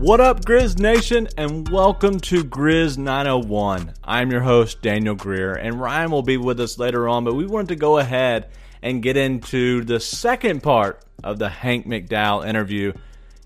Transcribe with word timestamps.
What 0.00 0.18
up, 0.18 0.46
Grizz 0.46 0.78
Nation, 0.78 1.28
and 1.36 1.68
welcome 1.68 2.20
to 2.20 2.42
Grizz 2.42 2.96
901. 2.96 3.92
I'm 4.02 4.30
your 4.30 4.40
host, 4.40 4.80
Daniel 4.80 5.14
Greer, 5.14 5.52
and 5.52 5.78
Ryan 5.78 6.10
will 6.10 6.22
be 6.22 6.38
with 6.38 6.58
us 6.58 6.78
later 6.78 7.06
on, 7.06 7.22
but 7.24 7.34
we 7.34 7.44
wanted 7.44 7.68
to 7.68 7.76
go 7.76 7.98
ahead 7.98 8.48
and 8.80 9.02
get 9.02 9.18
into 9.18 9.84
the 9.84 10.00
second 10.00 10.62
part 10.62 11.04
of 11.22 11.38
the 11.38 11.50
Hank 11.50 11.86
McDowell 11.86 12.48
interview. 12.48 12.94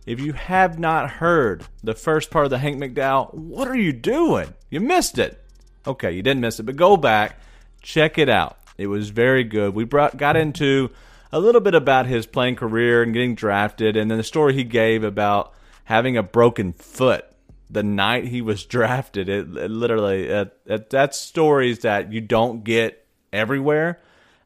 If 0.07 0.21
you 0.21 0.33
have 0.33 0.79
not 0.79 1.11
heard 1.11 1.67
the 1.83 1.93
first 1.93 2.31
part 2.31 2.45
of 2.45 2.51
the 2.51 2.59
Hank 2.59 2.79
McDowell, 2.79 3.35
what 3.35 3.67
are 3.67 3.77
you 3.77 3.93
doing? 3.93 4.55
You 4.71 4.79
missed 4.79 5.19
it. 5.19 5.43
Okay, 5.85 6.13
you 6.13 6.23
didn't 6.23 6.41
miss 6.41 6.61
it, 6.61 6.67
but 6.67 6.77
go 6.77 6.97
back, 6.97 7.41
check 7.83 8.17
it 8.17 8.29
out. 8.29 8.59
It 8.79 8.87
was 8.87 9.09
very 9.09 9.43
good. 9.43 9.75
We 9.75 9.83
brought 9.83 10.17
got 10.17 10.37
into 10.37 10.91
a 11.33 11.41
little 11.41 11.61
bit 11.61 11.75
about 11.75 12.07
his 12.07 12.27
playing 12.27 12.55
career 12.55 13.03
and 13.03 13.13
getting 13.13 13.35
drafted, 13.35 13.97
and 13.97 14.09
then 14.09 14.19
the 14.19 14.23
story 14.23 14.55
he 14.55 14.63
gave 14.63 15.03
about 15.03 15.53
having 15.85 16.17
a 16.17 16.23
broken 16.23 16.73
foot 16.73 17.27
the 17.71 17.83
night 17.83 18.27
he 18.27 18.41
was 18.41 18.65
drafted. 18.67 19.29
It, 19.29 19.57
it 19.57 19.71
literally 19.71 20.25
it, 20.25 20.57
it, 20.67 20.91
that's 20.91 21.19
stories 21.19 21.81
that 21.81 22.13
you 22.13 22.21
don't 22.21 22.65
get 22.65 23.07
everywhere, 23.33 24.01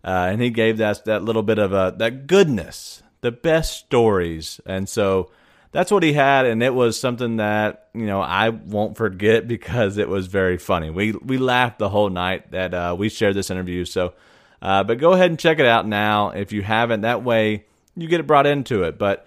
uh, 0.05 0.29
and 0.31 0.41
he 0.41 0.51
gave 0.51 0.79
that 0.79 1.05
that 1.05 1.23
little 1.23 1.43
bit 1.43 1.59
of 1.59 1.73
a 1.73 1.95
that 1.99 2.27
goodness, 2.27 3.03
the 3.21 3.31
best 3.33 3.79
stories, 3.79 4.61
and 4.67 4.89
so 4.89 5.31
that's 5.71 5.91
what 5.93 6.03
he 6.03 6.15
had, 6.15 6.47
and 6.47 6.63
it 6.63 6.75
was 6.75 6.99
something 6.99 7.37
that 7.37 7.89
you 7.95 8.07
know 8.07 8.21
I 8.21 8.49
won't 8.49 8.97
forget 8.97 9.47
because 9.49 9.99
it 9.99 10.09
was 10.09 10.27
very 10.27 10.59
funny. 10.59 10.91
We 10.91 11.13
we 11.13 11.39
laughed 11.39 11.79
the 11.79 11.91
whole 11.91 12.11
night 12.11 12.51
that 12.53 12.75
uh, 12.75 12.97
we 12.99 13.09
shared 13.09 13.35
this 13.35 13.51
interview. 13.51 13.85
So, 13.85 14.15
uh, 14.63 14.85
but 14.85 14.99
go 14.99 15.13
ahead 15.13 15.31
and 15.31 15.39
check 15.39 15.59
it 15.59 15.67
out 15.67 15.87
now 15.87 16.31
if 16.31 16.53
you 16.53 16.63
haven't. 16.63 17.03
That 17.03 17.23
way 17.23 17.67
you 17.95 18.09
get 18.09 18.21
it 18.21 18.27
brought 18.27 18.47
into 18.47 18.83
it, 18.83 18.99
but. 18.99 19.27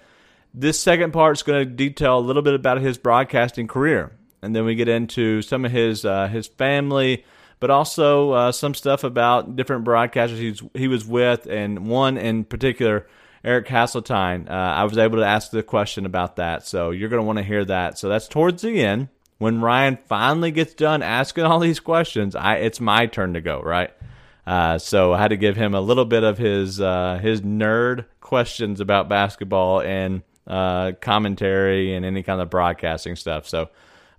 This 0.54 0.80
second 0.80 1.14
part 1.14 1.38
is 1.38 1.44
going 1.44 1.66
to 1.66 1.74
detail 1.74 2.18
a 2.18 2.20
little 2.20 2.42
bit 2.42 2.54
about 2.54 2.82
his 2.82 2.98
broadcasting 2.98 3.68
career, 3.68 4.12
and 4.42 4.54
then 4.54 4.66
we 4.66 4.76
get 4.76 4.90
into 4.90 5.42
some 5.42 5.64
of 5.64 5.72
his 5.72 6.04
uh, 6.04 6.28
his 6.28 6.48
family, 6.48 7.24
but 7.62 7.70
also 7.70 8.32
uh, 8.32 8.52
some 8.52 8.74
stuff 8.74 9.06
about 9.06 9.56
different 9.56 9.86
broadcasters 9.86 10.38
he's, 10.38 10.62
he 10.74 10.90
was 10.90 11.06
with, 11.06 11.46
and 11.46 11.88
one 11.88 12.18
in 12.18 12.44
particular, 12.44 13.08
Eric 13.46 13.68
Hasseltine. 13.68 14.50
Uh, 14.50 14.54
I 14.54 14.84
was 14.84 14.98
able 14.98 15.20
to 15.20 15.26
ask 15.26 15.52
the 15.52 15.64
question 15.64 16.06
about 16.06 16.36
that, 16.36 16.68
so 16.68 16.92
you're 16.92 17.10
going 17.10 17.22
to 17.22 17.26
want 17.26 17.38
to 17.38 17.44
hear 17.44 17.64
that. 17.64 17.98
So 17.98 18.10
that's 18.10 18.28
towards 18.28 18.62
the 18.62 18.84
end 18.84 19.08
when 19.38 19.62
Ryan 19.62 19.98
finally 20.06 20.52
gets 20.52 20.74
done 20.74 21.02
asking 21.02 21.46
all 21.46 21.60
these 21.60 21.80
questions. 21.80 22.36
I 22.36 22.56
it's 22.56 22.82
my 22.82 23.06
turn 23.06 23.36
to 23.36 23.42
go, 23.42 23.62
right? 23.62 23.92
Uh, 24.46 24.78
so 24.80 25.14
I 25.14 25.20
had 25.20 25.30
to 25.30 25.38
give 25.38 25.56
him 25.56 25.74
a 25.74 25.82
little 25.82 26.04
bit 26.04 26.26
of 26.26 26.38
his 26.38 26.82
uh, 26.82 27.20
his 27.22 27.40
nerd 27.40 28.04
questions 28.20 28.82
about 28.82 29.08
basketball 29.08 29.82
and 29.82 30.24
uh, 30.52 30.92
commentary 31.00 31.94
and 31.94 32.06
any 32.06 32.24
kind 32.24 32.42
of 32.42 32.50
broadcasting 32.50 33.16
stuff. 33.16 33.48
So, 33.48 33.70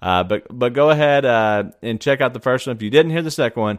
uh, 0.00 0.24
but 0.24 0.46
but 0.50 0.72
go 0.72 0.88
ahead 0.88 1.26
uh, 1.26 1.64
and 1.82 2.00
check 2.00 2.22
out 2.22 2.32
the 2.32 2.40
first 2.40 2.66
one 2.66 2.74
if 2.74 2.82
you 2.82 2.88
didn't 2.88 3.12
hear 3.12 3.22
the 3.22 3.30
second 3.30 3.60
one. 3.60 3.78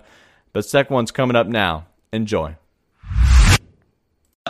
But 0.53 0.65
second 0.65 0.93
one's 0.93 1.11
coming 1.11 1.35
up 1.35 1.47
now. 1.47 1.87
Enjoy. 2.13 2.55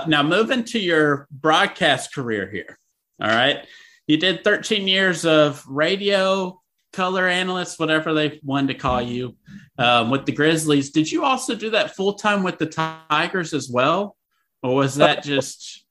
Now 0.05 0.21
moving 0.21 0.65
to 0.65 0.79
your 0.79 1.27
broadcast 1.31 2.13
career 2.13 2.49
here. 2.49 2.77
All 3.21 3.29
right, 3.29 3.65
you 4.05 4.17
did 4.17 4.43
13 4.43 4.85
years 4.85 5.25
of 5.25 5.65
radio, 5.65 6.61
color 6.91 7.25
analyst, 7.25 7.79
whatever 7.79 8.13
they 8.13 8.41
wanted 8.43 8.73
to 8.73 8.79
call 8.79 9.01
you, 9.01 9.37
um, 9.77 10.09
with 10.09 10.25
the 10.25 10.33
Grizzlies. 10.33 10.91
Did 10.91 11.09
you 11.09 11.23
also 11.23 11.55
do 11.55 11.69
that 11.69 11.95
full 11.95 12.15
time 12.15 12.43
with 12.43 12.57
the 12.57 12.65
Tigers 12.65 13.53
as 13.53 13.69
well, 13.69 14.17
or 14.61 14.75
was 14.75 14.95
that 14.95 15.23
just 15.23 15.82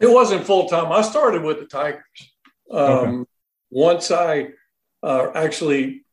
it 0.00 0.10
wasn't 0.10 0.46
full 0.46 0.68
time. 0.68 0.92
I 0.92 1.02
started 1.02 1.42
with 1.42 1.58
the 1.60 1.66
Tigers. 1.66 2.02
Um, 2.70 2.80
okay. 2.80 3.30
Once 3.70 4.10
I 4.10 4.48
uh, 5.02 5.30
actually 5.34 6.04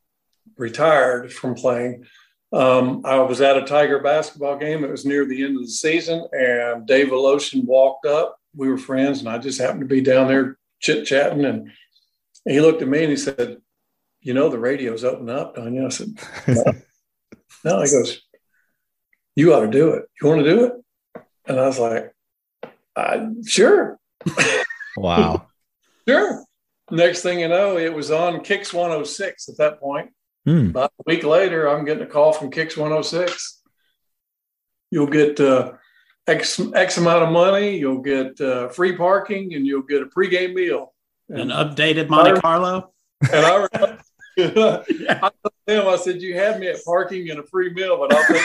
retired 0.57 1.31
from 1.31 1.55
playing, 1.55 2.05
um, 2.51 3.01
I 3.05 3.19
was 3.19 3.41
at 3.41 3.57
a 3.57 3.63
Tiger 3.63 3.99
basketball 3.99 4.57
game. 4.57 4.83
It 4.83 4.91
was 4.91 5.05
near 5.05 5.25
the 5.25 5.43
end 5.43 5.57
of 5.57 5.63
the 5.63 5.69
season, 5.69 6.25
and 6.31 6.87
Dave 6.87 7.07
Woloshin 7.07 7.65
walked 7.65 8.05
up. 8.05 8.39
We 8.55 8.69
were 8.69 8.77
friends, 8.77 9.19
and 9.19 9.29
I 9.29 9.37
just 9.37 9.59
happened 9.59 9.81
to 9.81 9.85
be 9.85 10.01
down 10.01 10.27
there 10.27 10.57
chit 10.79 11.05
chatting. 11.05 11.45
And 11.45 11.71
he 12.45 12.61
looked 12.61 12.81
at 12.81 12.87
me 12.87 13.01
and 13.03 13.09
he 13.09 13.17
said, 13.17 13.57
"You 14.21 14.33
know, 14.33 14.49
the 14.49 14.59
radio's 14.59 15.03
open 15.03 15.29
up, 15.29 15.55
don't 15.55 15.73
you?" 15.73 15.85
I 15.85 15.89
said, 15.89 16.13
"No." 16.47 16.63
no. 17.65 17.81
He 17.81 17.91
goes, 17.91 18.21
"You 19.35 19.53
ought 19.53 19.61
to 19.61 19.67
do 19.67 19.91
it. 19.91 20.05
You 20.21 20.29
want 20.29 20.43
to 20.43 20.49
do 20.49 20.65
it?" 20.65 20.73
And 21.47 21.59
I 21.59 21.67
was 21.67 21.79
like, 21.79 22.14
uh, 22.95 23.27
sure. 23.45 23.99
Wow. 24.97 25.47
sure. 26.07 26.43
Next 26.91 27.21
thing 27.21 27.39
you 27.39 27.47
know, 27.47 27.77
it 27.77 27.93
was 27.93 28.11
on 28.11 28.41
Kicks 28.41 28.73
106 28.73 29.49
at 29.49 29.57
that 29.57 29.79
point. 29.79 30.11
Hmm. 30.45 30.69
About 30.69 30.91
a 30.99 31.03
week 31.07 31.23
later, 31.23 31.67
I'm 31.67 31.85
getting 31.85 32.03
a 32.03 32.07
call 32.07 32.31
from 32.31 32.51
Kicks 32.51 32.77
106. 32.77 33.61
You'll 34.91 35.07
get 35.07 35.39
uh, 35.39 35.73
X, 36.27 36.61
X 36.73 36.97
amount 36.97 37.23
of 37.23 37.31
money, 37.31 37.77
you'll 37.77 38.01
get 38.01 38.39
uh, 38.39 38.69
free 38.69 38.95
parking, 38.95 39.55
and 39.55 39.65
you'll 39.65 39.81
get 39.81 40.03
a 40.03 40.05
pregame 40.05 40.53
meal. 40.53 40.93
And 41.29 41.51
An 41.51 41.57
updated 41.57 42.09
Monte 42.09 42.39
Carlo. 42.39 42.91
And 43.31 43.45
I, 43.45 43.67
remember, 43.73 43.99
I 45.09 45.31
told 45.41 45.53
him, 45.65 45.87
I 45.87 45.95
said, 45.95 46.21
You 46.21 46.35
had 46.35 46.59
me 46.59 46.67
at 46.67 46.83
parking 46.85 47.29
and 47.31 47.39
a 47.39 47.43
free 47.43 47.73
meal, 47.73 47.97
but 47.97 48.13
I'll 48.13 48.25
take 48.27 48.41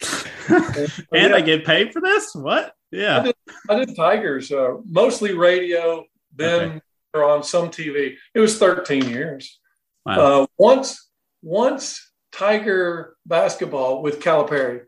and 1.12 1.30
yeah. 1.30 1.34
I 1.34 1.40
get 1.40 1.64
paid 1.64 1.92
for 1.92 2.00
this? 2.00 2.34
What? 2.34 2.74
Yeah. 2.90 3.18
I 3.18 3.22
did, 3.22 3.34
I 3.70 3.84
did 3.84 3.96
Tigers, 3.96 4.52
uh, 4.52 4.76
mostly 4.86 5.34
radio, 5.34 6.04
then 6.34 6.80
okay. 7.14 7.24
on 7.24 7.42
some 7.42 7.70
TV. 7.70 8.16
It 8.34 8.40
was 8.40 8.58
13 8.58 9.08
years. 9.08 9.60
Wow. 10.06 10.42
Uh, 10.42 10.46
once, 10.58 11.10
once 11.42 12.12
Tiger 12.32 13.16
basketball 13.26 14.02
with 14.02 14.20
Calipari 14.20 14.82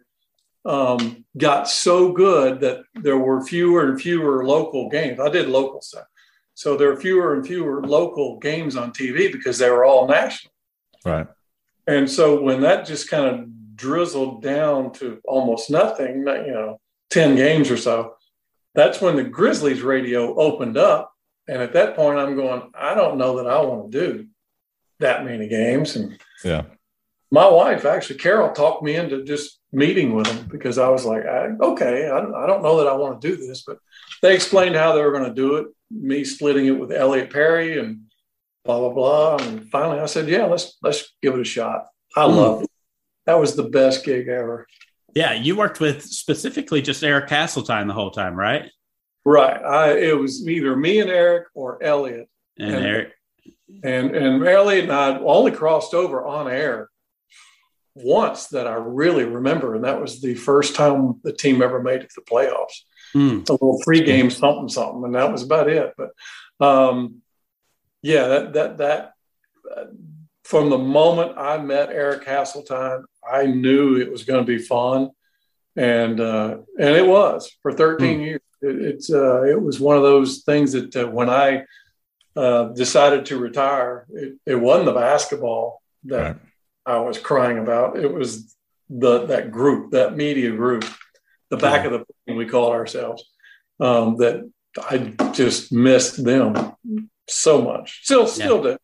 um, 0.65 1.25
got 1.39 1.69
so 1.69 2.13
good 2.13 2.61
that 2.61 2.83
there 2.95 3.19
were 3.19 3.45
fewer 3.45 3.89
and 3.89 4.01
fewer 4.01 4.45
local 4.45 4.89
games. 4.89 5.21
I 5.21 5.29
did 5.29 5.49
local 5.49 5.81
stuff. 5.81 6.07
So 6.55 6.77
there 6.77 6.89
were 6.89 7.01
fewer 7.01 7.35
and 7.35 7.47
fewer 7.47 7.83
local 7.83 8.39
games 8.39 8.77
on 8.77 8.93
TV 8.93 9.31
because 9.31 9.59
they 9.59 9.71
were 9.71 9.85
all 9.85 10.09
national. 10.09 10.53
Right. 11.05 11.27
And 11.87 12.11
so 12.11 12.41
when 12.41 12.63
that 12.63 12.87
just 12.87 13.09
kind 13.09 13.27
of 13.27 13.49
drizzled 13.77 14.43
down 14.43 14.93
to 14.95 15.21
almost 15.25 15.71
nothing, 15.71 16.19
you 16.19 16.53
know, 16.53 16.81
10 17.11 17.37
games 17.37 17.71
or 17.71 17.77
so, 17.77 18.15
that's 18.75 19.01
when 19.01 19.17
the 19.17 19.25
Grizzlies 19.25 19.83
radio 19.83 20.35
opened 20.35 20.77
up. 20.77 21.13
And 21.49 21.63
at 21.63 21.75
that 21.75 21.95
point, 21.95 22.19
I'm 22.19 22.35
going, 22.35 22.71
I 22.75 22.95
don't 22.95 23.19
know 23.19 23.37
that 23.37 23.47
I 23.47 23.61
want 23.61 23.93
to 23.93 23.99
do 23.99 24.27
that 24.99 25.25
many 25.25 25.47
games. 25.49 25.95
And 25.95 26.19
yeah, 26.45 26.65
my 27.31 27.49
wife, 27.49 27.85
actually, 27.85 28.19
Carol, 28.19 28.53
talked 28.53 28.83
me 28.83 28.97
into 28.97 29.23
just 29.23 29.61
meeting 29.73 30.15
with 30.15 30.27
them 30.27 30.49
because 30.51 30.79
I 30.79 30.89
was 30.89 31.05
like, 31.05 31.25
I, 31.25 31.51
okay, 31.61 32.09
I, 32.09 32.19
I 32.19 32.47
don't 32.47 32.63
know 32.63 32.79
that 32.79 32.89
I 32.89 32.95
want 32.95 33.21
to 33.21 33.29
do 33.29 33.37
this, 33.37 33.63
but 33.63 33.79
they 34.23 34.35
explained 34.35 34.75
how 34.75 34.93
they 34.93 35.03
were 35.03 35.13
going 35.13 35.29
to 35.29 35.35
do 35.35 35.57
it, 35.57 35.67
me 35.91 36.25
splitting 36.25 36.67
it 36.67 36.79
with 36.79 36.91
Elliot 36.91 37.31
Perry 37.31 37.79
and 37.79 38.03
blah, 38.65 38.81
blah, 38.81 38.93
blah. 38.93 39.37
And 39.37 39.71
finally 39.71 40.01
I 40.01 40.07
said, 40.07 40.29
yeah, 40.29 40.47
let's, 40.47 40.77
let's 40.83 41.15
give 41.23 41.35
it 41.35 41.41
a 41.41 41.45
shot. 41.45 41.87
I 42.17 42.23
mm. 42.23 42.37
love 42.37 42.63
it 42.63 42.71
that 43.27 43.39
was 43.39 43.57
the 43.57 43.65
best 43.65 44.05
gig 44.05 44.29
ever. 44.29 44.67
Yeah, 45.15 45.33
you 45.33 45.57
worked 45.57 45.81
with 45.81 46.03
specifically 46.03 46.83
just 46.83 47.03
Eric 47.03 47.29
Hasseltine 47.29 47.87
the 47.87 47.95
whole 47.95 48.11
time, 48.11 48.35
right? 48.35 48.71
Right. 49.25 49.61
I 49.63 49.99
it 49.99 50.19
was 50.19 50.47
either 50.49 50.77
me 50.77 51.01
and 51.01 51.11
Eric 51.11 51.49
or 51.55 51.83
Elliot. 51.83 52.29
And, 52.59 52.75
and 52.75 52.87
Eric 52.87 53.13
and 53.83 54.15
and 54.15 54.47
Elliot 54.47 54.85
and 54.85 54.93
I 54.93 55.19
only 55.19 55.53
crossed 55.53 55.95
over 55.95 56.25
on 56.25 56.49
air 56.51 56.91
once 57.95 58.49
that 58.49 58.67
I 58.67 58.75
really 58.75 59.25
remember, 59.25 59.75
and 59.75 59.85
that 59.85 60.01
was 60.01 60.21
the 60.21 60.35
first 60.35 60.75
time 60.75 61.21
the 61.25 61.33
team 61.33 61.63
ever 61.63 61.83
made 61.83 62.03
it 62.03 62.11
to 62.11 62.21
the 62.21 62.31
playoffs. 62.31 62.83
Mm. 63.15 63.49
A 63.49 63.53
little 63.53 63.81
pregame 63.87 64.31
something 64.31 64.69
something, 64.69 65.05
and 65.05 65.15
that 65.15 65.33
was 65.33 65.43
about 65.43 65.69
it. 65.69 65.95
But 65.97 66.11
um, 66.65 67.23
yeah, 68.03 68.29
that 68.29 68.53
that 68.53 68.79
that 68.79 69.13
uh, 69.75 69.85
from 70.45 70.71
the 70.71 70.79
moment 70.79 71.39
I 71.39 71.59
met 71.59 71.91
Eric 71.91 72.27
Hasseltine, 72.27 73.05
I 73.31 73.47
knew 73.47 73.97
it 73.97 74.11
was 74.11 74.25
going 74.25 74.45
to 74.45 74.47
be 74.47 74.63
fun, 74.63 75.11
and 75.77 76.21
uh, 76.21 76.59
and 76.79 76.97
it 76.97 77.07
was 77.07 77.51
for 77.63 77.73
13 77.73 78.19
mm. 78.19 78.25
years. 78.25 78.41
It, 78.63 78.83
it's 78.83 79.13
uh, 79.13 79.43
it 79.43 79.61
was 79.61 79.81
one 79.81 79.97
of 79.97 80.03
those 80.03 80.43
things 80.43 80.73
that 80.73 80.95
uh, 80.97 81.07
when 81.07 81.29
I 81.31 81.65
uh, 82.37 82.65
decided 82.69 83.27
to 83.27 83.39
retire, 83.39 84.07
it, 84.11 84.35
it 84.47 84.55
wasn't 84.57 84.87
the 84.87 84.93
basketball 84.93 85.83
that 86.05 86.23
right. 86.23 86.37
I 86.85 86.99
was 86.99 87.19
crying 87.19 87.59
about. 87.59 87.99
It 87.99 88.13
was 88.13 88.55
the 88.89 89.27
that 89.27 89.51
group, 89.51 89.93
that 89.93 90.17
media 90.17 90.51
group, 90.51 90.85
the 91.51 91.57
back 91.57 91.85
of 91.85 91.93
the 91.93 92.05
plane 92.25 92.37
we 92.37 92.47
called 92.47 92.73
ourselves. 92.73 93.25
Um, 93.79 94.17
that 94.17 94.51
I 94.79 95.15
just 95.33 95.73
missed 95.73 96.23
them 96.25 96.75
so 97.29 97.63
much. 97.63 98.01
Still, 98.05 98.27
still 98.27 98.63
do. 98.63 98.77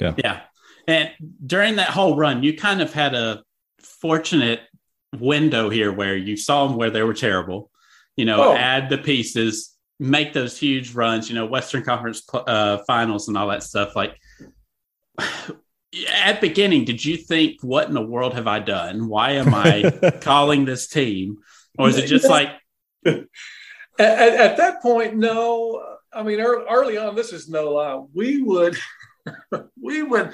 Yeah. 0.00 0.14
Yeah. 0.16 0.40
And 0.86 1.10
during 1.44 1.76
that 1.76 1.90
whole 1.90 2.16
run, 2.16 2.42
you 2.42 2.56
kind 2.56 2.82
of 2.82 2.92
had 2.92 3.14
a 3.14 3.42
fortunate 3.84 4.60
window 5.18 5.70
here 5.70 5.92
where 5.92 6.16
you 6.16 6.36
saw 6.36 6.66
them 6.66 6.76
where 6.76 6.90
they 6.90 7.02
were 7.02 7.14
terrible, 7.14 7.70
you 8.16 8.24
know, 8.24 8.50
oh. 8.50 8.54
add 8.54 8.88
the 8.88 8.98
pieces, 8.98 9.74
make 9.98 10.32
those 10.32 10.58
huge 10.58 10.94
runs, 10.94 11.28
you 11.28 11.34
know, 11.34 11.46
Western 11.46 11.82
Conference 11.82 12.22
uh, 12.32 12.78
finals 12.86 13.28
and 13.28 13.36
all 13.36 13.48
that 13.48 13.62
stuff. 13.62 13.94
Like 13.96 14.18
at 16.12 16.40
beginning, 16.40 16.84
did 16.84 17.04
you 17.04 17.16
think, 17.16 17.62
what 17.62 17.88
in 17.88 17.94
the 17.94 18.02
world 18.02 18.34
have 18.34 18.46
I 18.46 18.58
done? 18.58 19.08
Why 19.08 19.32
am 19.32 19.54
I 19.54 20.12
calling 20.20 20.64
this 20.64 20.88
team? 20.88 21.38
Or 21.78 21.88
is 21.88 21.98
it 21.98 22.06
just 22.06 22.28
like. 22.28 22.50
at, 23.06 23.26
at, 23.98 24.56
that 24.56 24.80
point, 24.80 25.16
no. 25.16 25.84
I 26.12 26.22
mean, 26.22 26.40
early 26.40 26.96
on, 26.96 27.16
this 27.16 27.32
is 27.32 27.48
no 27.48 27.72
lie. 27.72 28.00
We 28.14 28.40
would, 28.42 28.76
we 29.82 30.02
would 30.02 30.32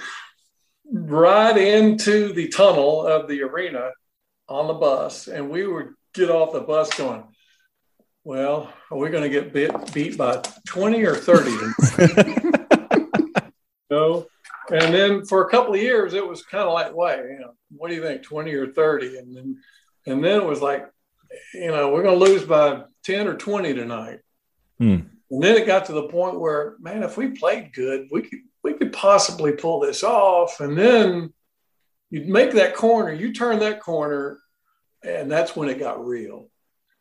ride 0.92 1.56
into 1.56 2.32
the 2.32 2.48
tunnel 2.48 3.06
of 3.06 3.28
the 3.28 3.42
arena 3.42 3.90
on 4.48 4.66
the 4.66 4.74
bus, 4.74 5.28
and 5.28 5.48
we 5.50 5.66
would 5.66 5.94
get 6.14 6.30
off 6.30 6.52
the 6.52 6.60
bus 6.60 6.92
going, 6.96 7.24
well, 8.24 8.72
are 8.90 8.98
we 8.98 9.08
going 9.08 9.22
to 9.22 9.28
get 9.28 9.52
bit, 9.52 9.94
beat 9.94 10.18
by 10.18 10.42
20 10.66 11.02
or 11.04 11.14
30? 11.14 11.50
no. 13.90 14.26
And 14.70 14.94
then 14.94 15.24
for 15.24 15.42
a 15.42 15.50
couple 15.50 15.74
of 15.74 15.80
years, 15.80 16.14
it 16.14 16.26
was 16.26 16.44
kind 16.44 16.64
of 16.64 16.74
like, 16.74 16.94
wait, 16.94 17.18
you 17.18 17.38
know, 17.40 17.54
what 17.76 17.88
do 17.88 17.94
you 17.94 18.02
think, 18.02 18.22
20 18.22 18.52
or 18.54 18.72
30? 18.72 19.18
And 19.18 19.36
then, 19.36 19.58
and 20.06 20.22
then 20.22 20.40
it 20.40 20.46
was 20.46 20.60
like, 20.60 20.86
you 21.54 21.68
know, 21.68 21.90
we're 21.90 22.02
going 22.02 22.18
to 22.18 22.24
lose 22.24 22.44
by 22.44 22.82
10 23.04 23.26
or 23.26 23.36
20 23.36 23.74
tonight. 23.74 24.20
Hmm. 24.78 24.98
And 25.30 25.42
then 25.42 25.56
it 25.56 25.66
got 25.66 25.86
to 25.86 25.92
the 25.92 26.08
point 26.08 26.38
where, 26.38 26.76
man, 26.80 27.02
if 27.02 27.16
we 27.16 27.28
played 27.30 27.72
good, 27.72 28.08
we 28.10 28.22
could, 28.22 28.40
we 28.62 28.74
could 28.74 28.92
possibly 28.92 29.52
pull 29.52 29.80
this 29.80 30.02
off. 30.02 30.60
And 30.60 30.76
then 30.76 31.32
you'd 32.10 32.28
make 32.28 32.52
that 32.52 32.74
corner, 32.74 33.12
you 33.12 33.32
turn 33.32 33.60
that 33.60 33.80
corner, 33.80 34.40
and 35.02 35.30
that's 35.30 35.56
when 35.56 35.68
it 35.68 35.78
got 35.78 36.04
real. 36.04 36.50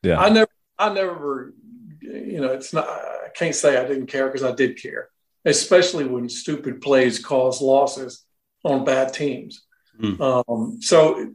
Yeah. 0.04 0.20
I 0.20 0.30
never, 0.30 0.52
I 0.78 0.94
never, 0.94 1.54
you 2.02 2.40
know, 2.40 2.54
it's 2.54 2.74
not, 2.74 2.88
I 2.88 3.30
can't 3.36 3.56
say 3.56 3.78
I 3.78 3.86
didn't 3.86 4.08
care 4.08 4.28
because 4.28 4.44
I 4.44 4.54
did 4.56 4.82
care, 4.82 5.10
especially 5.44 6.06
when 6.06 6.30
stupid 6.30 6.82
plays 6.82 7.24
cause 7.24 7.62
losses 7.62 8.26
on 8.64 8.86
bad 8.86 9.14
teams. 9.14 9.66
Mm. 10.00 10.20
Um, 10.22 10.82
so 10.82 11.34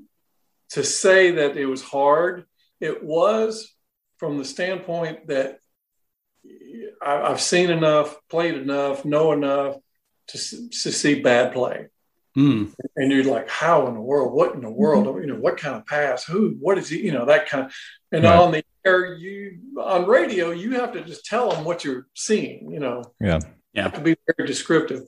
to 0.71 0.83
say 0.83 1.33
that 1.33 1.57
it 1.57 1.67
was 1.67 1.83
hard, 1.83 2.47
it 2.81 3.05
was 3.05 3.75
from 4.19 4.39
the 4.39 4.45
standpoint 4.45 5.27
that 5.27 5.59
I, 7.03 7.29
have 7.29 7.41
seen 7.41 7.71
enough, 7.71 8.17
played 8.31 8.55
enough, 8.55 9.05
know 9.05 9.33
enough 9.33 9.77
to, 10.29 10.39
to 10.39 10.93
see 10.93 11.21
bad 11.21 11.53
play. 11.53 11.89
Mm. 12.37 12.73
And 12.97 13.13
you're 13.13 13.25
like, 13.25 13.49
how 13.49 13.87
in 13.87 13.95
the 13.95 14.01
world? 14.01 14.33
What 14.33 14.55
in 14.55 14.61
the 14.61 14.71
world? 14.71 15.07
Mm-hmm. 15.07 15.21
You 15.21 15.27
know, 15.29 15.41
what 15.41 15.57
kind 15.57 15.77
of 15.77 15.87
pass? 15.87 16.25
Who? 16.25 16.57
What 16.61 16.79
is 16.79 16.89
he? 16.89 17.01
You 17.01 17.13
know, 17.13 17.27
that 17.27 17.49
kind 17.49 17.67
of. 17.67 17.75
And 18.11 18.25
right. 18.25 18.37
on 18.37 18.51
the 18.53 18.65
air, 18.85 19.15
you 19.15 19.59
on 19.81 20.07
radio, 20.07 20.51
you 20.51 20.73
have 20.73 20.93
to 20.93 21.05
just 21.05 21.25
tell 21.25 21.51
them 21.51 21.65
what 21.65 21.85
you're 21.85 22.07
seeing. 22.15 22.73
You 22.73 22.81
know. 22.81 23.05
Yeah. 23.21 23.39
Yeah. 23.73 23.89
to 23.89 24.01
be 24.01 24.17
very 24.37 24.47
descriptive. 24.47 25.03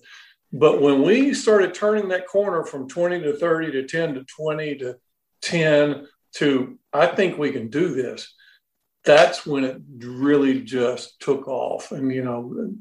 But 0.52 0.80
when 0.80 1.02
we 1.02 1.34
started 1.34 1.74
turning 1.74 2.08
that 2.08 2.26
corner 2.26 2.64
from 2.64 2.88
20 2.88 3.20
to 3.22 3.36
30 3.36 3.72
to 3.72 3.86
10 3.86 4.14
to 4.14 4.24
20 4.24 4.76
to 4.76 4.96
10 5.42 6.06
to 6.36 6.78
I 6.92 7.06
think 7.06 7.38
we 7.38 7.50
can 7.50 7.68
do 7.68 7.94
this. 7.94 8.34
That's 9.04 9.46
when 9.46 9.64
it 9.64 9.80
really 9.98 10.62
just 10.62 11.20
took 11.20 11.46
off. 11.48 11.92
And 11.92 12.12
you 12.12 12.24
know, 12.24 12.72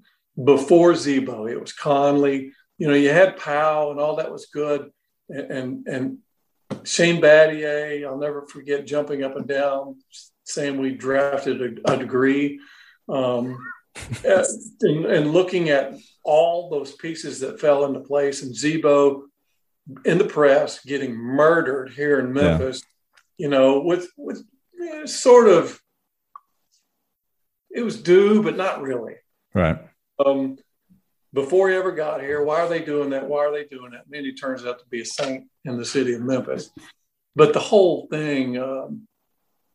before 0.42 0.96
Z-Bo, 0.96 1.48
it 1.48 1.60
was 1.60 1.74
Conley, 1.74 2.52
you 2.78 2.88
know, 2.88 2.94
you 2.94 3.10
had 3.10 3.38
Powell 3.38 3.92
and 3.92 4.00
all 4.00 4.18
that 4.18 4.32
was 4.32 4.48
good. 4.48 4.92
And, 5.30 5.52
and, 5.52 5.88
and 5.88 6.18
Shane 6.88 7.22
Battier, 7.22 8.06
I'll 8.06 8.18
never 8.18 8.46
forget 8.48 8.86
jumping 8.86 9.24
up 9.24 9.36
and 9.36 9.48
down, 9.48 9.98
saying 10.44 10.78
we 10.80 10.94
drafted 10.94 11.80
a, 11.86 11.94
a 11.94 11.98
degree. 11.98 12.60
Um, 13.08 13.58
and, 14.26 15.06
and, 15.06 15.32
looking 15.32 15.70
at 15.70 15.94
all 16.24 16.70
those 16.70 16.94
pieces 16.96 17.40
that 17.40 17.62
fell 17.62 17.86
into 17.86 18.02
place 18.02 18.44
and 18.44 18.54
Z-Bo 18.54 19.28
in 20.04 20.18
the 20.18 20.26
press 20.26 20.84
getting 20.84 21.16
murdered 21.16 21.92
here 21.92 22.20
in 22.20 22.34
Memphis, 22.34 22.84
yeah. 23.38 23.46
you 23.46 23.50
know, 23.50 23.80
with, 23.80 24.10
with 24.18 24.44
sort 25.06 25.48
of, 25.48 25.80
it 27.70 27.84
was 27.84 28.02
due, 28.02 28.44
but 28.44 28.58
not 28.58 28.82
really. 28.82 29.16
Right. 29.54 29.80
Um, 30.24 30.58
before 31.36 31.70
he 31.70 31.76
ever 31.76 31.92
got 31.92 32.22
here. 32.22 32.44
Why 32.44 32.62
are 32.62 32.70
they 32.70 32.84
doing 32.84 33.10
that? 33.12 33.28
Why 33.28 33.46
are 33.46 33.52
they 33.52 33.66
doing 33.66 33.92
that? 33.92 34.06
And 34.06 34.14
then 34.14 34.24
he 34.24 34.34
turns 34.34 34.66
out 34.66 34.80
to 34.80 34.86
be 34.90 35.02
a 35.02 35.06
saint 35.06 35.48
in 35.66 35.78
the 35.78 35.86
city 35.86 36.14
of 36.14 36.22
Memphis. 36.22 36.72
But 37.36 37.52
the 37.52 37.60
whole 37.60 38.08
thing, 38.10 38.58
um, 38.58 39.08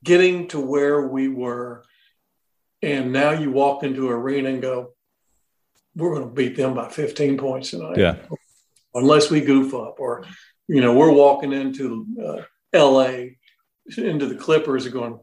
getting 0.02 0.48
to 0.48 0.58
where 0.58 1.06
we 1.06 1.28
were, 1.28 1.84
and 2.82 3.12
now 3.12 3.32
you 3.32 3.50
walk 3.52 3.82
into 3.82 4.06
an 4.06 4.14
arena 4.14 4.48
and 4.48 4.62
go, 4.62 4.94
we're 5.94 6.14
going 6.14 6.28
to 6.28 6.34
beat 6.34 6.56
them 6.56 6.74
by 6.74 6.88
15 6.88 7.36
points 7.36 7.70
tonight. 7.70 7.98
Yeah. 7.98 8.16
Unless 8.94 9.30
we 9.30 9.42
goof 9.42 9.74
up, 9.74 10.00
or, 10.00 10.24
you 10.66 10.80
know, 10.80 10.94
we're 10.94 11.12
walking 11.12 11.52
into 11.52 12.06
uh, 12.24 12.42
LA, 12.74 13.34
into 13.98 14.26
the 14.26 14.36
Clippers 14.36 14.86
and 14.86 14.94
going, 14.94 15.20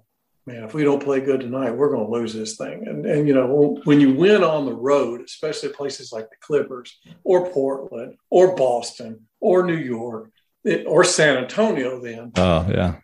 man, 0.47 0.63
if 0.63 0.73
we 0.73 0.83
don't 0.83 1.03
play 1.03 1.19
good 1.19 1.41
tonight, 1.41 1.71
we're 1.71 1.89
going 1.89 2.05
to 2.05 2.11
lose 2.11 2.33
this 2.33 2.55
thing. 2.55 2.87
And, 2.87 3.05
and, 3.05 3.27
you 3.27 3.33
know, 3.33 3.79
when 3.83 3.99
you 3.99 4.13
win 4.13 4.43
on 4.43 4.65
the 4.65 4.73
road, 4.73 5.21
especially 5.21 5.69
places 5.69 6.13
like 6.13 6.29
the 6.29 6.37
Clippers 6.39 6.97
or 7.25 7.51
Portland 7.51 8.15
or 8.29 8.55
Boston 8.55 9.27
or 9.41 9.65
New 9.65 9.75
York 9.75 10.31
it, 10.63 10.87
or 10.87 11.03
San 11.03 11.37
Antonio, 11.37 12.01
then. 12.01 12.31
Oh, 12.37 12.65
yeah. 12.69 12.95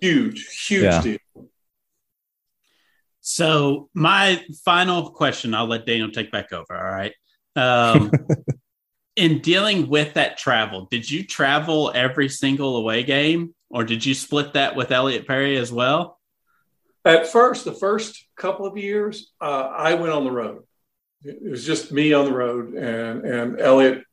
Huge, 0.00 0.66
huge 0.68 0.84
yeah. 0.84 1.02
deal. 1.02 1.18
So, 3.22 3.88
my 3.94 4.44
final 4.64 5.10
question, 5.10 5.54
I'll 5.54 5.66
let 5.66 5.86
Daniel 5.86 6.10
take 6.10 6.30
back 6.30 6.52
over. 6.52 6.76
All 6.76 6.84
right. 6.84 7.14
Um, 7.56 8.12
in 9.16 9.40
dealing 9.40 9.88
with 9.88 10.14
that 10.14 10.36
travel, 10.36 10.86
did 10.90 11.10
you 11.10 11.24
travel 11.24 11.92
every 11.94 12.28
single 12.28 12.76
away 12.76 13.04
game 13.04 13.54
or 13.70 13.84
did 13.84 14.04
you 14.04 14.14
split 14.14 14.54
that 14.54 14.76
with 14.76 14.90
Elliot 14.90 15.26
Perry 15.26 15.56
as 15.56 15.72
well? 15.72 16.19
At 17.04 17.28
first, 17.28 17.64
the 17.64 17.72
first 17.72 18.26
couple 18.36 18.66
of 18.66 18.76
years, 18.76 19.32
uh, 19.40 19.72
I 19.74 19.94
went 19.94 20.12
on 20.12 20.24
the 20.24 20.30
road. 20.30 20.64
It 21.24 21.50
was 21.50 21.64
just 21.64 21.92
me 21.92 22.12
on 22.12 22.26
the 22.26 22.32
road, 22.32 22.74
and 22.74 23.24
and 23.24 23.60
Elliot 23.60 24.04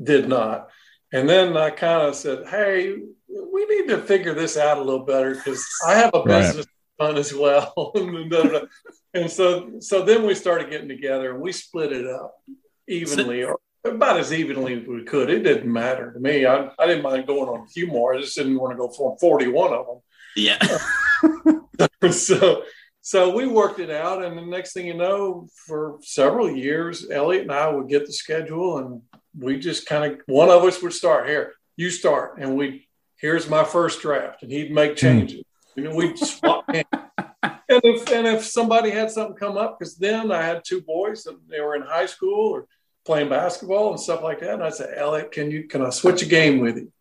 did 0.00 0.28
not. 0.28 0.68
And 1.12 1.28
then 1.28 1.56
I 1.56 1.70
kind 1.70 2.02
of 2.02 2.14
said, 2.14 2.46
"Hey, 2.48 2.96
we 3.28 3.66
need 3.66 3.88
to 3.88 3.98
figure 3.98 4.34
this 4.34 4.56
out 4.56 4.78
a 4.78 4.82
little 4.82 5.04
better 5.04 5.34
because 5.34 5.64
I 5.86 5.94
have 5.94 6.14
a 6.14 6.24
business 6.24 6.66
right. 7.00 7.16
as 7.16 7.34
well." 7.34 7.92
and 9.14 9.30
so, 9.30 9.72
so 9.80 10.02
then 10.04 10.24
we 10.24 10.34
started 10.34 10.70
getting 10.70 10.88
together, 10.88 11.32
and 11.32 11.40
we 11.40 11.52
split 11.52 11.92
it 11.92 12.06
up 12.06 12.42
evenly, 12.88 13.44
or 13.44 13.58
about 13.84 14.18
as 14.18 14.32
evenly 14.32 14.80
as 14.80 14.86
we 14.86 15.04
could. 15.04 15.30
It 15.30 15.42
didn't 15.42 15.72
matter 15.72 16.12
to 16.12 16.18
me. 16.18 16.46
I, 16.46 16.70
I 16.78 16.86
didn't 16.86 17.02
mind 17.02 17.26
going 17.26 17.48
on 17.48 17.66
a 17.66 17.68
few 17.68 17.86
more. 17.88 18.14
I 18.14 18.20
just 18.20 18.36
didn't 18.36 18.58
want 18.58 18.72
to 18.72 18.78
go 18.78 18.88
for 18.88 19.16
forty-one 19.18 19.72
of 19.72 19.86
them. 19.86 19.98
Yeah. 20.34 20.58
so 20.62 21.88
so 22.10 22.62
so 23.00 23.34
we 23.34 23.46
worked 23.46 23.80
it 23.80 23.90
out 23.90 24.24
and 24.24 24.38
the 24.38 24.42
next 24.42 24.72
thing 24.72 24.86
you 24.86 24.94
know 24.94 25.46
for 25.66 25.98
several 26.02 26.50
years 26.50 27.10
elliot 27.10 27.42
and 27.42 27.52
i 27.52 27.68
would 27.68 27.88
get 27.88 28.06
the 28.06 28.12
schedule 28.12 28.78
and 28.78 29.02
we 29.38 29.58
just 29.58 29.86
kind 29.86 30.12
of 30.12 30.20
one 30.26 30.50
of 30.50 30.64
us 30.64 30.82
would 30.82 30.92
start 30.92 31.28
here 31.28 31.52
you 31.76 31.90
start 31.90 32.38
and 32.38 32.56
we 32.56 32.88
here's 33.20 33.48
my 33.48 33.64
first 33.64 34.00
draft 34.00 34.42
and 34.42 34.52
he'd 34.52 34.72
make 34.72 34.92
hmm. 34.92 34.96
changes 34.96 35.42
you 35.76 35.84
know 35.84 35.94
we'd 35.94 36.18
swap 36.18 36.64
and 36.68 36.84
if 37.84 38.10
and 38.10 38.26
if 38.26 38.44
somebody 38.44 38.90
had 38.90 39.10
something 39.10 39.36
come 39.36 39.56
up 39.56 39.78
because 39.78 39.96
then 39.96 40.30
i 40.30 40.42
had 40.42 40.62
two 40.64 40.80
boys 40.80 41.26
and 41.26 41.38
they 41.48 41.60
were 41.60 41.74
in 41.74 41.82
high 41.82 42.06
school 42.06 42.50
or 42.50 42.66
playing 43.04 43.28
basketball 43.28 43.90
and 43.90 44.00
stuff 44.00 44.22
like 44.22 44.40
that 44.40 44.54
and 44.54 44.62
i'd 44.62 44.74
say 44.74 44.92
elliot 44.96 45.32
can 45.32 45.50
you 45.50 45.64
can 45.64 45.82
i 45.82 45.90
switch 45.90 46.22
a 46.22 46.26
game 46.26 46.60
with 46.60 46.76
you 46.76 46.92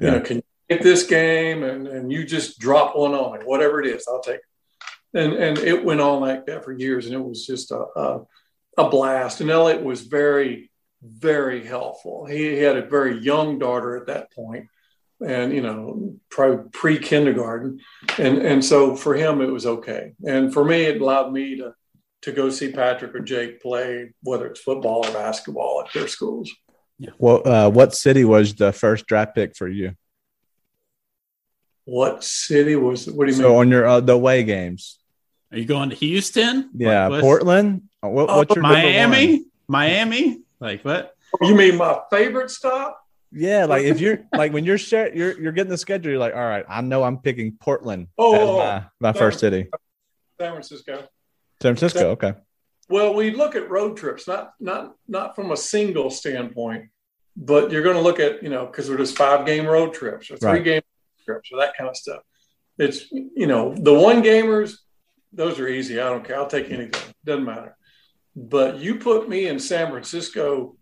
yeah. 0.00 0.06
you 0.06 0.10
know 0.12 0.20
can 0.20 0.42
get 0.68 0.82
this 0.82 1.04
game 1.04 1.62
and, 1.62 1.86
and 1.86 2.12
you 2.12 2.24
just 2.24 2.58
drop 2.58 2.96
one 2.96 3.12
on 3.12 3.38
me, 3.38 3.44
whatever 3.44 3.80
it 3.80 3.86
is, 3.86 4.06
I'll 4.08 4.20
take 4.20 4.36
it. 4.36 5.18
And, 5.18 5.32
and 5.34 5.58
it 5.58 5.84
went 5.84 6.00
on 6.00 6.20
like 6.20 6.46
that 6.46 6.64
for 6.64 6.72
years 6.72 7.06
and 7.06 7.14
it 7.14 7.24
was 7.24 7.46
just 7.46 7.70
a, 7.70 7.84
a, 7.96 8.20
a 8.78 8.88
blast. 8.88 9.40
And 9.40 9.50
Elliot 9.50 9.82
was 9.82 10.02
very, 10.02 10.70
very 11.02 11.64
helpful. 11.64 12.26
He, 12.26 12.50
he, 12.50 12.58
had 12.58 12.76
a 12.76 12.86
very 12.86 13.18
young 13.18 13.58
daughter 13.58 13.96
at 13.96 14.06
that 14.06 14.32
point 14.32 14.66
and, 15.24 15.52
you 15.52 15.60
know, 15.60 16.16
probably 16.30 16.68
pre 16.72 16.98
kindergarten. 16.98 17.80
And, 18.18 18.38
and 18.38 18.64
so 18.64 18.96
for 18.96 19.14
him, 19.14 19.40
it 19.40 19.52
was 19.52 19.66
okay. 19.66 20.14
And 20.26 20.52
for 20.52 20.64
me, 20.64 20.82
it 20.82 21.00
allowed 21.00 21.32
me 21.32 21.56
to, 21.58 21.74
to 22.22 22.32
go 22.32 22.50
see 22.50 22.72
Patrick 22.72 23.14
or 23.14 23.20
Jake 23.20 23.60
play, 23.60 24.12
whether 24.22 24.46
it's 24.46 24.60
football 24.60 25.06
or 25.06 25.12
basketball 25.12 25.84
at 25.86 25.92
their 25.92 26.08
schools. 26.08 26.50
Yeah. 26.98 27.10
Well, 27.18 27.46
uh, 27.46 27.70
what 27.70 27.94
city 27.94 28.24
was 28.24 28.54
the 28.54 28.72
first 28.72 29.06
draft 29.06 29.34
pick 29.34 29.56
for 29.56 29.68
you? 29.68 29.94
What 31.84 32.24
city 32.24 32.76
was 32.76 33.08
it? 33.08 33.14
What 33.14 33.26
do 33.26 33.32
you 33.32 33.36
So 33.36 33.42
mean? 33.42 33.52
So 33.52 33.56
on 33.60 33.68
your 33.70 33.86
uh, 33.86 34.00
the 34.00 34.12
away 34.14 34.42
games, 34.42 34.98
Are 35.52 35.58
you 35.58 35.64
going 35.66 35.90
to 35.90 35.96
Houston? 35.96 36.70
yeah, 36.74 37.02
Like, 37.02 37.10
what's- 37.10 37.22
Portland. 37.22 37.82
Uh, 38.02 38.08
What, 38.08 38.28
what's 38.28 38.54
your? 38.54 38.62
Miami? 38.62 39.44
Miami? 39.68 40.40
Like 40.60 40.82
what? 40.84 41.14
You 41.42 41.54
mean 41.54 41.76
my 41.76 42.00
favorite 42.10 42.50
stop? 42.50 43.00
Yeah, 43.32 43.64
like 43.64 43.84
if 43.84 44.00
you're 44.00 44.20
like 44.32 44.52
when 44.52 44.64
you're 44.64 44.78
share, 44.78 45.12
you're 45.14 45.38
you're 45.40 45.52
getting 45.52 45.70
the 45.70 45.76
schedule. 45.78 46.10
You're 46.12 46.20
like, 46.20 46.34
all 46.34 46.40
right, 46.46 46.64
I 46.68 46.80
know 46.80 47.02
I'm 47.02 47.18
picking 47.18 47.56
Portland 47.60 48.06
Oh, 48.16 48.34
as 48.34 48.40
oh, 48.48 48.58
my, 48.58 48.84
my 49.00 49.12
first 49.12 49.40
city. 49.40 49.68
San 50.40 50.52
Francisco. 50.52 50.94
San 51.60 51.74
Francisco. 51.76 52.10
Okay. 52.10 52.34
Well, 52.88 53.14
we 53.14 53.30
look 53.32 53.56
at 53.56 53.68
road 53.70 53.96
trips, 53.96 54.28
not 54.28 54.52
not 54.60 54.94
not 55.08 55.34
from 55.34 55.50
a 55.50 55.56
single 55.56 56.10
standpoint, 56.10 56.90
but 57.36 57.72
you're 57.72 57.82
going 57.82 57.96
to 57.96 58.02
look 58.02 58.20
at 58.20 58.42
you 58.42 58.50
know 58.50 58.66
because 58.66 58.88
we're 58.88 58.98
just 58.98 59.16
five 59.16 59.44
game 59.44 59.66
road 59.66 59.92
trips 59.94 60.30
or 60.30 60.36
three 60.36 60.50
Right. 60.50 60.64
game 60.64 60.82
or 61.28 61.40
that 61.58 61.76
kind 61.76 61.88
of 61.90 61.96
stuff. 61.96 62.22
It's 62.78 63.10
you 63.12 63.46
know 63.46 63.74
the 63.74 63.94
one 63.94 64.22
gamers, 64.22 64.76
those 65.32 65.58
are 65.60 65.68
easy. 65.68 66.00
I 66.00 66.08
don't 66.10 66.24
care. 66.24 66.36
I'll 66.36 66.46
take 66.46 66.70
anything. 66.70 67.14
Doesn't 67.24 67.44
matter. 67.44 67.76
But 68.36 68.78
you 68.78 68.96
put 68.96 69.28
me 69.28 69.46
in 69.46 69.58
San 69.60 69.90
Francisco 69.90 70.76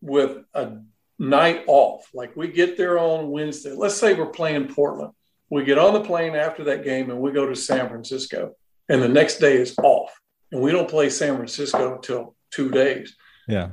with 0.00 0.38
a 0.54 0.78
night 1.18 1.64
off. 1.66 2.08
Like 2.12 2.36
we 2.36 2.48
get 2.48 2.76
there 2.76 2.98
on 2.98 3.30
Wednesday. 3.30 3.72
Let's 3.72 3.96
say 3.96 4.14
we're 4.14 4.26
playing 4.26 4.68
Portland. 4.68 5.12
We 5.50 5.64
get 5.64 5.78
on 5.78 5.94
the 5.94 6.00
plane 6.00 6.34
after 6.34 6.64
that 6.64 6.82
game 6.82 7.10
and 7.10 7.20
we 7.20 7.30
go 7.30 7.46
to 7.46 7.54
San 7.54 7.88
Francisco, 7.88 8.52
and 8.88 9.00
the 9.00 9.08
next 9.08 9.38
day 9.38 9.56
is 9.56 9.76
off 9.78 10.10
and 10.50 10.60
we 10.60 10.72
don't 10.72 10.88
play 10.90 11.10
San 11.10 11.36
Francisco 11.36 11.94
until 11.96 12.34
two 12.50 12.70
days. 12.70 13.16
Yeah. 13.48 13.70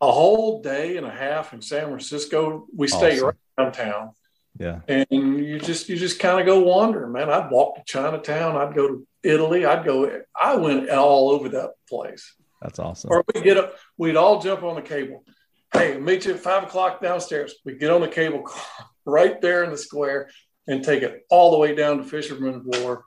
A 0.00 0.10
whole 0.10 0.60
day 0.62 0.96
and 0.96 1.06
a 1.06 1.10
half 1.10 1.52
in 1.52 1.62
San 1.62 1.86
Francisco. 1.86 2.66
We 2.76 2.88
stay 2.88 3.14
Awesome. 3.14 3.26
right 3.26 3.34
downtown, 3.58 4.10
Yeah. 4.58 4.80
and 4.88 5.06
you 5.10 5.58
just 5.58 5.88
you 5.88 5.96
just 5.96 6.20
kind 6.20 6.38
of 6.40 6.46
go 6.46 6.60
wandering, 6.60 7.12
man. 7.12 7.28
I'd 7.30 7.50
walk 7.50 7.76
to 7.76 7.82
Chinatown. 7.84 8.56
I'd 8.56 8.74
go 8.74 8.86
to 8.88 9.06
Italy. 9.22 9.66
I'd 9.66 9.84
go. 9.84 10.20
I 10.40 10.54
went 10.56 10.88
all 10.90 11.30
over 11.30 11.48
that 11.50 11.72
place. 11.88 12.34
That's 12.62 12.78
awesome. 12.78 13.10
Or 13.12 13.24
we 13.34 13.40
get 13.40 13.56
up. 13.56 13.74
We'd 13.98 14.16
all 14.16 14.40
jump 14.40 14.62
on 14.62 14.76
the 14.76 14.82
cable. 14.82 15.24
Hey, 15.72 15.98
meet 15.98 16.24
you 16.24 16.34
at 16.34 16.40
five 16.40 16.62
o'clock 16.62 17.02
downstairs. 17.02 17.54
We 17.64 17.74
get 17.76 17.90
on 17.90 18.00
the 18.00 18.08
cable 18.08 18.42
car 18.42 18.62
right 19.04 19.40
there 19.40 19.64
in 19.64 19.70
the 19.70 19.76
square 19.76 20.30
and 20.68 20.84
take 20.84 21.02
it 21.02 21.26
all 21.30 21.50
the 21.50 21.58
way 21.58 21.74
down 21.74 21.98
to 21.98 22.04
Fisherman's 22.04 22.62
Wharf 22.64 23.00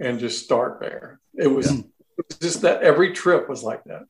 and 0.00 0.18
just 0.18 0.42
start 0.42 0.80
there. 0.80 1.20
It 1.34 1.46
was, 1.48 1.70
Yeah. 1.70 1.80
it 2.18 2.24
was 2.28 2.38
just 2.38 2.62
that 2.62 2.82
every 2.82 3.12
trip 3.12 3.48
was 3.48 3.62
like 3.62 3.84
that. 3.84 4.02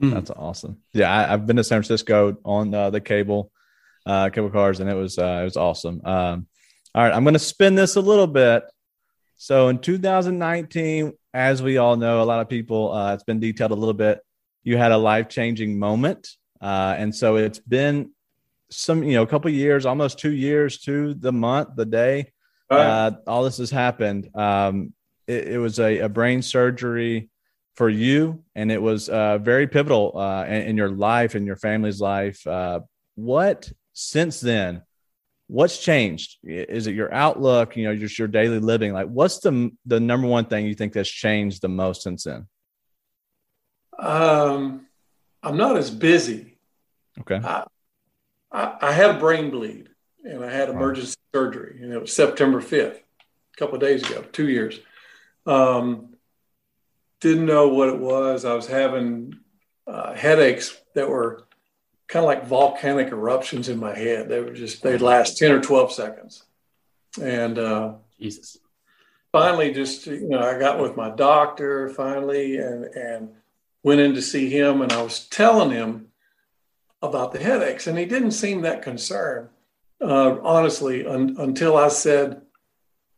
That's 0.00 0.30
awesome. 0.30 0.78
Yeah, 0.92 1.10
I, 1.12 1.32
I've 1.32 1.46
been 1.46 1.56
to 1.56 1.64
San 1.64 1.78
Francisco 1.82 2.36
on 2.44 2.74
uh, 2.74 2.90
the 2.90 3.00
cable, 3.00 3.52
uh, 4.06 4.30
cable 4.30 4.50
cars, 4.50 4.80
and 4.80 4.88
it 4.88 4.94
was 4.94 5.18
uh, 5.18 5.38
it 5.42 5.44
was 5.44 5.56
awesome. 5.56 6.00
Um, 6.04 6.46
all 6.94 7.04
right, 7.04 7.12
I'm 7.12 7.24
going 7.24 7.34
to 7.34 7.38
spin 7.38 7.74
this 7.74 7.96
a 7.96 8.00
little 8.00 8.26
bit. 8.26 8.64
So 9.36 9.68
in 9.68 9.78
2019, 9.78 11.12
as 11.32 11.62
we 11.62 11.78
all 11.78 11.96
know, 11.96 12.22
a 12.22 12.24
lot 12.24 12.40
of 12.40 12.48
people, 12.48 12.92
uh, 12.92 13.14
it's 13.14 13.22
been 13.22 13.40
detailed 13.40 13.70
a 13.70 13.76
little 13.76 13.94
bit. 13.94 14.20
You 14.64 14.76
had 14.76 14.92
a 14.92 14.98
life 14.98 15.28
changing 15.28 15.78
moment, 15.78 16.28
uh, 16.60 16.94
and 16.98 17.14
so 17.14 17.36
it's 17.36 17.58
been 17.58 18.10
some, 18.70 19.02
you 19.02 19.14
know, 19.14 19.22
a 19.22 19.26
couple 19.26 19.50
years, 19.50 19.86
almost 19.86 20.18
two 20.18 20.32
years 20.32 20.78
to 20.80 21.14
the 21.14 21.32
month, 21.32 21.70
the 21.76 21.86
day. 21.86 22.32
Uh, 22.70 23.10
all 23.26 23.42
this 23.42 23.58
has 23.58 23.70
happened. 23.70 24.30
Um, 24.34 24.92
it, 25.26 25.48
it 25.48 25.58
was 25.58 25.80
a, 25.80 26.00
a 26.00 26.08
brain 26.08 26.42
surgery 26.42 27.30
for 27.74 27.88
you, 27.88 28.44
and 28.54 28.70
it 28.70 28.80
was 28.80 29.08
uh, 29.08 29.38
very 29.38 29.66
pivotal 29.66 30.16
uh, 30.16 30.44
in, 30.44 30.62
in 30.62 30.76
your 30.76 30.90
life 30.90 31.34
and 31.34 31.46
your 31.46 31.56
family's 31.56 32.00
life. 32.00 32.46
Uh, 32.46 32.80
what 33.14 33.72
since 33.92 34.40
then? 34.40 34.82
What's 35.46 35.78
changed? 35.78 36.38
Is 36.44 36.86
it 36.86 36.94
your 36.94 37.12
outlook? 37.12 37.76
You 37.76 37.84
know, 37.84 37.96
just 37.96 38.18
your 38.18 38.28
daily 38.28 38.60
living. 38.60 38.92
Like, 38.92 39.08
what's 39.08 39.40
the 39.40 39.70
the 39.84 39.98
number 39.98 40.28
one 40.28 40.44
thing 40.44 40.66
you 40.66 40.74
think 40.74 40.92
that's 40.92 41.10
changed 41.10 41.62
the 41.62 41.68
most 41.68 42.02
since 42.02 42.24
then? 42.24 42.46
um, 44.00 44.86
I'm 45.42 45.56
not 45.56 45.76
as 45.76 45.90
busy. 45.90 46.58
Okay. 47.20 47.40
I, 47.42 47.64
I, 48.50 48.76
I 48.80 48.92
had 48.92 49.10
a 49.10 49.18
brain 49.18 49.50
bleed 49.50 49.88
and 50.24 50.44
I 50.44 50.50
had 50.50 50.68
emergency 50.68 51.16
surgery, 51.34 51.80
and 51.82 51.92
it 51.92 52.00
was 52.00 52.14
September 52.14 52.60
5th, 52.60 52.96
a 52.96 53.56
couple 53.56 53.76
of 53.76 53.80
days 53.80 54.08
ago, 54.08 54.22
two 54.32 54.48
years. 54.48 54.78
Um, 55.46 56.14
didn't 57.20 57.46
know 57.46 57.68
what 57.68 57.88
it 57.88 57.98
was. 57.98 58.44
I 58.44 58.54
was 58.54 58.66
having 58.66 59.34
uh, 59.86 60.14
headaches 60.14 60.76
that 60.94 61.08
were 61.08 61.46
kind 62.10 62.24
of 62.24 62.28
like 62.28 62.44
volcanic 62.46 63.08
eruptions 63.08 63.68
in 63.68 63.78
my 63.78 63.96
head. 63.96 64.28
They 64.28 64.40
were 64.40 64.52
just, 64.52 64.82
they'd 64.82 65.00
last 65.00 65.38
10 65.38 65.52
or 65.52 65.60
12 65.60 65.92
seconds. 65.92 66.42
And 67.22 67.58
uh, 67.58 67.94
Jesus. 68.20 68.58
finally 69.32 69.72
just 69.72 70.06
you 70.06 70.28
know 70.28 70.40
i 70.40 70.58
got 70.58 70.78
with 70.80 70.96
my 70.96 71.10
doctor 71.10 71.88
finally 71.88 72.56
and 72.58 72.84
and 72.84 73.30
went 73.82 74.00
in 74.00 74.12
to 74.14 74.22
see 74.22 74.48
him 74.50 74.82
and 74.82 74.92
i 74.92 75.00
was 75.02 75.26
telling 75.28 75.70
him 75.70 76.06
about 77.02 77.32
the 77.32 77.38
headaches 77.38 77.86
and 77.86 77.96
he 77.98 78.04
didn't 78.04 78.30
seem 78.32 78.60
that 78.62 78.82
concerned 78.82 79.48
uh, 80.02 80.36
honestly 80.42 81.06
un- 81.06 81.34
until 81.38 81.76
i 81.76 81.88
said 81.88 82.42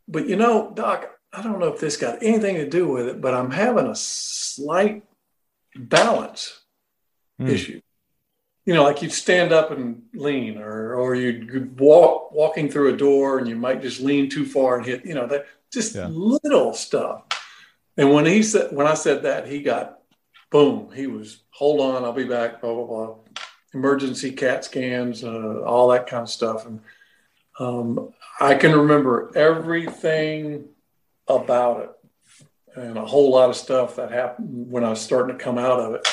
but 0.09 0.27
you 0.29 0.37
know 0.37 0.71
doc 0.75 1.11
i 1.33 1.43
don't 1.43 1.59
know 1.59 1.73
if 1.75 1.81
this 1.81 1.97
got 1.97 2.23
anything 2.23 2.57
to 2.57 2.69
do 2.69 2.87
with 2.89 3.07
it 3.09 3.21
but 3.21 3.35
i'm 3.35 3.51
having 3.51 3.87
a 3.89 3.95
slight 3.97 5.03
balance 5.77 6.61
Hmm. 7.39 7.49
issue 7.49 7.81
you 8.65 8.75
know, 8.75 8.85
like 8.85 9.03
you'd 9.03 9.13
stand 9.13 9.53
up 9.53 9.71
and 9.73 10.03
lean, 10.15 10.59
or 10.59 10.95
or 10.95 11.15
you'd 11.15 11.79
walk 11.81 12.33
walking 12.33 12.69
through 12.71 12.95
a 12.95 12.97
door 12.97 13.39
and 13.39 13.49
you 13.49 13.57
might 13.57 13.83
just 13.83 14.01
lean 14.01 14.29
too 14.29 14.47
far 14.47 14.77
and 14.77 14.87
hit, 14.87 15.05
you 15.05 15.15
know, 15.15 15.27
that 15.27 15.47
just 15.73 15.95
Yeah. 15.95 16.09
little 16.11 16.73
stuff. 16.73 17.25
And 17.97 18.13
when 18.13 18.25
he 18.25 18.43
said, 18.43 18.73
when 18.73 18.87
I 18.87 18.95
said 18.95 19.23
that, 19.25 19.47
he 19.49 19.63
got 19.63 19.99
boom. 20.51 20.91
He 20.95 21.07
was, 21.07 21.43
hold 21.51 21.81
on, 21.81 22.05
I'll 22.05 22.13
be 22.13 22.25
back. 22.25 22.61
Blah 22.61 22.75
blah 22.75 22.87
blah. 22.87 23.15
Emergency 23.75 24.31
CAT 24.33 24.65
scans, 24.65 25.25
uh, 25.25 25.63
all 25.63 25.89
that 25.89 26.07
kind 26.07 26.23
of 26.23 26.29
stuff, 26.29 26.67
and 26.67 26.81
um, 27.59 28.13
I 28.41 28.55
can 28.55 28.73
remember 28.73 29.31
everything 29.35 30.69
about 31.27 31.81
it, 31.85 31.91
and 32.77 32.99
a 32.99 33.05
whole 33.05 33.31
lot 33.31 33.49
of 33.51 33.57
stuff 33.57 33.97
that 33.97 34.11
happened 34.11 34.71
when 34.71 34.85
I 34.85 34.91
was 34.91 35.01
starting 35.01 35.37
to 35.37 35.43
come 35.43 35.57
out 35.59 35.81
of 35.81 35.95
it. 35.95 36.07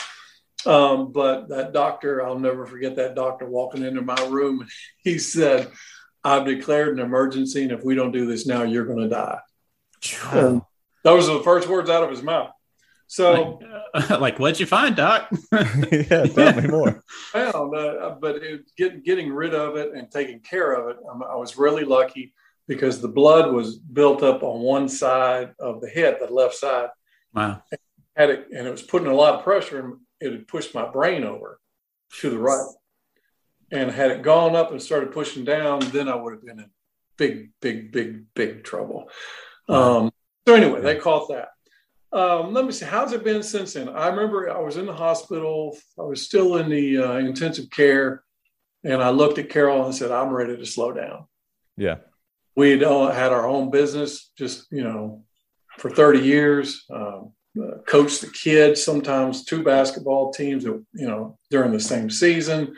Um, 0.65 1.11
but 1.11 1.49
that 1.49 1.73
doctor, 1.73 2.25
I'll 2.25 2.39
never 2.39 2.65
forget 2.65 2.95
that 2.97 3.15
doctor 3.15 3.45
walking 3.45 3.83
into 3.83 4.01
my 4.01 4.21
room. 4.27 4.67
He 5.03 5.17
said, 5.17 5.69
I've 6.23 6.45
declared 6.45 6.99
an 6.99 7.05
emergency, 7.05 7.63
and 7.63 7.71
if 7.71 7.83
we 7.83 7.95
don't 7.95 8.11
do 8.11 8.25
this 8.25 8.45
now, 8.45 8.63
you're 8.63 8.85
going 8.85 8.99
to 8.99 9.09
die. 9.09 9.39
And 10.31 10.61
those 11.03 11.29
are 11.29 11.37
the 11.37 11.43
first 11.43 11.67
words 11.67 11.89
out 11.89 12.03
of 12.03 12.09
his 12.09 12.21
mouth. 12.21 12.51
So, 13.07 13.59
Like, 13.93 14.09
like, 14.19 14.39
what'd 14.39 14.59
you 14.59 14.65
find, 14.65 14.95
Doc? 14.95 15.29
yeah, 15.51 16.25
tell 16.25 16.61
me 16.61 16.67
more. 16.67 17.03
found, 17.31 17.75
uh, 17.75 18.15
but 18.21 18.35
it, 18.35 18.61
get, 18.77 19.03
getting 19.03 19.31
rid 19.31 19.55
of 19.55 19.77
it 19.77 19.93
and 19.93 20.11
taking 20.11 20.41
care 20.41 20.73
of 20.73 20.89
it, 20.89 20.97
um, 21.09 21.23
I 21.23 21.35
was 21.35 21.57
really 21.57 21.85
lucky 21.85 22.33
because 22.67 23.01
the 23.01 23.07
blood 23.07 23.51
was 23.51 23.77
built 23.77 24.21
up 24.21 24.43
on 24.43 24.61
one 24.61 24.87
side 24.87 25.53
of 25.59 25.81
the 25.81 25.89
head, 25.89 26.17
the 26.19 26.31
left 26.31 26.53
side. 26.53 26.89
wow. 27.33 27.63
had 28.15 28.29
it 28.29 28.47
and 28.55 28.67
it 28.67 28.71
was 28.71 28.83
putting 28.83 29.07
a 29.07 29.13
lot 29.13 29.35
of 29.35 29.43
pressure 29.43 29.79
and 29.79 29.97
it 30.19 30.31
had 30.31 30.47
pushed 30.47 30.75
my 30.75 30.89
brain 30.89 31.23
over 31.23 31.59
to 32.21 32.29
the 32.29 32.37
right. 32.37 32.67
And 33.71 33.91
had 33.91 34.11
it 34.11 34.23
gone 34.23 34.55
up 34.55 34.71
and 34.71 34.81
started 34.81 35.11
pushing 35.11 35.43
down, 35.43 35.79
then 35.91 36.09
I 36.09 36.15
would 36.15 36.33
have 36.33 36.43
been 36.43 36.59
in 36.59 36.71
big, 37.17 37.51
big, 37.61 37.91
big, 37.91 38.25
big 38.33 38.63
trouble. 38.63 39.09
Um, 39.67 40.11
so 40.47 40.55
anyway, 40.55 40.81
they 40.81 40.95
caught 40.95 41.29
that. 41.29 41.49
Um, 42.11 42.53
let 42.53 42.65
me 42.65 42.71
see, 42.71 42.85
how's 42.85 43.13
it 43.13 43.23
been 43.23 43.43
since 43.43 43.73
then? 43.73 43.89
I 43.89 44.07
remember 44.07 44.49
I 44.49 44.59
was 44.59 44.77
in 44.77 44.87
the 44.87 44.93
hospital. 44.93 45.77
I 45.99 46.03
was 46.03 46.25
still 46.25 46.57
in 46.57 46.69
the 46.69 46.97
uh, 46.97 47.17
intensive 47.17 47.69
care, 47.69 48.23
and 48.83 49.03
I 49.03 49.11
looked 49.11 49.37
at 49.37 49.49
Carol 49.49 49.85
and 49.85 49.93
said, 49.93 50.09
"I'm 50.09 50.29
ready 50.29 50.57
to 50.57 50.65
slow 50.65 50.91
down." 50.91 51.27
Yeah. 51.77 51.97
We'd 52.55 52.83
all 52.83 53.11
had 53.11 53.31
our 53.31 53.47
own 53.47 53.69
business, 53.69 54.31
just 54.35 54.71
you 54.71 54.83
know, 54.83 55.23
for 55.77 55.91
30 55.91 56.19
years. 56.19 56.83
Um, 56.89 57.33
uh, 57.61 57.77
coached 57.87 58.21
the 58.21 58.27
kids, 58.27 58.83
sometimes 58.83 59.45
two 59.45 59.63
basketball 59.63 60.31
teams, 60.31 60.63
you 60.63 60.85
know, 60.93 61.37
during 61.49 61.71
the 61.71 61.79
same 61.79 62.09
season. 62.09 62.75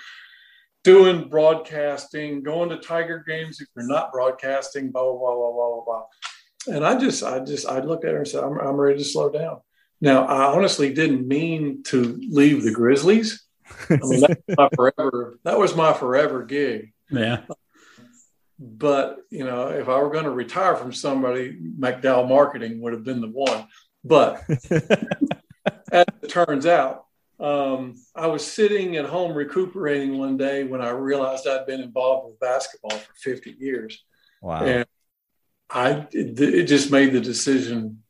Doing 0.84 1.30
broadcasting, 1.30 2.42
going 2.42 2.70
to 2.70 2.78
Tiger 2.78 3.24
games 3.28 3.62
if 3.62 3.68
you're 3.76 3.86
not 3.86 4.12
broadcasting, 4.12 4.92
blah 4.92 5.04
blah 5.04 5.18
blah 5.18 5.36
blah 5.36 5.52
blah 5.52 5.76
blah. 5.76 5.84
blah. 5.86 6.76
And 6.76 6.86
I 6.86 6.98
just, 6.98 7.24
I 7.24 7.40
just, 7.40 7.68
I 7.68 7.80
looked 7.82 8.04
at 8.06 8.12
her 8.14 8.18
and 8.20 8.28
said, 8.28 8.44
"I'm, 8.44 8.58
I'm 8.60 8.76
ready 8.76 8.98
to 8.98 9.04
slow 9.06 9.30
down." 9.30 9.60
Now, 10.00 10.26
I 10.26 10.56
honestly 10.56 10.92
didn't 10.94 11.28
mean 11.28 11.84
to 11.84 12.20
leave 12.30 12.64
the 12.64 12.72
Grizzlies. 12.72 13.44
I 13.90 13.98
mean, 14.02 14.22
that 14.22 14.38
was 14.48 14.58
my 14.58 14.70
forever. 14.76 15.40
That 15.44 15.60
was 15.60 15.76
my 15.76 15.94
forever 15.94 16.44
gig 16.44 16.92
Yeah. 17.12 17.42
but 18.60 19.18
you 19.32 19.44
know 19.44 19.70
if 19.70 19.90
i 19.90 19.98
were 20.00 20.12
going 20.12 20.24
to 20.26 20.30
retire 20.30 20.76
from 20.76 20.94
somebody 20.94 21.58
mcdowell 21.80 22.28
marketing 22.30 22.80
would 22.80 22.94
have 22.94 23.04
been 23.04 23.22
the 23.22 23.28
one 23.28 23.68
but 24.04 24.44
as 25.92 26.06
it 26.22 26.30
turns 26.30 26.66
out 26.66 27.06
um, 27.40 27.96
i 28.16 28.28
was 28.28 28.46
sitting 28.46 28.98
at 28.98 29.06
home 29.06 29.34
recuperating 29.34 30.18
one 30.18 30.38
day 30.38 30.64
when 30.64 30.82
i 30.82 30.90
realized 30.90 31.48
i'd 31.48 31.66
been 31.66 31.82
involved 31.82 32.28
with 32.28 32.40
basketball 32.40 32.98
for 32.98 33.14
50 33.16 33.56
years 33.60 34.04
wow. 34.42 34.64
and 34.64 34.86
I 35.72 36.08
it, 36.12 36.40
it, 36.40 36.64
just 36.66 36.92
made 36.92 37.14
the 37.14 37.22
decision 37.22 38.04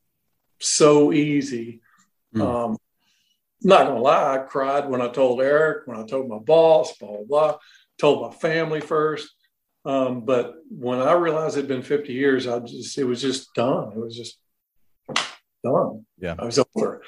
so 0.60 1.12
easy. 1.12 1.80
Mm. 2.34 2.42
Um, 2.42 2.76
not 3.62 3.86
gonna 3.86 4.00
lie, 4.00 4.34
I 4.34 4.38
cried 4.38 4.88
when 4.88 5.00
I 5.00 5.08
told 5.08 5.40
Eric, 5.40 5.86
when 5.86 5.98
I 5.98 6.04
told 6.04 6.28
my 6.28 6.38
boss, 6.38 6.96
blah 6.98 7.08
blah 7.08 7.24
blah. 7.24 7.58
Told 7.98 8.22
my 8.22 8.36
family 8.36 8.80
first, 8.80 9.30
um, 9.84 10.24
but 10.24 10.54
when 10.68 11.00
I 11.00 11.12
realized 11.12 11.56
it'd 11.56 11.68
been 11.68 11.82
50 11.82 12.12
years, 12.12 12.48
I 12.48 12.58
just 12.58 12.98
it 12.98 13.04
was 13.04 13.20
just 13.20 13.54
done. 13.54 13.92
It 13.92 13.98
was 13.98 14.16
just 14.16 14.38
done. 15.62 16.04
Yeah, 16.18 16.34
I 16.38 16.44
was 16.44 16.58
over. 16.58 17.02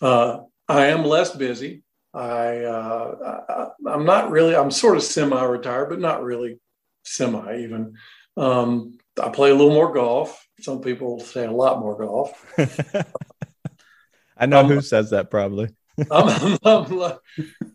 Uh, 0.00 0.38
I 0.68 0.86
am 0.86 1.04
less 1.04 1.34
busy. 1.34 1.82
I, 2.12 2.64
uh, 2.64 3.70
I 3.86 3.92
am 3.92 4.04
not 4.04 4.30
really. 4.30 4.56
I'm 4.56 4.70
sort 4.70 4.96
of 4.96 5.02
semi-retired, 5.02 5.88
but 5.90 6.00
not 6.00 6.22
really 6.22 6.58
semi 7.04 7.60
even. 7.60 7.94
Um, 8.36 8.98
I 9.20 9.28
play 9.28 9.50
a 9.50 9.54
little 9.54 9.74
more 9.74 9.92
golf. 9.92 10.46
Some 10.60 10.80
people 10.80 11.20
say 11.20 11.44
a 11.44 11.52
lot 11.52 11.80
more 11.80 11.98
golf. 11.98 12.44
I 14.36 14.46
know 14.46 14.60
um, 14.60 14.68
who 14.68 14.80
says 14.80 15.10
that 15.10 15.30
probably. 15.30 15.68
I'm, 16.10 16.58
I'm, 16.64 17.18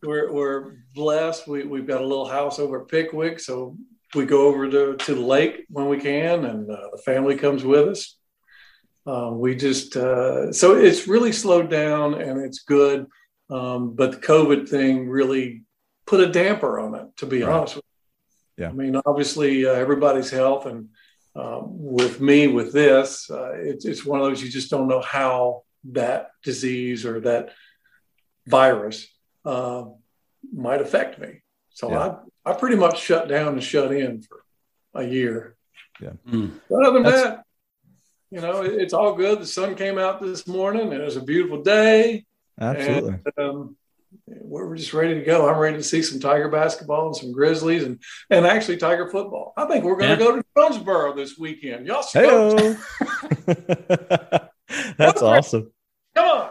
we're, 0.01 0.31
we're 0.31 0.77
blessed. 0.93 1.48
We, 1.48 1.63
we've 1.63 1.88
got 1.88 2.01
a 2.01 2.07
little 2.07 2.27
house 2.27 2.60
over 2.60 2.81
at 2.81 2.88
Pickwick. 2.88 3.39
So 3.39 3.77
we 4.15 4.25
go 4.25 4.48
over 4.48 4.69
to, 4.69 4.95
to 4.95 5.15
the 5.15 5.22
lake 5.22 5.65
when 5.69 5.88
we 5.88 6.00
can, 6.00 6.45
and 6.45 6.69
uh, 6.69 6.89
the 6.91 7.01
family 7.05 7.36
comes 7.36 7.63
with 7.63 7.89
us. 7.89 8.17
Uh, 9.05 9.29
we 9.31 9.55
just, 9.55 9.95
uh, 9.95 10.51
so 10.51 10.75
it's 10.75 11.07
really 11.07 11.31
slowed 11.31 11.69
down 11.69 12.15
and 12.15 12.43
it's 12.43 12.59
good. 12.59 13.05
Um, 13.50 13.93
but 13.93 14.12
the 14.12 14.17
COVID 14.17 14.67
thing 14.67 15.07
really 15.07 15.63
put 16.07 16.19
a 16.19 16.31
damper 16.31 16.79
on 16.79 16.95
it, 16.95 17.07
to 17.17 17.25
be 17.25 17.43
right. 17.43 17.53
honest 17.53 17.75
with 17.75 17.85
you. 18.57 18.63
Yeah. 18.63 18.69
I 18.69 18.74
mean, 18.74 19.00
obviously, 19.05 19.65
uh, 19.65 19.74
everybody's 19.74 20.31
health 20.31 20.65
and 20.65 20.89
um, 21.35 21.65
with 21.67 22.21
me 22.21 22.47
with 22.47 22.71
this 22.71 23.29
uh, 23.29 23.51
it's, 23.55 23.85
it's 23.85 24.05
one 24.05 24.19
of 24.19 24.25
those 24.25 24.41
you 24.41 24.50
just 24.50 24.69
don't 24.69 24.88
know 24.88 25.01
how 25.01 25.63
that 25.91 26.29
disease 26.43 27.05
or 27.05 27.19
that 27.21 27.50
virus 28.47 29.07
uh, 29.43 29.83
might 30.53 30.81
affect 30.81 31.19
me 31.19 31.41
so 31.69 31.91
yeah. 31.91 32.15
I, 32.45 32.51
I 32.51 32.53
pretty 32.53 32.77
much 32.77 33.01
shut 33.01 33.27
down 33.27 33.50
and 33.50 33.63
shut 33.63 33.91
in 33.91 34.21
for 34.21 34.43
a 34.93 35.03
year 35.03 35.57
yeah 36.00 36.12
mm. 36.27 36.51
but 36.69 36.85
other 36.85 36.93
than 36.93 37.03
That's... 37.03 37.24
that 37.24 37.44
you 38.32 38.41
know 38.41 38.63
it, 38.63 38.74
it's 38.74 38.94
all 38.94 39.13
good 39.13 39.39
the 39.39 39.46
sun 39.46 39.75
came 39.75 39.98
out 39.98 40.22
this 40.22 40.48
morning 40.48 40.91
and 40.94 41.01
it 41.01 41.05
was 41.05 41.17
a 41.17 41.22
beautiful 41.22 41.62
day 41.62 42.25
absolutely 42.60 43.15
and, 43.25 43.46
um, 43.50 43.75
we're 44.27 44.75
just 44.75 44.94
ready 44.94 45.15
to 45.15 45.22
go. 45.22 45.50
I'm 45.50 45.58
ready 45.58 45.77
to 45.77 45.84
see 45.84 46.01
some 46.01 46.20
Tiger 46.20 46.50
basketball 46.50 47.08
and 47.08 47.15
some 47.15 47.32
Grizzlies 47.32 47.84
and 47.84 48.00
and 48.29 48.46
actually 48.46 48.77
Tiger 48.77 49.10
football. 49.10 49.53
I 49.58 49.65
think 49.65 49.84
we're 49.84 49.98
going 49.98 50.17
to 50.17 50.24
yeah. 50.24 50.29
go 50.32 50.36
to 50.38 50.46
Jonesboro 50.58 51.15
this 51.15 51.38
weekend. 51.38 51.86
Y'all 51.88 52.03
Hey, 52.12 52.25
That's 54.98 55.22
awesome. 55.22 55.72
Come 56.15 56.27
on. 56.27 56.50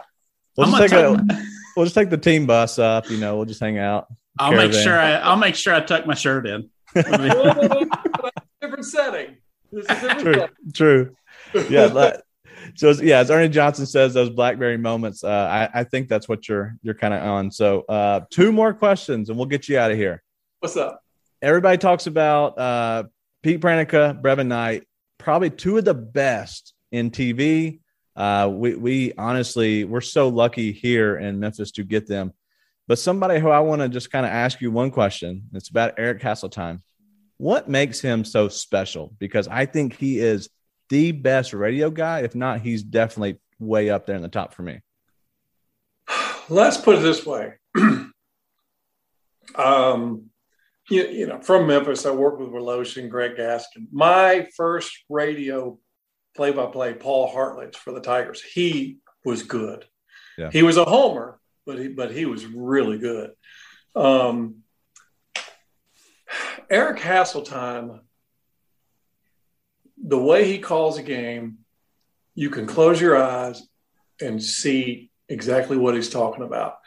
We'll 0.57 0.67
just, 0.67 0.77
take 0.77 0.91
a, 0.93 1.25
we'll 1.75 1.85
just 1.85 1.95
take 1.95 2.09
the 2.09 2.17
team 2.17 2.45
bus 2.45 2.79
up. 2.79 3.09
You 3.09 3.17
know, 3.17 3.35
we'll 3.35 3.45
just 3.45 3.59
hang 3.59 3.77
out. 3.77 4.07
I'll 4.37 4.51
caravan. 4.51 4.71
make 4.71 4.79
sure 4.81 4.97
I 4.97 5.13
I'll 5.15 5.37
make 5.37 5.55
sure 5.55 5.73
I 5.73 5.81
tuck 5.81 6.05
my 6.05 6.13
shirt 6.13 6.47
in. 6.47 6.69
different 6.93 8.85
setting. 8.85 9.37
this 9.71 9.85
Different 9.87 10.19
true. 10.19 10.33
Setting. 10.33 10.55
True. 10.73 11.15
Yeah 11.53 12.17
so 12.73 12.91
yeah, 12.91 13.19
as 13.19 13.29
Ernie 13.29 13.49
Johnson 13.49 13.85
says, 13.85 14.13
those 14.13 14.29
BlackBerry 14.29 14.77
moments. 14.77 15.23
Uh, 15.23 15.29
I, 15.73 15.81
I 15.81 15.83
think 15.83 16.09
that's 16.09 16.27
what 16.27 16.47
you're 16.49 16.75
you're 16.81 16.95
kind 16.95 17.13
of 17.13 17.21
on. 17.21 17.51
So 17.51 17.81
uh, 17.87 18.21
two 18.29 18.51
more 18.51 18.73
questions, 18.73 19.29
and 19.29 19.37
we'll 19.37 19.47
get 19.47 19.69
you 19.69 19.77
out 19.77 19.91
of 19.91 19.97
here. 19.97 20.23
What's 20.59 20.77
up? 20.77 21.01
Everybody 21.41 21.77
talks 21.77 22.07
about 22.07 22.57
uh, 22.57 23.03
Pete 23.43 23.61
Pranica, 23.61 24.19
Brevin 24.21 24.47
Knight, 24.47 24.85
probably 25.17 25.49
two 25.49 25.77
of 25.77 25.85
the 25.85 25.93
best 25.93 26.73
in 26.91 27.11
TV. 27.11 27.79
Uh, 28.15 28.49
we 28.51 28.75
we 28.75 29.13
honestly 29.17 29.83
we're 29.83 30.01
so 30.01 30.29
lucky 30.29 30.71
here 30.71 31.17
in 31.17 31.39
Memphis 31.39 31.71
to 31.71 31.83
get 31.83 32.07
them. 32.07 32.33
But 32.87 32.99
somebody 32.99 33.39
who 33.39 33.49
I 33.49 33.59
want 33.59 33.81
to 33.81 33.89
just 33.89 34.11
kind 34.11 34.25
of 34.25 34.31
ask 34.31 34.61
you 34.61 34.71
one 34.71 34.91
question. 34.91 35.49
It's 35.53 35.69
about 35.69 35.95
Eric 35.97 36.21
Hasseltine. 36.21 36.81
What 37.37 37.67
makes 37.67 37.99
him 37.99 38.23
so 38.23 38.47
special? 38.47 39.13
Because 39.19 39.47
I 39.47 39.65
think 39.65 39.97
he 39.97 40.19
is 40.19 40.49
the 40.89 41.11
best 41.11 41.53
radio 41.53 41.89
guy. 41.89 42.21
If 42.21 42.35
not, 42.35 42.61
he's 42.61 42.83
definitely 42.83 43.39
way 43.59 43.89
up 43.89 44.05
there 44.05 44.15
in 44.15 44.21
the 44.21 44.27
top 44.27 44.53
for 44.53 44.63
me. 44.63 44.81
Let's 46.49 46.77
put 46.77 46.97
it 46.97 47.01
this 47.01 47.25
way. 47.25 47.53
um, 49.55 50.29
you, 50.89 51.07
you, 51.07 51.27
know, 51.27 51.41
from 51.41 51.67
Memphis, 51.67 52.05
I 52.05 52.11
worked 52.11 52.39
with 52.39 52.49
Wolosh 52.49 52.97
and 52.97 53.09
Greg 53.09 53.35
Gaskin. 53.35 53.87
My 53.91 54.47
first 54.55 55.05
radio 55.09 55.79
play-by-play, 56.35 56.95
Paul 56.95 57.33
Hartledge 57.33 57.75
for 57.75 57.91
the 57.91 58.01
Tigers. 58.01 58.41
He 58.41 58.97
was 59.23 59.41
good. 59.43 59.85
Yeah. 60.37 60.51
He 60.51 60.61
was 60.63 60.77
a 60.77 60.85
homer, 60.85 61.39
but 61.65 61.79
he 61.79 61.87
but 61.87 62.11
he 62.11 62.25
was 62.25 62.45
really 62.45 62.99
good. 62.99 63.31
Um, 63.95 64.57
Eric 66.69 66.99
Hasseltine 66.99 68.01
the 70.05 70.19
way 70.19 70.45
he 70.45 70.59
calls 70.59 70.97
a 70.97 71.03
game, 71.03 71.57
you 72.35 72.49
can 72.49 72.67
close 72.67 73.01
your 73.01 73.17
eyes 73.17 73.61
and 74.21 74.41
see 74.41 75.09
exactly 75.27 75.77
what 75.77 75.95
he's 75.95 76.09
talking 76.09 76.43
about. 76.43 76.77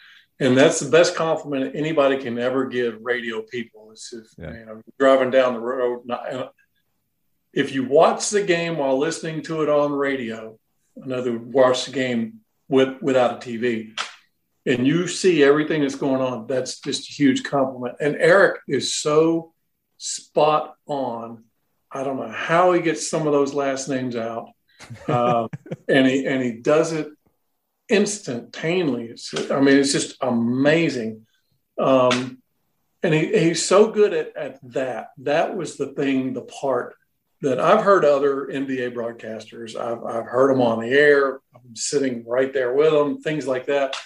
And 0.41 0.57
that's 0.57 0.79
the 0.79 0.91
best 0.91 1.17
compliment 1.17 1.75
anybody 1.75 2.17
can 2.19 2.39
ever 2.39 2.67
give 2.67 2.99
radio 3.01 3.43
people. 3.43 3.91
Is 3.91 4.15
if 4.17 4.27
yeah. 4.39 4.57
you 4.57 4.67
know 4.67 4.83
driving 4.99 5.31
down 5.31 5.55
the 5.55 5.61
road. 5.61 6.03
Not, 6.07 6.53
if 7.53 7.73
you 7.73 7.85
watch 7.85 8.31
the 8.31 8.43
game 8.43 8.77
while 8.77 8.97
listening 8.99 9.43
to 9.43 9.63
it 9.63 9.69
on 9.69 9.91
radio, 9.91 10.57
another 10.97 11.37
watch 11.37 11.87
the 11.87 11.91
game 11.91 12.41
with 12.69 13.03
without 13.03 13.45
a 13.45 13.49
TV, 13.49 13.99
and 14.65 14.87
you 14.87 15.09
see 15.09 15.43
everything 15.43 15.83
that's 15.83 15.97
going 15.97 16.23
on, 16.23 16.47
that's 16.47 16.81
just 16.81 17.11
a 17.11 17.13
huge 17.13 17.43
compliment. 17.43 17.97
And 17.99 18.15
Eric 18.15 18.61
is 18.69 18.95
so 18.95 19.53
spot 19.97 20.77
on 20.87 21.43
I 21.91 22.05
don't 22.05 22.19
know 22.19 22.29
how 22.29 22.73
he 22.73 22.81
gets 22.81 23.09
some 23.09 23.27
of 23.27 23.33
those 23.33 23.55
last 23.55 23.89
names 23.89 24.17
out, 24.17 24.51
uh, 25.07 25.49
and 25.89 26.07
he 26.07 26.27
and 26.27 26.43
he 26.43 26.53
does 26.53 26.93
it 26.93 27.09
instantaneously. 27.89 29.43
It's, 29.43 29.51
I 29.51 29.61
mean, 29.61 29.79
it's 29.79 29.93
just 29.93 30.17
amazing. 30.21 31.27
Um, 31.79 32.43
and 33.03 33.15
he, 33.15 33.27
he's 33.39 33.65
so 33.65 33.91
good 33.91 34.13
at, 34.13 34.37
at 34.37 34.59
that. 34.73 35.11
That 35.19 35.57
was 35.57 35.77
the 35.77 35.89
thing, 35.89 36.33
the 36.33 36.43
part 36.43 36.97
that 37.41 37.61
I've 37.61 37.85
heard 37.85 38.05
other 38.05 38.47
NBA 38.47 38.95
broadcasters. 38.95 39.77
I've, 39.77 40.05
I've 40.05 40.27
heard 40.27 40.51
them 40.51 40.61
on 40.61 40.81
the 40.81 40.89
air. 40.89 41.41
I'm 41.55 41.77
sitting 41.77 42.25
right 42.27 42.53
there 42.53 42.73
with 42.73 42.93
them, 42.93 43.21
things 43.21 43.47
like 43.47 43.67
that. 43.67 43.97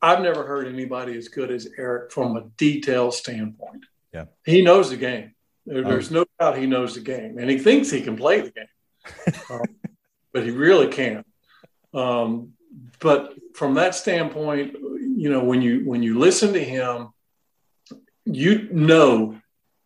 I've 0.00 0.20
never 0.20 0.46
heard 0.46 0.68
anybody 0.68 1.16
as 1.16 1.28
good 1.28 1.50
as 1.50 1.66
Eric 1.76 2.12
from 2.12 2.36
a 2.36 2.44
detail 2.56 3.10
standpoint. 3.10 3.84
Yeah, 4.12 4.26
he 4.44 4.62
knows 4.62 4.90
the 4.90 4.96
game. 4.96 5.34
There, 5.68 5.84
oh. 5.84 5.88
there's 5.88 6.10
no 6.10 6.24
doubt 6.40 6.56
he 6.56 6.66
knows 6.66 6.94
the 6.94 7.00
game, 7.00 7.36
and 7.38 7.50
he 7.50 7.58
thinks 7.58 7.90
he 7.90 8.00
can 8.00 8.16
play 8.16 8.40
the 8.40 8.50
game, 8.50 9.34
um, 9.50 9.66
but 10.32 10.44
he 10.44 10.50
really 10.50 10.88
can't. 10.88 11.26
Um, 11.92 12.52
but 13.00 13.34
from 13.54 13.74
that 13.74 13.94
standpoint, 13.94 14.72
you 14.72 15.30
know, 15.30 15.44
when 15.44 15.60
you 15.60 15.82
when 15.84 16.02
you 16.02 16.18
listen 16.18 16.54
to 16.54 16.64
him, 16.64 17.08
you 18.24 18.68
know 18.72 19.38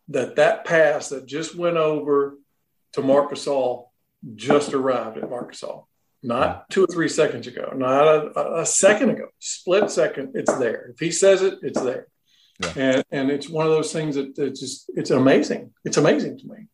that 0.07 0.37
that 0.37 0.63
pass 0.63 1.09
that 1.09 1.25
just 1.25 1.53
went 1.53 1.77
over 1.77 2.37
to 2.93 3.01
Marc 3.01 3.31
Gasol 3.31 3.87
just 4.35 4.73
arrived 4.73 5.17
at 5.17 5.29
Marc 5.29 5.53
Gasol, 5.53 5.85
not 6.21 6.69
two 6.69 6.85
or 6.85 6.87
three 6.87 7.09
seconds 7.09 7.47
ago, 7.47 7.73
not 7.75 8.07
a, 8.07 8.61
a 8.61 8.65
second 8.65 9.09
ago, 9.09 9.27
split 9.39 9.91
second. 9.91 10.31
It's 10.35 10.53
there. 10.57 10.91
If 10.93 10.99
he 11.01 11.11
says 11.11 11.41
it, 11.41 11.59
it's 11.61 11.81
there. 11.81 12.07
Yeah. 12.59 12.73
And, 12.75 13.03
and 13.11 13.31
it's 13.31 13.49
one 13.49 13.65
of 13.65 13.71
those 13.71 13.91
things 13.91 14.15
that 14.15 14.37
it's 14.37 14.59
just 14.59 14.89
it's 14.95 15.09
amazing. 15.09 15.71
It's 15.83 15.97
amazing 15.97 16.37
to 16.39 16.47
me. 16.47 16.67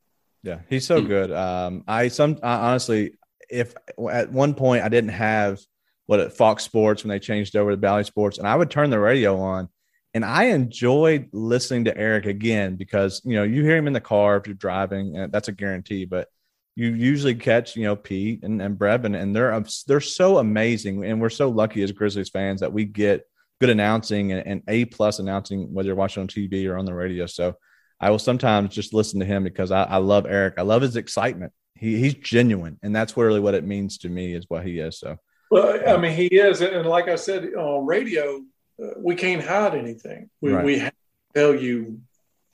Yeah, 0.43 0.59
he's 0.69 0.85
so 0.85 0.99
mm-hmm. 0.99 1.07
good. 1.07 1.31
Um, 1.31 1.83
I 1.87 2.07
some 2.09 2.37
I, 2.43 2.55
honestly, 2.69 3.17
if 3.49 3.73
at 4.11 4.31
one 4.31 4.53
point 4.53 4.83
I 4.83 4.89
didn't 4.89 5.11
have 5.11 5.59
what 6.05 6.19
at 6.19 6.33
Fox 6.33 6.63
Sports 6.63 7.03
when 7.03 7.09
they 7.09 7.19
changed 7.19 7.55
over 7.55 7.71
to 7.71 7.77
Bally 7.77 8.03
Sports, 8.03 8.37
and 8.37 8.47
I 8.47 8.55
would 8.55 8.71
turn 8.71 8.89
the 8.89 8.99
radio 8.99 9.39
on, 9.39 9.69
and 10.13 10.25
I 10.25 10.45
enjoyed 10.45 11.29
listening 11.31 11.85
to 11.85 11.97
Eric 11.97 12.25
again 12.25 12.75
because 12.75 13.21
you 13.25 13.35
know 13.35 13.43
you 13.43 13.63
hear 13.63 13.77
him 13.77 13.87
in 13.87 13.93
the 13.93 14.01
car 14.01 14.37
if 14.37 14.47
you're 14.47 14.55
driving, 14.55 15.17
and 15.17 15.31
that's 15.31 15.47
a 15.47 15.53
guarantee. 15.53 16.05
But 16.05 16.27
you 16.75 16.87
usually 16.87 17.35
catch 17.35 17.75
you 17.75 17.83
know 17.83 17.95
Pete 17.95 18.43
and, 18.43 18.61
and 18.61 18.77
Brevin, 18.77 19.19
and 19.19 19.35
they're 19.35 19.63
they're 19.87 20.01
so 20.01 20.37
amazing, 20.37 21.03
and 21.03 21.19
we're 21.19 21.29
so 21.29 21.49
lucky 21.49 21.83
as 21.83 21.91
Grizzlies 21.91 22.29
fans 22.29 22.61
that 22.61 22.73
we 22.73 22.85
get 22.85 23.25
good 23.59 23.69
announcing 23.69 24.31
and, 24.31 24.45
and 24.45 24.63
A 24.67 24.85
plus 24.85 25.19
announcing, 25.19 25.73
whether 25.73 25.87
you're 25.87 25.95
watching 25.95 26.21
on 26.21 26.27
TV 26.27 26.67
or 26.69 26.77
on 26.77 26.85
the 26.85 26.93
radio. 26.93 27.25
So 27.25 27.55
I 27.99 28.09
will 28.09 28.19
sometimes 28.19 28.73
just 28.73 28.93
listen 28.93 29.19
to 29.19 29.25
him 29.25 29.43
because 29.43 29.71
I, 29.71 29.83
I 29.83 29.97
love 29.97 30.25
Eric. 30.25 30.55
I 30.57 30.61
love 30.61 30.81
his 30.81 30.95
excitement. 30.95 31.51
He, 31.75 31.97
he's 31.97 32.15
genuine, 32.15 32.77
and 32.83 32.95
that's 32.95 33.15
really 33.15 33.39
what 33.39 33.53
it 33.53 33.65
means 33.65 33.97
to 33.99 34.09
me 34.09 34.33
is 34.33 34.45
what 34.47 34.65
he 34.65 34.79
is. 34.79 34.99
So, 34.99 35.17
well, 35.51 35.79
I 35.87 35.97
mean, 35.97 36.13
he 36.13 36.27
is, 36.27 36.61
and 36.61 36.85
like 36.85 37.07
I 37.07 37.15
said 37.15 37.53
on 37.53 37.85
radio, 37.85 38.41
uh, 38.81 38.87
we 38.97 39.15
can't 39.15 39.43
hide 39.43 39.75
anything. 39.75 40.29
We 40.41 40.53
right. 40.53 40.65
we 40.65 40.79
have 40.79 40.91
to 40.91 41.39
tell 41.39 41.55
you, 41.55 42.01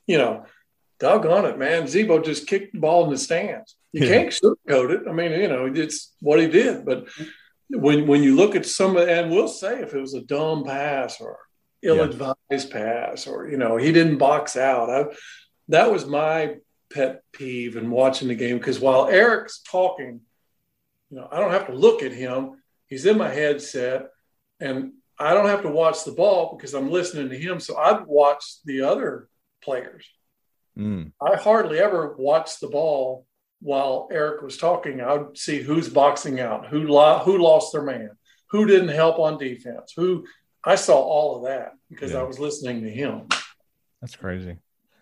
you 0.05 0.17
know, 0.17 0.45
doggone 0.99 1.45
it, 1.45 1.57
man, 1.57 1.87
Z-Bo 1.87 2.21
just 2.21 2.47
kicked 2.47 2.73
the 2.73 2.79
ball 2.79 3.05
in 3.05 3.11
the 3.11 3.17
stands. 3.17 3.75
You 3.91 4.07
can't 4.07 4.29
sugarcoat 4.29 4.91
it. 4.91 5.07
I 5.07 5.13
mean, 5.13 5.31
you 5.31 5.47
know, 5.47 5.71
it's 5.73 6.13
what 6.19 6.39
he 6.39 6.47
did. 6.47 6.85
But 6.85 7.07
when 7.69 8.07
when 8.07 8.23
you 8.23 8.35
look 8.35 8.55
at 8.55 8.65
some 8.65 8.97
of, 8.97 9.07
and 9.07 9.31
we'll 9.31 9.47
say 9.47 9.81
if 9.81 9.93
it 9.93 9.99
was 9.99 10.13
a 10.13 10.21
dumb 10.21 10.63
pass 10.63 11.19
or 11.19 11.37
ill-advised 11.81 12.35
yeah. 12.49 12.65
pass, 12.71 13.27
or 13.27 13.47
you 13.47 13.57
know, 13.57 13.77
he 13.77 13.91
didn't 13.91 14.17
box 14.17 14.55
out. 14.55 14.89
I, 14.89 15.05
that 15.69 15.91
was 15.91 16.05
my 16.05 16.57
pet 16.93 17.23
peeve 17.31 17.75
in 17.75 17.89
watching 17.89 18.27
the 18.27 18.35
game 18.35 18.57
because 18.57 18.79
while 18.79 19.07
Eric's 19.07 19.61
talking, 19.61 20.21
you 21.09 21.17
know, 21.17 21.27
I 21.31 21.39
don't 21.39 21.51
have 21.51 21.67
to 21.67 21.75
look 21.75 22.03
at 22.03 22.11
him. 22.11 22.61
He's 22.87 23.05
in 23.05 23.17
my 23.17 23.29
headset, 23.29 24.07
and 24.59 24.93
I 25.17 25.33
don't 25.33 25.47
have 25.47 25.63
to 25.63 25.69
watch 25.69 26.03
the 26.03 26.11
ball 26.11 26.55
because 26.55 26.73
I'm 26.73 26.91
listening 26.91 27.29
to 27.29 27.37
him. 27.37 27.59
So 27.59 27.77
I'd 27.77 28.05
watch 28.05 28.43
the 28.65 28.81
other 28.81 29.29
players. 29.63 30.07
Mm. 30.77 31.13
I 31.21 31.35
hardly 31.35 31.79
ever 31.79 32.15
watch 32.17 32.59
the 32.59 32.67
ball 32.67 33.25
while 33.65 34.07
Eric 34.11 34.43
was 34.43 34.57
talking. 34.57 35.01
I 35.01 35.15
would 35.15 35.37
see 35.37 35.59
who's 35.59 35.89
boxing 35.89 36.39
out, 36.39 36.67
who 36.67 36.87
lo- 36.87 37.19
who 37.19 37.39
lost 37.39 37.73
their 37.73 37.81
man, 37.81 38.11
who 38.51 38.67
didn't 38.67 38.89
help 38.89 39.17
on 39.17 39.39
defense, 39.39 39.91
who 39.95 40.25
I 40.63 40.75
saw 40.75 40.97
all 40.97 41.37
of 41.37 41.43
that 41.45 41.73
because 41.89 42.11
yeah. 42.11 42.19
I 42.19 42.23
was 42.23 42.37
listening 42.37 42.83
to 42.83 42.89
him. 42.89 43.27
That's 44.01 44.15
crazy. 44.15 44.57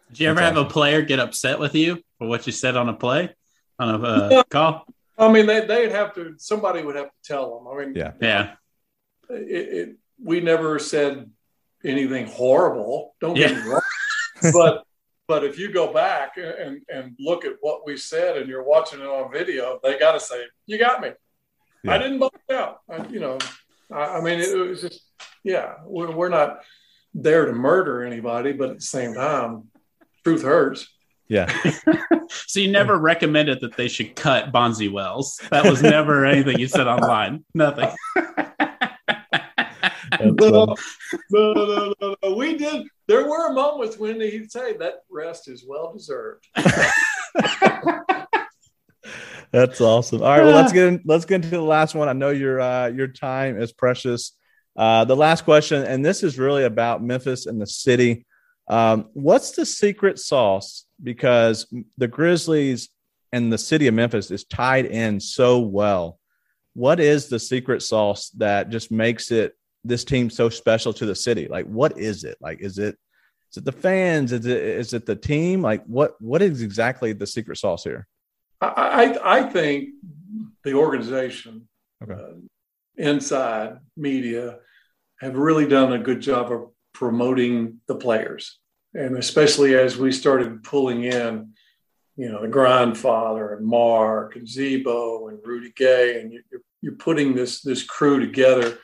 Did 0.07 0.19
you 0.19 0.29
ever 0.29 0.39
That's 0.39 0.55
have 0.55 0.57
awesome. 0.57 0.67
a 0.67 0.71
player 0.71 1.01
get 1.01 1.19
upset 1.19 1.59
with 1.59 1.75
you 1.75 2.01
for 2.17 2.27
what 2.27 2.45
you 2.45 2.53
said 2.53 2.77
on 2.77 2.87
a 2.87 2.93
play, 2.93 3.35
on 3.79 3.89
a 3.89 4.01
uh, 4.01 4.43
call? 4.49 4.85
I 5.17 5.29
mean, 5.29 5.45
they, 5.45 5.65
they'd 5.65 5.91
have 5.91 6.15
to, 6.15 6.35
somebody 6.37 6.83
would 6.83 6.95
have 6.95 7.07
to 7.07 7.21
tell 7.23 7.59
them. 7.59 7.67
I 7.67 7.85
mean, 7.85 7.95
yeah. 7.95 8.13
Yeah. 8.21 8.53
It, 9.29 9.73
it, 9.89 9.95
we 10.23 10.39
never 10.39 10.79
said 10.79 11.29
anything 11.83 12.27
horrible. 12.27 13.15
Don't 13.19 13.35
get 13.35 13.55
me 13.55 13.61
wrong. 13.61 13.81
but 14.53 14.85
but 15.33 15.43
if 15.43 15.57
you 15.57 15.71
go 15.71 15.91
back 15.91 16.37
and, 16.37 16.83
and 16.93 17.15
look 17.17 17.43
at 17.43 17.53
what 17.61 17.87
we 17.87 17.97
said 17.97 18.37
and 18.37 18.47
you're 18.47 18.61
watching 18.61 18.99
it 18.99 19.07
on 19.07 19.31
video, 19.31 19.79
they 19.81 19.97
got 19.97 20.11
to 20.11 20.19
say, 20.19 20.43
"You 20.67 20.77
got 20.77 21.01
me. 21.01 21.09
Yeah. 21.83 21.95
I 21.95 21.97
didn't 21.97 22.19
bust 22.19 22.35
out." 22.51 22.81
I, 22.87 23.07
you 23.07 23.19
know, 23.19 23.39
I, 23.91 24.17
I 24.17 24.21
mean, 24.21 24.39
it, 24.39 24.49
it, 24.49 24.55
was 24.55 24.81
just, 24.81 25.01
yeah, 25.43 25.77
we're, 25.85 26.11
we're 26.11 26.29
not 26.29 26.59
there 27.15 27.47
to 27.47 27.51
murder 27.51 28.03
anybody, 28.03 28.51
but 28.51 28.69
at 28.69 28.75
the 28.75 28.85
same 28.85 29.15
time, 29.15 29.69
truth 30.23 30.43
hurts. 30.43 30.87
Yeah. 31.27 31.51
so 32.29 32.59
you 32.59 32.71
never 32.71 32.95
recommended 32.95 33.61
that 33.61 33.75
they 33.75 33.87
should 33.87 34.15
cut 34.15 34.53
Bonzi 34.53 34.91
Wells. 34.91 35.41
That 35.49 35.65
was 35.65 35.81
never 35.81 36.27
anything 36.27 36.59
you 36.59 36.67
said 36.67 36.85
online. 36.85 37.43
Nothing. 37.55 37.89
no, 40.31 40.75
no, 41.31 41.53
no, 41.53 41.93
no, 41.99 42.15
no. 42.21 42.35
We 42.35 42.57
did. 42.57 42.87
There 43.07 43.27
were 43.27 43.53
moments 43.53 43.97
when 43.97 44.19
he'd 44.21 44.51
say 44.51 44.77
that 44.77 45.03
rest 45.09 45.47
is 45.49 45.65
well 45.67 45.93
deserved. 45.93 46.47
That's 49.51 49.81
awesome. 49.81 50.23
All 50.23 50.29
right, 50.29 50.41
well 50.41 50.55
let's 50.55 50.73
get 50.73 50.87
in, 50.87 51.01
let's 51.05 51.25
get 51.25 51.35
into 51.35 51.49
the 51.49 51.61
last 51.61 51.93
one. 51.93 52.09
I 52.09 52.13
know 52.13 52.31
your 52.31 52.59
uh, 52.59 52.87
your 52.87 53.07
time 53.07 53.61
is 53.61 53.71
precious. 53.71 54.35
Uh, 54.75 55.05
the 55.05 55.15
last 55.15 55.43
question, 55.43 55.83
and 55.83 56.03
this 56.03 56.23
is 56.23 56.39
really 56.39 56.63
about 56.63 57.03
Memphis 57.03 57.45
and 57.45 57.61
the 57.61 57.67
city. 57.67 58.25
Um, 58.67 59.09
what's 59.13 59.51
the 59.51 59.65
secret 59.65 60.17
sauce? 60.17 60.85
Because 61.01 61.67
the 61.97 62.07
Grizzlies 62.07 62.89
and 63.31 63.53
the 63.53 63.57
city 63.57 63.87
of 63.87 63.93
Memphis 63.93 64.31
is 64.31 64.45
tied 64.45 64.85
in 64.85 65.19
so 65.19 65.59
well. 65.59 66.19
What 66.73 66.99
is 66.99 67.27
the 67.27 67.39
secret 67.39 67.83
sauce 67.83 68.29
that 68.37 68.69
just 68.69 68.91
makes 68.91 69.29
it 69.29 69.55
this 69.83 70.03
team 70.03 70.29
so 70.29 70.49
special 70.49 70.93
to 70.93 71.05
the 71.05 71.15
city? 71.15 71.47
Like, 71.47 71.65
what 71.65 71.97
is 71.97 72.23
it? 72.23 72.37
Like, 72.41 72.61
is 72.61 72.77
it 72.77 72.97
is 73.51 73.57
it 73.57 73.65
the 73.65 73.71
fans? 73.71 74.31
Is 74.31 74.45
it 74.45 74.61
is 74.61 74.93
it 74.93 75.05
the 75.05 75.15
team? 75.15 75.61
Like, 75.61 75.83
what 75.85 76.19
what 76.19 76.41
is 76.41 76.61
exactly 76.61 77.13
the 77.13 77.27
secret 77.27 77.57
sauce 77.57 77.83
here? 77.83 78.07
I 78.61 79.17
I 79.23 79.43
think 79.43 79.89
the 80.63 80.73
organization, 80.73 81.67
okay. 82.03 82.13
uh, 82.13 82.33
inside 82.97 83.79
media, 83.97 84.59
have 85.19 85.35
really 85.35 85.67
done 85.67 85.93
a 85.93 85.99
good 85.99 86.21
job 86.21 86.51
of 86.51 86.69
promoting 86.93 87.81
the 87.87 87.95
players, 87.95 88.59
and 88.93 89.17
especially 89.17 89.75
as 89.75 89.97
we 89.97 90.11
started 90.11 90.63
pulling 90.63 91.03
in, 91.03 91.53
you 92.15 92.31
know, 92.31 92.41
the 92.41 92.47
grandfather 92.47 93.53
and 93.53 93.65
Mark 93.65 94.35
and 94.35 94.47
Z-Bo 94.47 95.27
and 95.27 95.39
Rudy 95.43 95.73
Gay, 95.75 96.21
and 96.21 96.31
you're, 96.31 96.61
you're 96.81 96.95
putting 96.95 97.35
this 97.35 97.61
this 97.61 97.83
crew 97.83 98.19
together 98.19 98.77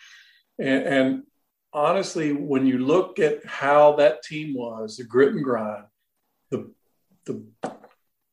and, 0.59 0.83
and 0.83 1.23
honestly, 1.73 2.33
when 2.33 2.65
you 2.65 2.79
look 2.79 3.19
at 3.19 3.45
how 3.45 3.95
that 3.95 4.23
team 4.23 4.53
was, 4.53 4.97
the 4.97 5.03
grit 5.03 5.33
and 5.33 5.43
grind, 5.43 5.85
the 6.51 6.71
the 7.25 7.43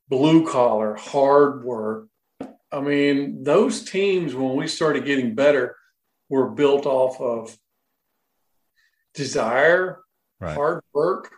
blue 0.08 0.48
collar, 0.48 0.94
hard 0.94 1.64
work. 1.64 2.08
I 2.72 2.80
mean, 2.80 3.44
those 3.44 3.84
teams 3.84 4.34
when 4.34 4.56
we 4.56 4.66
started 4.66 5.04
getting 5.04 5.34
better 5.34 5.76
were 6.28 6.50
built 6.50 6.86
off 6.86 7.20
of 7.20 7.56
desire, 9.14 10.00
right. 10.40 10.54
hard 10.54 10.82
work, 10.92 11.32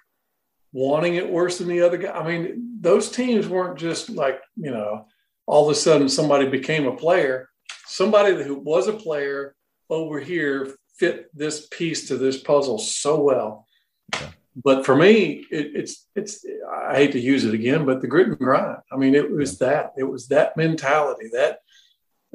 wanting 0.72 1.14
it 1.14 1.31
worse 1.31 1.59
than 1.59 1.68
the 1.68 1.83
other 1.83 1.98
guy. 1.98 2.12
I 2.12 2.27
mean, 2.27 2.79
those 2.81 3.11
teams 3.11 3.46
weren't 3.46 3.79
just 3.79 4.11
like, 4.11 4.40
you 4.57 4.70
know, 4.70 5.07
all 5.46 5.68
of 5.68 5.72
a 5.72 5.79
sudden 5.79 6.09
somebody 6.09 6.48
became 6.48 6.87
a 6.87 6.96
player. 6.96 7.48
Somebody 7.87 8.42
who 8.42 8.57
was 8.57 8.87
a 8.88 8.92
player 8.92 9.55
over 9.90 10.20
here 10.20 10.74
fit 10.98 11.35
this 11.37 11.66
piece 11.68 12.09
to 12.09 12.16
this 12.16 12.40
puzzle 12.40 12.79
so 12.79 13.20
well. 13.20 13.66
Yeah. 14.14 14.31
But 14.57 14.85
for 14.85 14.96
me, 14.96 15.46
it, 15.51 15.72
it's 15.74 16.07
it's 16.16 16.44
I 16.68 16.96
hate 16.96 17.12
to 17.12 17.20
use 17.20 17.44
it 17.44 17.55
again, 17.55 17.87
but 17.87 18.01
the 18.01 18.09
grit 18.09 18.29
and 18.29 18.38
grind. 18.38 18.79
I 18.92 18.96
mean, 18.96 19.14
it 19.14 19.31
was 19.31 19.61
yeah. 19.61 19.68
that 19.68 19.92
it 19.96 20.05
was 20.05 20.29
that 20.29 20.57
mentality, 20.57 21.31
that 21.33 21.61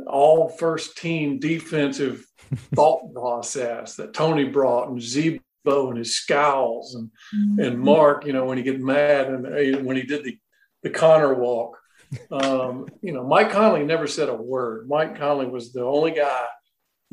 all 0.07 0.47
first 0.47 0.97
team 0.97 1.39
defensive 1.39 2.25
thought 2.75 3.13
process 3.13 3.95
that 3.97 4.13
Tony 4.13 4.45
brought 4.45 4.89
and 4.89 5.01
Z-Bo 5.01 5.89
and 5.89 5.97
his 5.97 6.15
scowls 6.15 6.95
and 6.95 7.11
mm-hmm. 7.35 7.59
and 7.59 7.79
Mark, 7.79 8.25
you 8.25 8.31
know, 8.31 8.45
when 8.45 8.57
he 8.57 8.63
get 8.63 8.79
mad 8.79 9.27
and 9.27 9.85
when 9.85 9.97
he 9.97 10.03
did 10.03 10.23
the 10.23 10.37
the 10.81 10.89
Connor 10.89 11.33
walk. 11.33 11.77
Um, 12.29 12.85
you 13.01 13.11
know, 13.11 13.23
Mike 13.23 13.49
Conley 13.49 13.83
never 13.83 14.05
said 14.05 14.29
a 14.29 14.35
word. 14.35 14.87
Mike 14.87 15.17
Conley 15.17 15.47
was 15.47 15.73
the 15.73 15.83
only 15.83 16.11
guy 16.11 16.45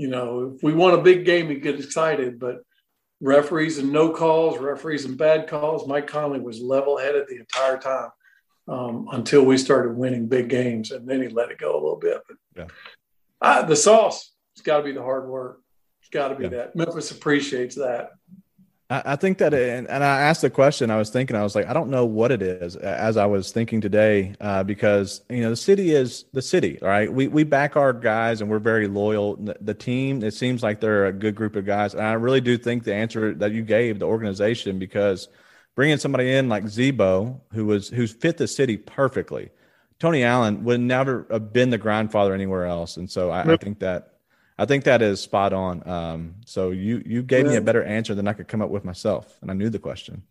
you 0.01 0.09
know, 0.09 0.55
if 0.57 0.63
we 0.63 0.73
won 0.73 0.95
a 0.95 1.03
big 1.03 1.27
game, 1.27 1.49
we 1.49 1.57
get 1.57 1.79
excited, 1.79 2.41
but 2.41 2.63
referees 3.21 3.77
and 3.77 3.93
no 3.93 4.09
calls, 4.09 4.57
referees 4.57 5.05
and 5.05 5.19
bad 5.19 5.47
calls, 5.47 5.87
Mike 5.87 6.07
Conley 6.07 6.41
was 6.41 6.59
level 6.59 6.97
headed 6.97 7.27
the 7.29 7.37
entire 7.37 7.77
time 7.77 8.09
um, 8.67 9.09
until 9.13 9.45
we 9.45 9.59
started 9.59 9.95
winning 9.95 10.27
big 10.27 10.49
games, 10.49 10.91
and 10.91 11.07
then 11.07 11.21
he 11.21 11.29
let 11.29 11.51
it 11.51 11.59
go 11.59 11.75
a 11.75 11.83
little 11.83 11.99
bit. 11.99 12.23
But 12.27 12.37
yeah. 12.57 12.67
I, 13.43 13.61
the 13.61 13.77
sauce, 13.77 14.33
it's 14.55 14.63
got 14.63 14.79
to 14.79 14.85
be 14.85 14.93
the 14.93 15.03
hard 15.03 15.29
work. 15.29 15.61
It's 16.01 16.09
got 16.09 16.29
to 16.29 16.35
be 16.35 16.45
yeah. 16.45 16.49
that. 16.49 16.77
Memphis 16.77 17.11
appreciates 17.11 17.75
that. 17.75 18.13
I, 18.93 19.15
think 19.15 19.39
that, 19.39 19.55
and, 19.55 19.89
and 19.89 20.03
I 20.03 20.23
asked 20.23 20.43
the 20.43 20.51
question. 20.51 20.91
I 20.91 20.97
was 20.97 21.11
thinking, 21.11 21.37
I 21.37 21.45
was 21.45 21.55
like, 21.55 21.69
I 21.69 21.73
don't 21.73 21.91
know 21.91 22.05
what 22.05 22.33
it 22.33 22.43
is. 22.43 22.75
As 22.75 23.17
I 23.17 23.25
was 23.25 23.53
thinking 23.53 23.81
today, 23.81 24.35
uh, 24.41 24.65
because 24.65 25.23
you 25.29 25.43
know 25.43 25.51
the 25.51 25.57
city 25.57 25.95
is 25.95 26.25
the 26.33 26.43
city, 26.43 26.77
right? 26.83 27.13
We 27.13 27.29
we 27.29 27.45
back 27.45 27.77
our 27.77 27.93
guys, 27.93 28.41
and 28.41 28.51
we're 28.51 28.59
very 28.59 28.89
loyal. 28.89 29.37
The, 29.61 29.75
team, 29.75 30.25
it 30.25 30.35
seems 30.35 30.65
like 30.65 30.81
they're 30.81 31.07
a 31.07 31.13
good 31.13 31.37
group 31.37 31.55
of 31.55 31.65
guys, 31.65 31.95
and 31.95 32.03
I 32.03 32.15
really 32.15 32.41
do 32.41 32.59
think 32.59 32.83
the 32.83 32.93
answer 32.93 33.33
that 33.35 33.53
you 33.53 33.63
gave 33.63 34.01
the 34.01 34.07
organization, 34.07 34.81
because 34.81 35.29
bringing 35.77 35.97
somebody 35.97 36.33
in 36.33 36.49
like 36.49 36.67
Z-Bo, 36.67 37.41
who 37.53 37.67
was 37.67 37.89
who's 37.89 38.13
fit 38.13 38.39
the 38.39 38.49
city 38.49 38.77
perfectly. 38.77 39.51
Tony 40.01 40.25
Allen 40.25 40.65
would 40.65 40.81
never 40.81 41.27
have 41.31 41.53
been 41.53 41.71
the 41.71 41.79
grandfather 41.79 42.35
anywhere 42.35 42.67
else, 42.67 42.97
and 42.97 43.09
so 43.09 43.31
I, 43.31 43.53
I 43.53 43.57
think 43.57 43.79
that 43.81 44.15
I 44.61 44.67
think 44.67 44.85
that 44.85 45.01
is 45.01 45.23
spot 45.23 45.55
on. 45.55 45.89
Um, 45.89 46.35
so 46.45 46.71
you 46.71 47.03
you 47.07 47.23
gave 47.23 47.47
yeah. 47.47 47.53
me 47.53 47.57
a 47.57 47.63
better 47.63 47.83
answer 47.83 48.15
than 48.15 48.29
I 48.29 48.35
could 48.35 48.47
come 48.47 48.61
up 48.61 48.69
with 48.69 48.85
myself, 48.85 49.39
and 49.41 49.51
I 49.51 49.55
knew 49.55 49.71
the 49.71 49.79
question. 49.79 50.23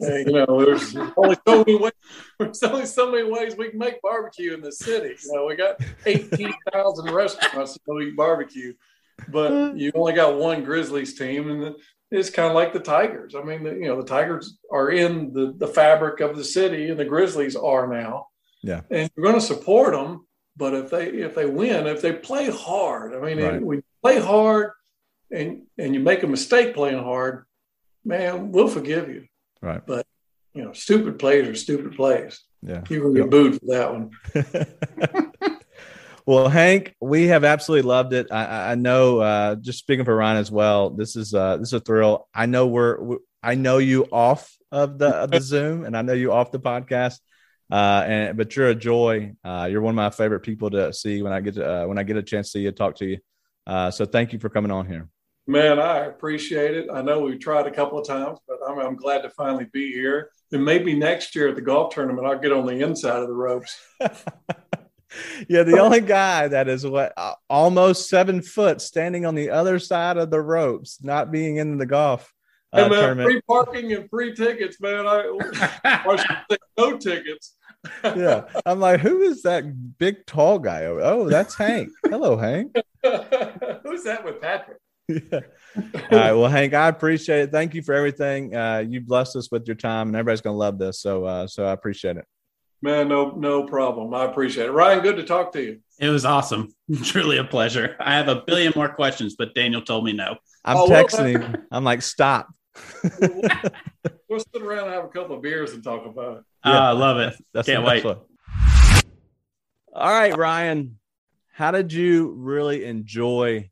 yeah, 0.00 0.18
you 0.18 0.32
know, 0.32 0.64
there's 0.64 0.96
only 1.16 1.36
so 1.46 1.64
many 1.64 1.76
ways. 1.76 1.92
There's 2.38 2.62
only 2.62 2.86
so 2.86 3.10
many 3.10 3.28
ways 3.28 3.56
we 3.56 3.70
can 3.70 3.78
make 3.80 4.00
barbecue 4.00 4.54
in 4.54 4.60
the 4.60 4.70
city. 4.70 5.16
You 5.24 5.34
know, 5.34 5.46
we 5.46 5.56
got 5.56 5.80
eighteen 6.06 6.54
thousand 6.72 7.12
restaurants 7.12 7.74
to 7.74 7.80
go 7.84 8.00
eat 8.00 8.16
barbecue, 8.16 8.74
but 9.28 9.76
you 9.76 9.90
only 9.96 10.12
got 10.12 10.38
one 10.38 10.62
Grizzlies 10.62 11.18
team, 11.18 11.50
and 11.50 11.74
it's 12.12 12.30
kind 12.30 12.48
of 12.48 12.54
like 12.54 12.72
the 12.72 12.78
Tigers. 12.78 13.34
I 13.34 13.42
mean, 13.42 13.64
the, 13.64 13.72
you 13.72 13.88
know, 13.88 14.00
the 14.00 14.06
Tigers 14.06 14.56
are 14.70 14.90
in 14.90 15.32
the 15.32 15.52
the 15.58 15.66
fabric 15.66 16.20
of 16.20 16.36
the 16.36 16.44
city, 16.44 16.90
and 16.90 16.98
the 16.98 17.04
Grizzlies 17.04 17.56
are 17.56 17.88
now. 17.88 18.28
Yeah, 18.62 18.82
and 18.88 19.10
you're 19.16 19.26
going 19.26 19.40
to 19.40 19.44
support 19.44 19.94
them 19.94 20.26
but 20.56 20.74
if 20.74 20.90
they 20.90 21.08
if 21.08 21.34
they 21.34 21.46
win, 21.46 21.86
if 21.86 22.00
they 22.02 22.12
play 22.12 22.50
hard, 22.50 23.14
I 23.14 23.18
mean, 23.20 23.42
right. 23.42 23.62
we 23.62 23.82
play 24.02 24.20
hard, 24.20 24.72
and 25.30 25.62
and 25.78 25.94
you 25.94 26.00
make 26.00 26.22
a 26.22 26.28
mistake 26.28 26.74
playing 26.74 27.02
hard, 27.02 27.46
man, 28.04 28.52
we'll 28.52 28.68
forgive 28.68 29.08
you. 29.08 29.26
Right. 29.60 29.84
But 29.84 30.06
you 30.52 30.64
know, 30.64 30.72
stupid 30.72 31.18
plays 31.18 31.48
are 31.48 31.54
stupid 31.54 31.96
plays. 31.96 32.40
Yeah. 32.62 32.82
You 32.88 33.02
will 33.02 33.14
get 33.14 33.30
booed 33.30 33.58
for 33.60 33.66
that 33.66 33.92
one. 33.92 35.58
well, 36.26 36.48
Hank, 36.48 36.94
we 37.00 37.26
have 37.26 37.44
absolutely 37.44 37.88
loved 37.88 38.12
it. 38.12 38.28
I, 38.30 38.72
I 38.72 38.74
know. 38.76 39.18
Uh, 39.18 39.54
just 39.56 39.80
speaking 39.80 40.04
for 40.04 40.16
Ryan 40.16 40.38
as 40.38 40.50
well, 40.50 40.90
this 40.90 41.16
is 41.16 41.34
uh, 41.34 41.56
this 41.56 41.68
is 41.68 41.74
a 41.74 41.80
thrill. 41.80 42.28
I 42.34 42.46
know 42.46 42.66
we're, 42.68 43.00
we, 43.00 43.16
I 43.42 43.56
know 43.56 43.78
you 43.78 44.06
off 44.12 44.56
of 44.70 44.98
the 44.98 45.08
of 45.08 45.30
the 45.30 45.40
Zoom, 45.40 45.84
and 45.84 45.96
I 45.96 46.02
know 46.02 46.12
you 46.12 46.32
off 46.32 46.52
the 46.52 46.60
podcast 46.60 47.18
Uh, 47.70 48.04
and 48.06 48.36
but 48.36 48.54
you're 48.54 48.68
a 48.68 48.74
joy. 48.74 49.34
Uh, 49.44 49.68
you're 49.70 49.80
one 49.80 49.92
of 49.92 49.96
my 49.96 50.10
favorite 50.10 50.40
people 50.40 50.70
to 50.70 50.92
see 50.92 51.22
when 51.22 51.32
I 51.32 51.40
get 51.40 51.54
to, 51.54 51.82
uh, 51.82 51.86
when 51.86 51.98
I 51.98 52.02
get 52.02 52.16
a 52.16 52.22
chance 52.22 52.48
to 52.48 52.58
see 52.58 52.62
you 52.64 52.72
talk 52.72 52.96
to 52.96 53.06
you. 53.06 53.18
Uh, 53.66 53.90
so 53.90 54.04
thank 54.04 54.32
you 54.32 54.38
for 54.38 54.48
coming 54.48 54.70
on 54.70 54.86
here. 54.86 55.08
Man, 55.46 55.78
I 55.78 56.06
appreciate 56.06 56.74
it. 56.74 56.88
I 56.90 57.02
know 57.02 57.20
we've 57.20 57.38
tried 57.38 57.66
a 57.66 57.70
couple 57.70 57.98
of 57.98 58.06
times, 58.06 58.38
but 58.48 58.58
I'm, 58.66 58.78
I'm 58.78 58.96
glad 58.96 59.22
to 59.22 59.30
finally 59.30 59.66
be 59.72 59.92
here. 59.92 60.30
And 60.52 60.64
maybe 60.64 60.94
next 60.94 61.34
year 61.34 61.48
at 61.48 61.54
the 61.54 61.60
golf 61.60 61.94
tournament, 61.94 62.26
I'll 62.26 62.38
get 62.38 62.52
on 62.52 62.64
the 62.64 62.80
inside 62.80 63.20
of 63.20 63.28
the 63.28 63.34
ropes. 63.34 63.78
yeah, 65.48 65.62
the 65.62 65.80
only 65.80 66.00
guy 66.00 66.48
that 66.48 66.68
is 66.68 66.86
what 66.86 67.12
uh, 67.16 67.34
almost 67.50 68.08
seven 68.08 68.40
foot 68.40 68.80
standing 68.80 69.26
on 69.26 69.34
the 69.34 69.50
other 69.50 69.78
side 69.78 70.16
of 70.16 70.30
the 70.30 70.40
ropes, 70.40 71.02
not 71.02 71.30
being 71.30 71.56
in 71.56 71.76
the 71.76 71.86
golf. 71.86 72.32
Uh, 72.72 72.84
hey, 72.84 72.88
man, 72.88 73.00
tournament. 73.00 73.26
free 73.26 73.40
parking 73.46 73.92
and 73.92 74.08
free 74.08 74.34
tickets, 74.34 74.80
man. 74.80 75.06
I, 75.06 75.38
I 75.84 76.56
no 76.76 76.96
tickets. 76.98 77.56
yeah, 78.04 78.44
I'm 78.64 78.80
like, 78.80 79.00
who 79.00 79.22
is 79.22 79.42
that 79.42 79.98
big 79.98 80.26
tall 80.26 80.58
guy? 80.58 80.84
Oh, 80.84 81.28
that's 81.28 81.54
Hank. 81.54 81.90
Hello, 82.08 82.36
Hank. 82.36 82.74
Who's 83.02 84.04
that 84.04 84.22
with 84.24 84.40
Patrick? 84.40 84.78
yeah. 85.08 85.40
All 85.76 86.18
right. 86.18 86.32
Well, 86.32 86.48
Hank, 86.48 86.72
I 86.72 86.88
appreciate 86.88 87.40
it. 87.40 87.52
Thank 87.52 87.74
you 87.74 87.82
for 87.82 87.94
everything. 87.94 88.54
Uh, 88.56 88.84
you 88.86 89.00
blessed 89.00 89.36
us 89.36 89.50
with 89.50 89.66
your 89.66 89.76
time, 89.76 90.08
and 90.08 90.16
everybody's 90.16 90.40
going 90.40 90.54
to 90.54 90.58
love 90.58 90.78
this. 90.78 91.00
So, 91.00 91.24
uh, 91.24 91.46
so 91.46 91.66
I 91.66 91.72
appreciate 91.72 92.16
it. 92.16 92.24
Man, 92.80 93.08
no, 93.08 93.30
no 93.30 93.64
problem. 93.64 94.12
I 94.12 94.24
appreciate 94.24 94.66
it. 94.66 94.72
Ryan, 94.72 95.00
good 95.00 95.16
to 95.16 95.24
talk 95.24 95.52
to 95.52 95.62
you. 95.62 95.80
It 95.98 96.10
was 96.10 96.24
awesome. 96.24 96.74
Truly 97.02 97.38
a 97.38 97.44
pleasure. 97.44 97.96
I 97.98 98.14
have 98.14 98.28
a 98.28 98.42
billion 98.46 98.72
more 98.76 98.88
questions, 98.88 99.36
but 99.38 99.54
Daniel 99.54 99.80
told 99.80 100.04
me 100.04 100.12
no. 100.12 100.36
I'm 100.64 100.76
oh, 100.76 100.88
texting 100.88 101.40
well, 101.40 101.48
him. 101.48 101.56
I'm 101.70 101.84
like, 101.84 102.02
stop. 102.02 102.48
we'll 104.28 104.40
sit 104.40 104.62
around 104.62 104.86
and 104.86 104.94
have 104.94 105.04
a 105.04 105.08
couple 105.08 105.36
of 105.36 105.42
beers 105.42 105.72
and 105.72 105.82
talk 105.82 106.06
about 106.06 106.38
it. 106.38 106.44
Ah, 106.64 106.72
yeah, 106.72 106.78
oh, 106.78 106.82
I 106.82 106.92
love 106.92 107.18
it. 107.18 107.44
That's 107.52 107.66
Can't 107.66 107.84
wait. 107.84 108.04
All 108.04 108.18
right, 109.94 110.36
Ryan. 110.36 110.98
How 111.52 111.70
did 111.70 111.92
you 111.92 112.32
really 112.32 112.84
enjoy 112.84 113.70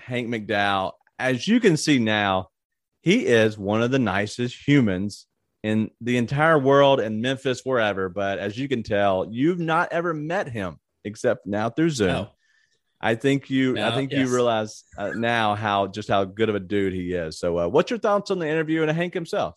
Hank 0.00 0.28
McDowell. 0.28 0.92
As 1.18 1.46
you 1.46 1.60
can 1.60 1.76
see 1.76 1.98
now, 1.98 2.48
he 3.02 3.26
is 3.26 3.56
one 3.56 3.82
of 3.82 3.90
the 3.90 3.98
nicest 3.98 4.66
humans 4.66 5.26
in 5.62 5.90
the 6.00 6.16
entire 6.16 6.58
world 6.58 7.00
and 7.00 7.20
Memphis, 7.20 7.64
wherever. 7.64 8.08
But 8.08 8.38
as 8.38 8.58
you 8.58 8.68
can 8.68 8.82
tell, 8.82 9.26
you've 9.30 9.60
not 9.60 9.92
ever 9.92 10.14
met 10.14 10.48
him 10.48 10.78
except 11.04 11.46
now 11.46 11.70
through 11.70 11.90
Zoom. 11.90 12.08
No. 12.08 12.30
I 13.00 13.14
think 13.14 13.48
you, 13.48 13.78
I 13.78 13.94
think 13.94 14.12
yes. 14.12 14.20
you 14.20 14.34
realize 14.34 14.84
uh, 14.98 15.12
now 15.14 15.54
how 15.54 15.86
just 15.86 16.08
how 16.08 16.24
good 16.24 16.50
of 16.50 16.54
a 16.54 16.60
dude 16.60 16.92
he 16.92 17.14
is. 17.14 17.38
So, 17.38 17.58
uh, 17.58 17.68
what's 17.68 17.90
your 17.90 17.98
thoughts 17.98 18.30
on 18.30 18.38
the 18.38 18.48
interview 18.48 18.82
and 18.82 18.90
Hank 18.90 19.14
himself? 19.14 19.54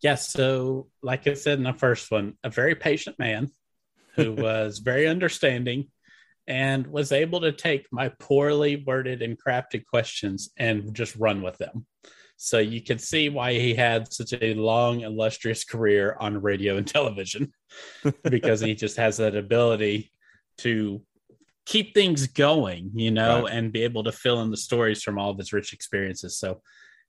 Yes. 0.00 0.30
So, 0.30 0.86
like 1.02 1.26
I 1.26 1.34
said 1.34 1.58
in 1.58 1.64
the 1.64 1.72
first 1.72 2.10
one, 2.10 2.34
a 2.44 2.50
very 2.50 2.76
patient 2.76 3.18
man 3.18 3.50
who 4.14 4.32
was 4.34 4.78
very 4.78 5.08
understanding 5.08 5.88
and 6.46 6.86
was 6.86 7.12
able 7.12 7.40
to 7.40 7.52
take 7.52 7.86
my 7.92 8.10
poorly 8.20 8.82
worded 8.86 9.22
and 9.22 9.36
crafted 9.38 9.84
questions 9.86 10.50
and 10.56 10.94
just 10.94 11.14
run 11.16 11.42
with 11.42 11.58
them. 11.58 11.86
So 12.38 12.58
you 12.58 12.80
can 12.80 12.98
see 12.98 13.28
why 13.28 13.54
he 13.54 13.74
had 13.74 14.12
such 14.12 14.32
a 14.40 14.54
long, 14.54 15.00
illustrious 15.00 15.64
career 15.64 16.16
on 16.20 16.40
radio 16.40 16.76
and 16.76 16.86
television 16.86 17.52
because 18.22 18.60
he 18.60 18.74
just 18.76 18.96
has 18.96 19.16
that 19.16 19.34
ability 19.34 20.12
to 20.58 21.02
keep 21.68 21.92
things 21.92 22.26
going, 22.26 22.90
you 22.94 23.10
know, 23.10 23.42
right. 23.42 23.52
and 23.52 23.72
be 23.72 23.84
able 23.84 24.02
to 24.04 24.12
fill 24.12 24.40
in 24.40 24.50
the 24.50 24.56
stories 24.56 25.02
from 25.02 25.18
all 25.18 25.30
of 25.30 25.38
his 25.38 25.52
rich 25.52 25.72
experiences. 25.72 26.38
So, 26.38 26.62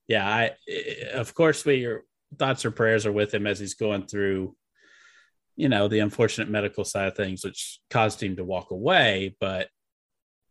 yeah, 0.07 0.27
I, 0.27 0.51
eh, 0.67 1.11
of 1.13 1.33
course, 1.33 1.65
we 1.65 1.75
your 1.75 2.03
thoughts 2.37 2.65
or 2.65 2.71
prayers 2.71 3.05
are 3.05 3.11
with 3.11 3.33
him 3.33 3.47
as 3.47 3.59
he's 3.59 3.73
going 3.73 4.05
through 4.05 4.55
you 5.59 5.67
know, 5.67 5.89
the 5.89 5.99
unfortunate 5.99 6.49
medical 6.49 6.85
side 6.85 7.09
of 7.09 7.17
things, 7.17 7.43
which 7.43 7.81
caused 7.89 8.23
him 8.23 8.37
to 8.37 8.45
walk 8.45 8.71
away. 8.71 9.35
But 9.41 9.67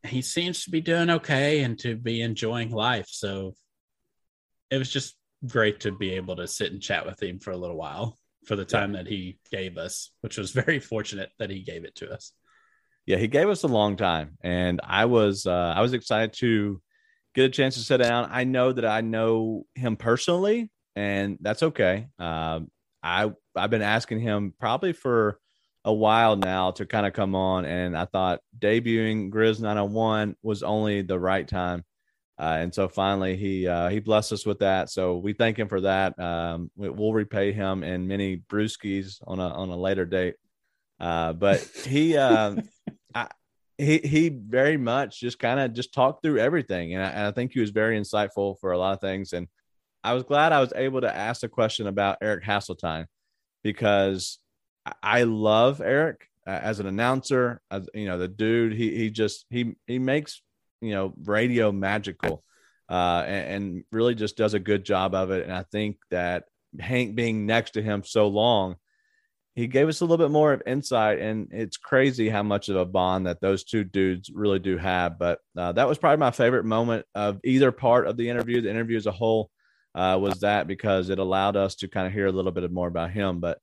he 0.07 0.21
seems 0.21 0.64
to 0.64 0.71
be 0.71 0.83
doing 0.83 1.09
okay 1.09 1.62
and 1.62 1.79
to 1.79 1.97
be 1.97 2.21
enjoying 2.21 2.71
life. 2.71 3.07
So 3.09 3.55
it 4.71 4.77
was 4.77 4.90
just 4.90 5.16
great 5.47 5.81
to 5.81 5.92
be 5.92 6.12
able 6.16 6.37
to 6.37 6.47
sit 6.47 6.73
and 6.73 6.83
chat 6.83 7.07
with 7.07 7.23
him 7.23 7.38
for 7.38 7.53
a 7.53 7.57
little 7.57 7.79
while 7.79 8.18
for 8.44 8.55
the 8.55 8.66
time 8.66 8.92
that 8.92 9.07
he 9.07 9.38
gave 9.51 9.79
us, 9.79 10.11
which 10.21 10.37
was 10.37 10.51
very 10.51 10.79
fortunate 10.79 11.31
that 11.38 11.49
he 11.49 11.62
gave 11.62 11.85
it 11.85 11.94
to 11.97 12.12
us. 12.12 12.35
Yeah, 13.09 13.16
he 13.16 13.27
gave 13.27 13.49
us 13.49 13.62
a 13.62 13.68
long 13.68 13.97
time, 13.97 14.37
and 14.42 14.83
I 14.85 15.07
was 15.07 15.47
uh, 15.47 15.73
I 15.75 15.81
was 15.81 15.94
excited 15.94 16.35
to 16.40 16.79
get 17.35 17.47
a 17.47 17.49
chance 17.49 17.77
to 17.77 17.81
sit 17.81 18.03
down. 18.03 18.29
I 18.31 18.44
know 18.44 18.71
that 18.71 18.85
I 18.85 19.01
know 19.01 19.64
him 19.75 19.97
personally, 19.97 20.71
and 20.94 21.38
that's 21.40 21.62
okay. 21.62 22.09
Um, 22.18 22.71
I 23.03 23.33
I've 23.57 23.71
been 23.71 23.81
asking 23.81 24.21
him 24.21 24.53
probably 24.61 24.92
for 24.92 25.40
a 25.87 25.92
while 25.92 26.37
now 26.37 26.73
to 26.73 26.85
kind 26.85 27.07
of 27.07 27.14
come 27.14 27.35
on, 27.35 27.64
and 27.64 27.97
I 27.97 28.05
thought 28.05 28.40
debuting 28.59 29.31
Grizz 29.31 29.59
901 29.59 30.37
was 30.42 30.62
only 30.62 31.01
the 31.01 31.18
right 31.18 31.49
time. 31.49 31.87
Uh, 32.38 32.59
and 32.61 32.75
so 32.75 32.88
finally, 32.88 33.38
he 33.38 33.66
uh, 33.66 33.88
he 33.88 34.01
blessed 34.01 34.35
us 34.35 34.44
with 34.44 34.59
that. 34.59 34.90
So 34.90 35.16
we 35.16 35.33
thank 35.33 35.59
him 35.59 35.68
for 35.68 35.81
that. 35.81 36.18
Um, 36.21 36.71
we, 36.77 36.90
will 36.90 37.14
repay 37.14 37.53
him 37.53 37.85
in 37.85 38.07
many 38.07 38.42
brewskis 38.53 39.23
on 39.27 39.40
a 39.40 39.49
on 39.49 39.71
a 39.71 39.77
later 39.79 40.05
date. 40.05 40.35
Uh, 41.00 41.32
but 41.32 41.61
he 41.84 42.16
uh, 42.16 42.56
I, 43.14 43.28
he 43.76 43.98
he 43.98 44.28
very 44.28 44.76
much 44.76 45.20
just 45.20 45.38
kind 45.38 45.61
of 45.61 45.72
just 45.72 45.94
talked 45.94 46.22
through 46.22 46.38
everything, 46.38 46.94
and 46.94 47.02
I, 47.02 47.08
and 47.08 47.26
I 47.26 47.30
think 47.30 47.52
he 47.52 47.61
was 47.61 47.70
very 47.70 47.98
insightful 47.98 48.58
for 48.61 48.72
a 48.72 48.78
lot 48.78 48.94
of 48.94 49.00
things. 49.00 49.32
And 49.32 49.48
I 50.02 50.14
was 50.14 50.24
glad 50.24 50.52
I 50.52 50.61
was 50.61 50.72
able 50.74 51.00
to 51.02 51.14
ask 51.14 51.42
a 51.42 51.48
question 51.48 51.87
about 51.87 52.18
Eric 52.20 52.44
Hasseltine 52.44 53.06
because 53.62 54.38
I 55.02 55.24
love 55.24 55.80
Eric 55.80 56.26
as 56.46 56.80
an 56.80 56.87
announcer. 56.87 57.61
As 57.70 57.88
you 57.94 58.06
know, 58.06 58.18
the 58.18 58.28
dude 58.28 58.72
he 58.72 58.96
he 58.96 59.11
just 59.11 59.46
he 59.50 59.76
he 59.87 59.98
makes 59.98 60.42
you 60.80 60.92
know 60.92 61.14
radio 61.24 61.70
magical, 61.70 62.42
uh, 62.88 63.24
and, 63.26 63.64
and 63.64 63.84
really 63.92 64.14
just 64.14 64.37
does 64.37 64.54
a 64.54 64.61
good 64.61 64.84
job 64.84 65.14
of 65.14 65.30
it. 65.30 65.44
And 65.44 65.52
I 65.52 65.64
think 65.70 65.98
that 66.11 66.44
Hank 66.78 67.14
being 67.14 67.46
next 67.46 67.72
to 67.72 67.82
him 67.82 68.02
so 68.02 68.28
long, 68.28 68.76
he 69.59 69.66
gave 69.66 69.88
us 69.88 70.01
a 70.01 70.05
little 70.05 70.25
bit 70.25 70.31
more 70.31 70.53
of 70.53 70.62
insight 70.66 71.18
and 71.18 71.49
it's 71.51 71.77
crazy 71.77 72.29
how 72.29 72.42
much 72.42 72.68
of 72.68 72.77
a 72.77 72.85
bond 72.85 73.27
that 73.27 73.40
those 73.40 73.64
two 73.64 73.85
dudes 73.85 74.31
really 74.31 74.59
do 74.59 74.79
have 74.79 75.18
but 75.18 75.40
uh, 75.57 75.73
that 75.73 75.88
was 75.88 75.99
probably 75.99 76.18
my 76.18 76.31
favorite 76.31 76.64
moment 76.64 77.05
of 77.14 77.40
either 77.44 77.73
part 77.73 78.07
of 78.07 78.16
the 78.16 78.29
interview 78.29 78.61
the 78.61 78.71
interview 78.71 78.97
as 78.97 79.07
a 79.07 79.12
whole 79.12 79.51
uh, 79.94 80.16
was 80.16 80.40
that 80.40 80.68
because 80.68 81.11
it 81.11 81.18
allowed 81.18 81.57
us 81.57 81.75
to 81.75 81.88
kind 81.88 82.07
of 82.07 82.12
hear 82.12 82.27
a 82.27 82.33
little 82.33 82.53
bit 82.53 82.71
more 82.71 82.87
about 82.87 83.11
him. 83.11 83.40
But 83.40 83.59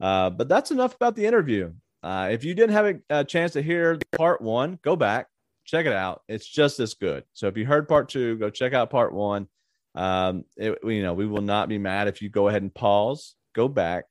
uh, 0.00 0.30
but 0.30 0.48
that's 0.48 0.70
enough 0.70 0.94
about 0.94 1.16
the 1.16 1.26
interview. 1.26 1.72
Uh, 2.02 2.28
if 2.30 2.44
you 2.44 2.54
didn't 2.54 2.72
have 2.72 2.86
a, 2.86 2.94
a, 3.10 3.24
chance 3.24 3.52
to 3.52 3.62
hear 3.62 3.98
part 4.16 4.40
one, 4.40 4.78
go 4.82 4.96
back, 4.96 5.26
check 5.66 5.84
it 5.84 5.92
out. 5.92 6.22
It's 6.28 6.46
just 6.46 6.80
as 6.80 6.94
good. 6.94 7.24
So 7.34 7.48
if 7.48 7.58
you 7.58 7.66
heard 7.66 7.88
part 7.88 8.08
two, 8.08 8.38
go 8.38 8.48
check 8.48 8.72
out 8.72 8.88
part 8.88 9.12
one. 9.12 9.48
Um, 9.94 10.44
it, 10.56 10.78
you 10.84 11.02
know, 11.02 11.12
we 11.12 11.26
will 11.26 11.42
not 11.42 11.68
be 11.68 11.76
mad 11.76 12.08
if 12.08 12.22
you 12.22 12.30
go 12.30 12.48
ahead 12.48 12.62
and 12.62 12.72
pause, 12.72 13.34
go 13.54 13.68
back, 13.68 14.04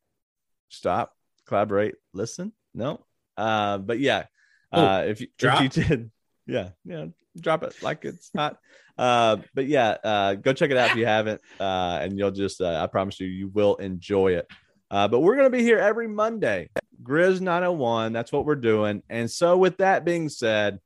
stop, 0.67 1.13
collaborate, 1.49 1.95
listen. 2.13 2.53
No, 2.73 3.05
uh, 3.37 3.77
but 3.79 3.99
yeah, 3.99 4.25
uh, 4.71 5.03
if 5.07 5.21
you 5.21 5.27
if 5.39 5.61
you 5.61 5.69
did, 5.69 6.11
yeah, 6.47 6.69
yeah, 6.85 7.07
drop 7.39 7.63
it 7.63 7.75
like 7.81 8.05
it's 8.05 8.29
hot. 8.35 8.57
Uh, 8.97 9.37
but 9.53 9.65
yeah, 9.67 9.95
uh, 10.03 10.35
go 10.35 10.51
check 10.53 10.71
it 10.71 10.77
out 10.77 10.91
if 10.91 10.97
you 10.97 11.05
haven't, 11.05 11.41
uh, 11.59 11.99
and 12.01 12.17
you'll 12.17 12.31
just, 12.31 12.59
uh, 12.59 12.81
I 12.83 12.87
promise 12.87 13.19
you, 13.19 13.27
you 13.27 13.47
will 13.47 13.75
enjoy 13.75 14.33
it. 14.33 14.47
Uh, 14.91 15.07
but 15.07 15.21
we're 15.21 15.35
going 15.35 15.49
to 15.49 15.57
be 15.57 15.63
here 15.63 15.77
every 15.77 16.07
Monday, 16.07 16.69
Grizz 17.01 17.39
901. 17.39 18.11
That's 18.11 18.31
what 18.31 18.45
we're 18.45 18.55
doing. 18.55 19.01
And 19.09 19.31
so, 19.31 19.57
with 19.57 19.77
that 19.77 20.03
being 20.03 20.27
said, 20.27 20.79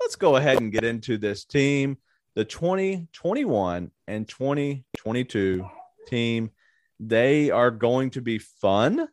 let's 0.00 0.16
go 0.16 0.34
ahead 0.36 0.60
and 0.60 0.72
get 0.72 0.82
into 0.82 1.16
this 1.16 1.44
team, 1.44 1.98
the 2.34 2.44
2021 2.44 3.90
and 4.08 4.28
2022 4.28 5.68
team. 6.08 6.50
They 6.98 7.50
are 7.50 7.70
going 7.70 8.10
to 8.10 8.20
be 8.20 8.38
fun. 8.38 9.08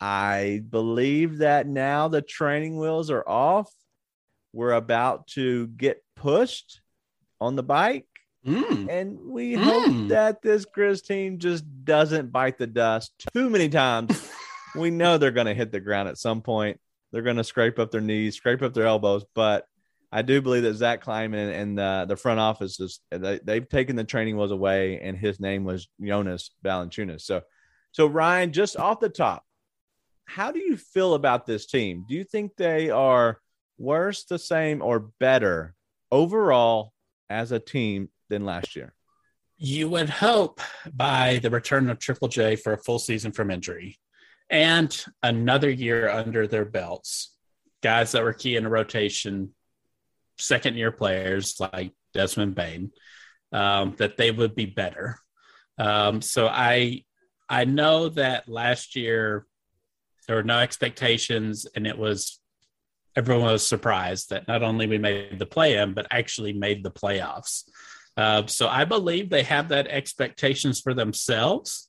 I 0.00 0.62
believe 0.68 1.38
that 1.38 1.66
now 1.66 2.08
the 2.08 2.22
training 2.22 2.78
wheels 2.78 3.10
are 3.10 3.26
off. 3.28 3.70
We're 4.52 4.72
about 4.72 5.26
to 5.28 5.66
get 5.68 6.02
pushed 6.16 6.80
on 7.40 7.56
the 7.56 7.62
bike. 7.62 8.06
Mm. 8.46 8.88
And 8.88 9.18
we 9.20 9.54
mm. 9.54 9.62
hope 9.62 10.08
that 10.08 10.42
this 10.42 10.64
Grizz 10.64 11.04
team 11.04 11.38
just 11.38 11.64
doesn't 11.84 12.32
bite 12.32 12.56
the 12.56 12.66
dust 12.66 13.12
too 13.34 13.50
many 13.50 13.68
times. 13.68 14.30
we 14.74 14.90
know 14.90 15.18
they're 15.18 15.30
going 15.30 15.46
to 15.46 15.54
hit 15.54 15.72
the 15.72 15.80
ground 15.80 16.08
at 16.08 16.18
some 16.18 16.40
point. 16.40 16.80
They're 17.12 17.22
going 17.22 17.36
to 17.36 17.44
scrape 17.44 17.78
up 17.78 17.90
their 17.90 18.00
knees, 18.00 18.36
scrape 18.36 18.62
up 18.62 18.72
their 18.72 18.86
elbows. 18.86 19.24
But 19.34 19.66
I 20.12 20.22
do 20.22 20.40
believe 20.40 20.62
that 20.62 20.74
Zach 20.74 21.02
Kleiman 21.02 21.50
and 21.50 21.78
the, 21.78 22.06
the 22.08 22.16
front 22.16 22.40
office 22.40 22.80
is 22.80 23.00
they, 23.10 23.40
have 23.46 23.68
taken 23.68 23.96
the 23.96 24.04
training 24.04 24.36
wheels 24.36 24.50
away, 24.50 25.00
and 25.00 25.16
his 25.16 25.38
name 25.38 25.64
was 25.64 25.88
Jonas 26.02 26.50
Valanciunas. 26.64 27.22
So, 27.22 27.42
so 27.92 28.06
Ryan, 28.06 28.52
just 28.52 28.76
off 28.76 29.00
the 29.00 29.08
top, 29.08 29.44
how 30.30 30.52
do 30.52 30.60
you 30.60 30.76
feel 30.76 31.14
about 31.14 31.44
this 31.44 31.66
team? 31.66 32.04
Do 32.08 32.14
you 32.14 32.22
think 32.22 32.54
they 32.56 32.88
are 32.88 33.40
worse, 33.78 34.24
the 34.24 34.38
same, 34.38 34.80
or 34.80 35.10
better 35.18 35.74
overall 36.12 36.92
as 37.28 37.50
a 37.50 37.58
team 37.58 38.10
than 38.28 38.44
last 38.44 38.76
year? 38.76 38.94
You 39.56 39.88
would 39.88 40.08
hope 40.08 40.60
by 40.92 41.40
the 41.42 41.50
return 41.50 41.90
of 41.90 41.98
Triple 41.98 42.28
J 42.28 42.54
for 42.54 42.72
a 42.72 42.82
full 42.82 43.00
season 43.00 43.32
from 43.32 43.50
injury 43.50 43.98
and 44.48 45.04
another 45.22 45.68
year 45.68 46.08
under 46.08 46.46
their 46.46 46.64
belts. 46.64 47.34
Guys 47.82 48.12
that 48.12 48.22
were 48.22 48.32
key 48.32 48.54
in 48.54 48.66
a 48.66 48.70
rotation, 48.70 49.52
second 50.38 50.76
year 50.76 50.92
players 50.92 51.58
like 51.58 51.92
Desmond 52.14 52.54
Bane, 52.54 52.92
um, 53.52 53.96
that 53.98 54.16
they 54.16 54.30
would 54.30 54.54
be 54.54 54.66
better. 54.66 55.18
Um, 55.76 56.22
so 56.22 56.46
I 56.46 57.02
I 57.48 57.64
know 57.64 58.10
that 58.10 58.48
last 58.48 58.94
year 58.94 59.44
there 60.30 60.36
were 60.36 60.44
no 60.44 60.60
expectations, 60.60 61.66
and 61.74 61.88
it 61.88 61.98
was 61.98 62.38
everyone 63.16 63.50
was 63.50 63.66
surprised 63.66 64.30
that 64.30 64.46
not 64.46 64.62
only 64.62 64.86
we 64.86 64.96
made 64.96 65.40
the 65.40 65.44
play-in, 65.44 65.92
but 65.92 66.06
actually 66.12 66.52
made 66.52 66.84
the 66.84 66.90
playoffs. 66.92 67.64
Uh, 68.16 68.46
so 68.46 68.68
I 68.68 68.84
believe 68.84 69.28
they 69.28 69.42
have 69.42 69.70
that 69.70 69.88
expectations 69.88 70.80
for 70.80 70.94
themselves. 70.94 71.88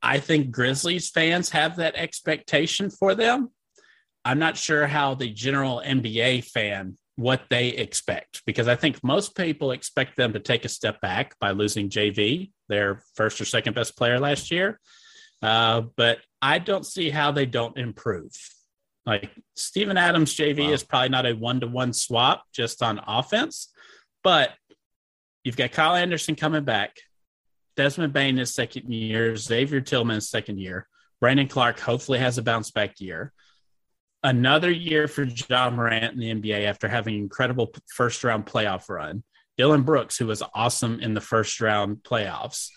I 0.00 0.20
think 0.20 0.50
Grizzlies 0.50 1.10
fans 1.10 1.50
have 1.50 1.76
that 1.76 1.96
expectation 1.96 2.88
for 2.88 3.14
them. 3.14 3.50
I'm 4.24 4.38
not 4.38 4.56
sure 4.56 4.86
how 4.86 5.12
the 5.12 5.28
general 5.28 5.82
NBA 5.84 6.44
fan 6.44 6.96
what 7.16 7.42
they 7.50 7.68
expect 7.68 8.40
because 8.46 8.68
I 8.68 8.74
think 8.76 9.04
most 9.04 9.36
people 9.36 9.72
expect 9.72 10.16
them 10.16 10.32
to 10.32 10.40
take 10.40 10.64
a 10.64 10.70
step 10.70 11.02
back 11.02 11.38
by 11.40 11.50
losing 11.50 11.90
JV, 11.90 12.52
their 12.70 13.02
first 13.16 13.38
or 13.38 13.44
second 13.44 13.74
best 13.74 13.98
player 13.98 14.18
last 14.18 14.50
year. 14.50 14.80
Uh, 15.42 15.82
but 15.96 16.18
I 16.42 16.58
don't 16.58 16.86
see 16.86 17.10
how 17.10 17.32
they 17.32 17.46
don't 17.46 17.78
improve. 17.78 18.32
Like 19.06 19.30
Steven 19.56 19.96
Adams 19.96 20.34
JV 20.34 20.66
wow. 20.66 20.72
is 20.72 20.82
probably 20.82 21.08
not 21.08 21.26
a 21.26 21.32
one 21.32 21.60
to 21.60 21.66
one 21.66 21.92
swap 21.92 22.44
just 22.52 22.82
on 22.82 23.00
offense, 23.06 23.72
but 24.22 24.50
you've 25.44 25.56
got 25.56 25.72
Kyle 25.72 25.94
Anderson 25.94 26.34
coming 26.34 26.64
back, 26.64 26.96
Desmond 27.76 28.12
Bane 28.12 28.38
is 28.38 28.52
second 28.52 28.92
year, 28.92 29.34
Xavier 29.36 29.80
Tillman 29.80 30.18
is 30.18 30.28
second 30.28 30.58
year, 30.58 30.86
Brandon 31.20 31.48
Clarke 31.48 31.80
hopefully 31.80 32.18
has 32.18 32.36
a 32.36 32.42
bounce 32.42 32.70
back 32.70 33.00
year. 33.00 33.32
Another 34.22 34.70
year 34.70 35.06
for 35.06 35.22
Ja 35.22 35.70
Morant 35.70 36.12
in 36.12 36.18
the 36.18 36.34
NBA 36.34 36.64
after 36.66 36.88
having 36.88 37.14
an 37.14 37.22
incredible 37.22 37.72
first 37.94 38.24
round 38.24 38.46
playoff 38.46 38.88
run. 38.88 39.22
Dillon 39.56 39.82
Brooks, 39.82 40.16
who 40.16 40.26
was 40.26 40.42
awesome 40.54 41.00
in 41.00 41.14
the 41.14 41.20
first 41.20 41.60
round 41.60 41.98
playoffs. 42.02 42.68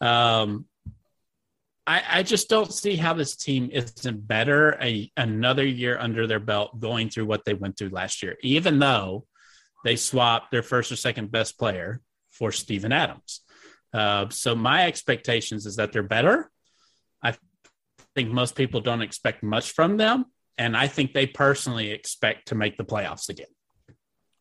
Um, 0.00 0.66
I, 1.86 2.02
I, 2.08 2.22
just 2.22 2.48
don't 2.48 2.72
see 2.72 2.96
how 2.96 3.12
this 3.12 3.36
team 3.36 3.68
isn't 3.70 4.26
better 4.26 4.78
a, 4.80 5.10
another 5.16 5.66
year 5.66 5.98
under 5.98 6.26
their 6.26 6.40
belt 6.40 6.80
going 6.80 7.10
through 7.10 7.26
what 7.26 7.44
they 7.44 7.52
went 7.52 7.76
through 7.76 7.90
last 7.90 8.22
year, 8.22 8.36
even 8.42 8.78
though 8.78 9.26
they 9.84 9.96
swapped 9.96 10.50
their 10.50 10.62
first 10.62 10.90
or 10.90 10.96
second 10.96 11.30
best 11.30 11.58
player 11.58 12.00
for 12.30 12.50
Steven 12.50 12.90
Adams. 12.90 13.40
Uh, 13.92 14.28
so 14.30 14.54
my 14.54 14.86
expectations 14.86 15.66
is 15.66 15.76
that 15.76 15.92
they're 15.92 16.02
better. 16.02 16.50
I 17.22 17.36
think 18.14 18.30
most 18.30 18.56
people 18.56 18.80
don't 18.80 19.02
expect 19.02 19.42
much 19.42 19.72
from 19.72 19.98
them, 19.98 20.24
and 20.56 20.76
I 20.76 20.88
think 20.88 21.12
they 21.12 21.26
personally 21.26 21.90
expect 21.90 22.48
to 22.48 22.54
make 22.54 22.76
the 22.76 22.84
playoffs 22.84 23.28
again. 23.28 23.46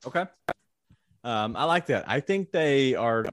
Okay, 0.08 0.25
um, 1.23 1.56
I 1.56 1.65
like 1.65 1.88
that. 1.88 2.06
I 2.08 2.19
think 2.19 2.51
they 2.51 2.95
are, 2.95 3.25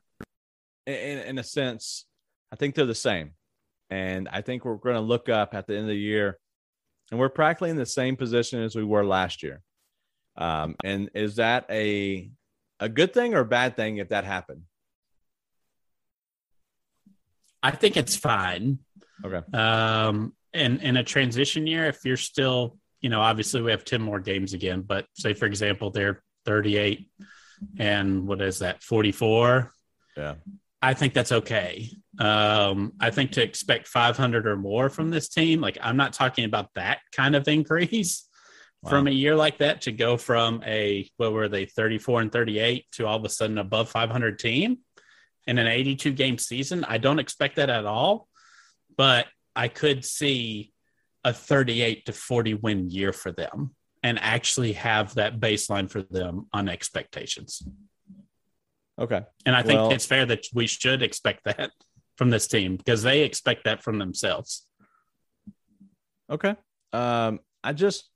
in, 0.87 1.19
in 1.19 1.39
a 1.39 1.45
sense, 1.45 2.07
I 2.53 2.57
think 2.57 2.75
they're 2.75 2.87
the 2.87 2.95
same. 2.95 3.33
And 3.91 4.29
I 4.31 4.41
think 4.41 4.65
we're 4.65 4.77
going 4.77 4.95
to 4.95 5.01
look 5.01 5.29
up 5.29 5.55
at 5.55 5.67
the 5.67 5.75
end 5.75 5.83
of 5.83 5.89
the 5.89 5.97
year 5.97 6.39
and 7.11 7.19
we're 7.19 7.29
practically 7.29 7.71
in 7.71 7.77
the 7.77 7.87
same 7.87 8.17
position 8.17 8.63
as 8.63 8.77
we 8.77 8.85
were 8.85 9.05
last 9.05 9.43
year. 9.43 9.63
Um, 10.37 10.77
and 10.85 11.11
is 11.15 11.37
that 11.37 11.67
a 11.71 12.31
a 12.79 12.89
good 12.89 13.13
thing 13.13 13.35
or 13.35 13.41
a 13.41 13.45
bad 13.45 13.77
thing 13.77 13.99
if 13.99 14.09
that 14.09 14.25
happened? 14.25 14.63
I 17.63 17.73
think 17.73 17.97
it's 17.97 18.17
fine. 18.17 18.79
Okay. 19.23 19.43
Um, 19.57 20.35
and 20.55 20.81
in 20.81 20.97
a 20.97 21.05
transition 21.05 21.67
year, 21.67 21.87
if 21.87 22.05
you're 22.05 22.17
still, 22.17 22.79
you 23.01 23.11
know, 23.11 23.21
obviously 23.21 23.61
we 23.61 23.71
have 23.71 23.85
10 23.85 24.01
more 24.01 24.19
games 24.19 24.55
again, 24.55 24.83
but 24.83 25.07
say 25.13 25.35
for 25.35 25.45
example, 25.45 25.91
they're 25.91 26.23
38 26.47 27.11
and 27.79 28.27
what 28.27 28.41
is 28.41 28.61
that, 28.61 28.83
44? 28.83 29.73
Yeah. 30.17 30.35
I 30.83 30.95
think 30.95 31.13
that's 31.13 31.33
okay. 31.33 31.91
Um, 32.19 32.93
I 33.01 33.11
think 33.11 33.33
to 33.33 33.43
expect 33.43 33.87
500 33.87 34.47
or 34.47 34.57
more 34.57 34.89
from 34.89 35.11
this 35.11 35.29
team, 35.29 35.61
like 35.61 35.79
I'm 35.81 35.97
not 35.97 36.13
talking 36.13 36.45
about 36.45 36.71
that 36.75 37.01
kind 37.13 37.37
of 37.37 37.47
increase 37.49 38.27
wow. 38.83 38.91
from 38.91 39.07
a 39.07 39.11
year 39.11 39.37
like 39.37 39.59
that 39.59 39.83
to 39.83 39.93
go 39.93 40.17
from 40.17 40.63
a 40.65 41.09
what 41.17 41.33
were 41.33 41.49
they 41.49 41.67
34 41.67 42.23
and 42.23 42.33
38 42.33 42.87
to 42.93 43.07
all 43.07 43.19
of 43.19 43.25
a 43.25 43.29
sudden 43.29 43.59
above 43.59 43.91
500 43.91 44.39
team 44.39 44.79
in 45.47 45.59
an 45.59 45.67
82 45.67 46.13
game 46.13 46.39
season. 46.39 46.85
I 46.85 46.99
don't 46.99 47.19
expect 47.19 47.57
that 47.57 47.71
at 47.71 47.85
all, 47.85 48.29
but 48.97 49.27
I 49.55 49.69
could 49.69 50.05
see 50.05 50.73
a 51.25 51.33
38 51.33 52.07
to 52.07 52.13
40 52.13 52.55
win 52.55 52.89
year 52.91 53.13
for 53.13 53.33
them 53.33 53.75
and 54.03 54.19
actually 54.19 54.73
have 54.73 55.15
that 55.15 55.39
baseline 55.39 55.91
for 55.91 56.03
them 56.03 56.47
on 56.53 56.69
expectations. 56.69 57.63
Okay. 59.01 59.23
And 59.47 59.57
I 59.57 59.63
think 59.63 59.81
well, 59.81 59.91
it's 59.91 60.05
fair 60.05 60.27
that 60.27 60.47
we 60.53 60.67
should 60.67 61.03
expect 61.03 61.45
that 61.45 61.71
from 62.17 62.31
this 62.31 62.47
team 62.47 62.77
because 62.77 63.03
they 63.03 63.23
expect 63.23 63.65
that 63.65 63.83
from 63.83 63.99
themselves. 63.99 64.67
Okay. 66.31 66.55
Um, 66.93 67.41
I 67.65 67.73
just 67.73 68.09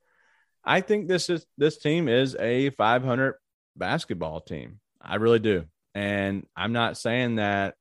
I 0.64 0.80
think 0.80 1.08
this 1.08 1.30
is 1.30 1.46
this 1.58 1.78
team 1.78 2.08
is 2.08 2.36
a 2.38 2.70
500 2.70 3.34
basketball 3.76 4.40
team. 4.40 4.80
I 5.00 5.16
really 5.16 5.38
do. 5.38 5.64
And 5.94 6.46
I'm 6.56 6.72
not 6.72 6.98
saying 6.98 7.36
that 7.36 7.74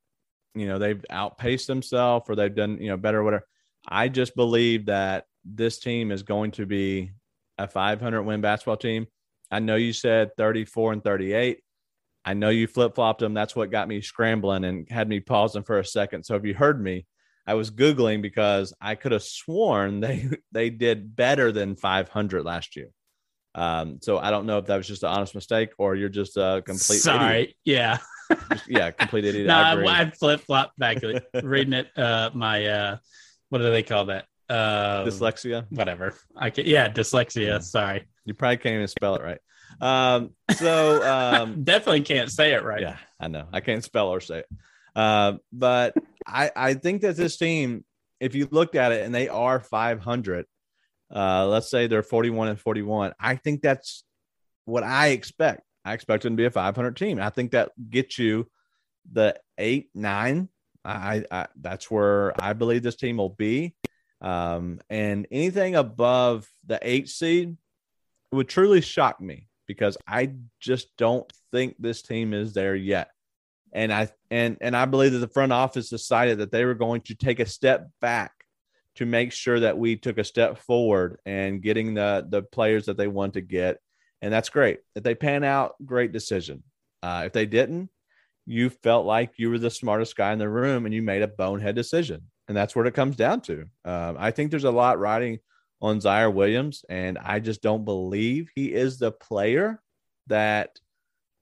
you 0.54 0.66
know 0.66 0.78
they've 0.78 1.04
outpaced 1.10 1.66
themselves 1.66 2.26
or 2.28 2.36
they've 2.36 2.54
done 2.54 2.78
you 2.80 2.88
know 2.88 2.96
better 2.96 3.20
or 3.20 3.24
whatever. 3.24 3.46
I 3.86 4.08
just 4.08 4.34
believe 4.34 4.86
that 4.86 5.26
this 5.44 5.78
team 5.78 6.10
is 6.10 6.22
going 6.22 6.52
to 6.52 6.64
be 6.64 7.12
a 7.58 7.68
500 7.68 8.22
win 8.22 8.40
basketball 8.40 8.76
team. 8.76 9.06
I 9.50 9.58
know 9.58 9.76
you 9.76 9.92
said 9.92 10.30
34 10.36 10.94
and 10.94 11.04
38. 11.04 11.60
I 12.24 12.34
know 12.34 12.48
you 12.48 12.66
flip 12.66 12.94
flopped 12.94 13.20
them. 13.20 13.34
That's 13.34 13.54
what 13.54 13.70
got 13.70 13.88
me 13.88 14.00
scrambling 14.00 14.64
and 14.64 14.90
had 14.90 15.08
me 15.08 15.20
pausing 15.20 15.62
for 15.62 15.78
a 15.78 15.84
second. 15.84 16.24
So 16.24 16.36
if 16.36 16.44
you 16.44 16.54
heard 16.54 16.82
me, 16.82 17.06
I 17.46 17.54
was 17.54 17.70
googling 17.70 18.22
because 18.22 18.72
I 18.80 18.94
could 18.94 19.12
have 19.12 19.22
sworn 19.22 20.00
they 20.00 20.28
they 20.52 20.70
did 20.70 21.14
better 21.14 21.52
than 21.52 21.76
500 21.76 22.44
last 22.44 22.76
year. 22.76 22.88
Um, 23.56 24.00
so 24.02 24.18
I 24.18 24.30
don't 24.30 24.46
know 24.46 24.58
if 24.58 24.66
that 24.66 24.76
was 24.76 24.88
just 24.88 25.04
an 25.04 25.10
honest 25.10 25.34
mistake 25.34 25.70
or 25.78 25.94
you're 25.94 26.08
just 26.08 26.36
a 26.36 26.62
complete 26.66 26.98
sorry. 26.98 27.42
Idiot. 27.42 27.56
Yeah, 27.64 27.98
just, 28.50 28.68
yeah, 28.68 28.90
complete 28.90 29.24
idiot. 29.24 29.46
no, 29.48 29.54
I, 29.54 30.00
I 30.00 30.10
flip 30.10 30.40
flop 30.40 30.72
back 30.76 30.98
reading 31.42 31.74
it. 31.74 31.88
Uh, 31.96 32.30
my 32.34 32.66
uh, 32.66 32.96
what 33.50 33.58
do 33.58 33.70
they 33.70 33.84
call 33.84 34.06
that? 34.06 34.26
Uh, 34.48 35.04
dyslexia. 35.04 35.66
Whatever. 35.70 36.14
I 36.36 36.50
can. 36.50 36.66
Yeah, 36.66 36.88
dyslexia. 36.88 37.46
Yeah. 37.46 37.58
Sorry. 37.60 38.06
You 38.24 38.34
probably 38.34 38.56
can't 38.56 38.74
even 38.74 38.88
spell 38.88 39.14
it 39.14 39.22
right. 39.22 39.38
Um, 39.80 40.30
so 40.56 41.02
um, 41.02 41.62
definitely 41.64 42.02
can't 42.02 42.30
say 42.30 42.52
it 42.52 42.64
right. 42.64 42.80
Yeah, 42.80 42.96
I 43.20 43.28
know. 43.28 43.46
I 43.52 43.60
can't 43.60 43.84
spell 43.84 44.08
or 44.08 44.20
say 44.20 44.40
it. 44.40 44.48
Uh, 44.94 45.34
but 45.52 45.94
I, 46.26 46.50
I 46.54 46.74
think 46.74 47.02
that 47.02 47.16
this 47.16 47.36
team, 47.36 47.84
if 48.20 48.34
you 48.34 48.48
looked 48.50 48.76
at 48.76 48.92
it 48.92 49.04
and 49.04 49.14
they 49.14 49.28
are 49.28 49.60
500, 49.60 50.46
uh, 51.14 51.46
let's 51.46 51.70
say 51.70 51.86
they're 51.86 52.02
41 52.02 52.48
and 52.48 52.60
41, 52.60 53.12
I 53.18 53.36
think 53.36 53.60
that's 53.62 54.04
what 54.64 54.82
I 54.82 55.08
expect. 55.08 55.62
I 55.84 55.92
expect 55.92 56.22
them 56.22 56.34
to 56.34 56.40
be 56.40 56.46
a 56.46 56.50
500 56.50 56.96
team. 56.96 57.20
I 57.20 57.30
think 57.30 57.52
that 57.52 57.72
gets 57.90 58.18
you 58.18 58.48
the 59.10 59.38
eight, 59.58 59.90
nine. 59.94 60.48
I, 60.84 61.24
I 61.30 61.46
that's 61.60 61.90
where 61.90 62.38
I 62.40 62.52
believe 62.52 62.82
this 62.82 62.96
team 62.96 63.18
will 63.18 63.30
be. 63.30 63.74
Um, 64.20 64.80
and 64.88 65.26
anything 65.30 65.74
above 65.74 66.48
the 66.66 66.78
eight 66.80 67.08
seed 67.08 67.56
would 68.32 68.48
truly 68.48 68.80
shock 68.80 69.20
me 69.20 69.48
because 69.66 69.96
I 70.06 70.32
just 70.60 70.88
don't 70.96 71.30
think 71.52 71.76
this 71.78 72.02
team 72.02 72.32
is 72.34 72.52
there 72.52 72.74
yet. 72.74 73.10
And 73.72 73.92
I 73.92 74.08
and 74.30 74.56
and 74.60 74.76
I 74.76 74.84
believe 74.84 75.12
that 75.12 75.18
the 75.18 75.28
front 75.28 75.52
office 75.52 75.88
decided 75.88 76.38
that 76.38 76.52
they 76.52 76.64
were 76.64 76.74
going 76.74 77.00
to 77.02 77.14
take 77.14 77.40
a 77.40 77.46
step 77.46 77.88
back 78.00 78.32
to 78.96 79.06
make 79.06 79.32
sure 79.32 79.60
that 79.60 79.76
we 79.76 79.96
took 79.96 80.18
a 80.18 80.24
step 80.24 80.58
forward 80.58 81.18
and 81.26 81.62
getting 81.62 81.94
the 81.94 82.26
the 82.28 82.42
players 82.42 82.86
that 82.86 82.96
they 82.96 83.08
want 83.08 83.34
to 83.34 83.40
get. 83.40 83.78
And 84.22 84.32
that's 84.32 84.48
great. 84.48 84.78
If 84.94 85.02
they 85.02 85.14
pan 85.14 85.44
out, 85.44 85.74
great 85.84 86.12
decision. 86.12 86.62
Uh, 87.02 87.24
if 87.26 87.32
they 87.32 87.46
didn't, 87.46 87.90
you 88.46 88.70
felt 88.70 89.06
like 89.06 89.32
you 89.36 89.50
were 89.50 89.58
the 89.58 89.70
smartest 89.70 90.16
guy 90.16 90.32
in 90.32 90.38
the 90.38 90.48
room 90.48 90.86
and 90.86 90.94
you 90.94 91.02
made 91.02 91.22
a 91.22 91.28
bonehead 91.28 91.74
decision. 91.74 92.22
And 92.46 92.56
that's 92.56 92.76
what 92.76 92.86
it 92.86 92.94
comes 92.94 93.16
down 93.16 93.40
to. 93.42 93.66
Um, 93.84 94.16
I 94.18 94.30
think 94.30 94.50
there's 94.50 94.64
a 94.64 94.70
lot 94.70 94.98
riding 94.98 95.38
on 95.84 96.00
Ziaire 96.00 96.32
Williams, 96.32 96.82
and 96.88 97.18
I 97.18 97.40
just 97.40 97.60
don't 97.60 97.84
believe 97.84 98.50
he 98.54 98.72
is 98.72 98.98
the 98.98 99.12
player 99.12 99.82
that 100.28 100.78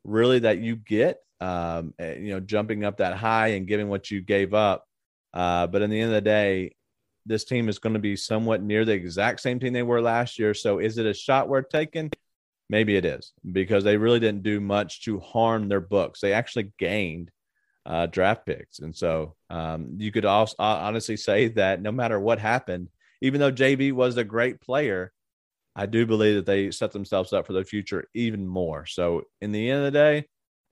really 0.03 0.41
that 0.41 0.59
you 0.59 0.75
get. 0.75 1.19
Um, 1.41 1.95
eh, 2.01 2.15
you 2.15 2.31
know, 2.31 2.41
jumping 2.41 2.85
up 2.85 2.97
that 2.97 3.17
high 3.17 3.49
and 3.49 3.69
giving 3.69 3.89
what 3.89 4.11
you 4.11 4.21
gave 4.21 4.53
up. 4.53 4.85
Uh, 5.33 5.69
but 5.69 5.83
in 5.83 5.91
the 5.91 6.01
end 6.01 6.11
of 6.11 6.15
the 6.15 6.21
day, 6.21 6.75
this 7.25 7.45
team 7.45 7.69
is 7.69 7.79
going 7.79 7.93
to 7.95 8.01
be 8.01 8.17
somewhat 8.17 8.63
near 8.63 8.85
the 8.85 8.93
exact 8.93 9.41
same 9.41 9.61
team 9.61 9.73
they 9.73 9.85
were 9.85 10.03
last 10.03 10.41
year. 10.41 10.55
So 10.55 10.81
is 10.81 10.99
it 10.99 11.07
a 11.07 11.15
shot 11.15 11.49
worth 11.49 11.69
taking? 11.69 12.11
Maybe 12.69 12.97
it 12.97 13.05
is 13.05 13.33
because 13.53 13.85
they 13.85 13.97
really 13.97 14.19
didn't 14.19 14.43
do 14.43 14.61
much 14.61 15.05
to 15.05 15.21
harm 15.21 15.69
their 15.69 15.81
books. 15.81 16.21
They 16.21 16.33
actually 16.33 16.73
gained 16.79 17.31
uh, 17.87 18.07
draft 18.07 18.45
picks. 18.45 18.81
And 18.81 18.95
so 18.95 19.37
um, 19.51 19.95
you 19.99 20.11
could 20.11 20.25
also 20.25 20.57
honestly 20.59 21.17
say 21.17 21.49
that 21.49 21.81
no 21.81 21.93
matter 21.93 22.19
what 22.19 22.41
happened, 22.41 22.89
even 23.23 23.41
though 23.41 23.53
JV 23.53 23.93
was 23.93 24.17
a 24.17 24.25
great 24.25 24.61
player, 24.61 25.13
I 25.75 25.87
do 25.87 26.05
believe 26.05 26.35
that 26.35 26.45
they 26.45 26.71
set 26.71 26.93
themselves 26.93 27.33
up 27.33 27.47
for 27.47 27.55
the 27.55 27.65
future 27.65 28.05
even 28.15 28.47
more. 28.47 28.85
So, 28.85 29.23
in 29.41 29.53
the 29.53 29.71
end 29.71 29.79
of 29.79 29.93
the 29.93 29.99
day, 29.99 30.27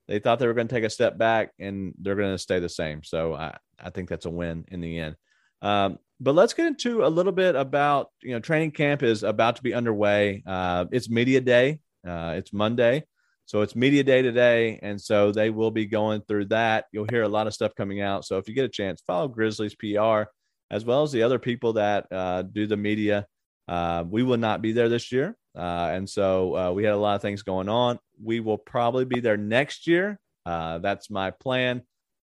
they 0.09 0.19
thought 0.19 0.41
they 0.41 0.49
were 0.49 0.55
going 0.55 0.69
to 0.69 0.75
take 0.75 0.85
a 0.85 0.91
step 0.91 1.17
back 1.17 1.53
and 1.59 1.95
they're 1.99 2.17
going 2.17 2.35
to 2.35 2.39
stay 2.39 2.59
the 2.59 2.69
same. 2.69 3.03
So, 3.05 3.35
I, 3.35 3.57
I 3.79 3.91
think 3.91 4.11
that's 4.11 4.27
a 4.27 4.31
win 4.31 4.67
in 4.69 4.81
the 4.81 4.99
end. 4.99 5.17
Um, 5.63 5.99
but 6.19 6.35
let's 6.35 6.53
get 6.53 6.67
into 6.67 7.05
a 7.05 7.09
little 7.09 7.33
bit 7.33 7.55
about 7.55 8.09
you 8.21 8.33
know 8.33 8.41
training 8.41 8.73
camp 8.73 9.03
is 9.03 9.23
about 9.23 9.57
to 9.57 9.63
be 9.63 9.73
underway. 9.73 10.43
Uh, 10.45 10.87
it's 10.91 11.09
media 11.09 11.41
day. 11.41 11.79
Uh, 12.07 12.35
it's 12.37 12.53
Monday, 12.53 13.05
so 13.47 13.63
it's 13.63 13.77
media 13.77 14.03
day 14.03 14.23
today, 14.23 14.81
and 14.83 15.01
so 15.01 15.33
they 15.33 15.51
will 15.51 15.71
be 15.71 15.87
going 15.87 16.23
through 16.23 16.47
that. 16.47 16.87
You'll 16.93 17.07
hear 17.11 17.23
a 17.23 17.29
lot 17.29 17.47
of 17.47 17.55
stuff 17.55 17.75
coming 17.75 18.01
out. 18.01 18.25
So 18.25 18.39
if 18.39 18.49
you 18.49 18.55
get 18.55 18.65
a 18.65 18.71
chance, 18.71 19.03
follow 19.07 19.29
Grizzlies 19.29 19.75
PR 19.75 20.25
as 20.71 20.85
well 20.85 21.03
as 21.03 21.13
the 21.13 21.23
other 21.23 21.39
people 21.39 21.75
that 21.75 22.07
uh, 22.11 22.43
do 22.43 22.67
the 22.67 22.77
media. 22.77 23.27
Uh, 23.69 24.05
we 24.09 24.23
will 24.23 24.37
not 24.37 24.63
be 24.63 24.73
there 24.73 24.89
this 24.89 25.13
year, 25.13 25.37
uh, 25.57 25.91
and 25.93 26.09
so 26.09 26.57
uh, 26.57 26.73
we 26.73 26.85
had 26.85 26.93
a 26.93 26.97
lot 26.97 27.15
of 27.15 27.23
things 27.23 27.43
going 27.43 27.69
on. 27.69 27.99
We 28.23 28.41
will 28.41 28.59
probably 28.59 29.05
be 29.05 29.21
there 29.21 29.37
next 29.37 29.87
year. 29.87 30.19
that's 30.45 31.11
my 31.11 31.31
plan. 31.31 31.83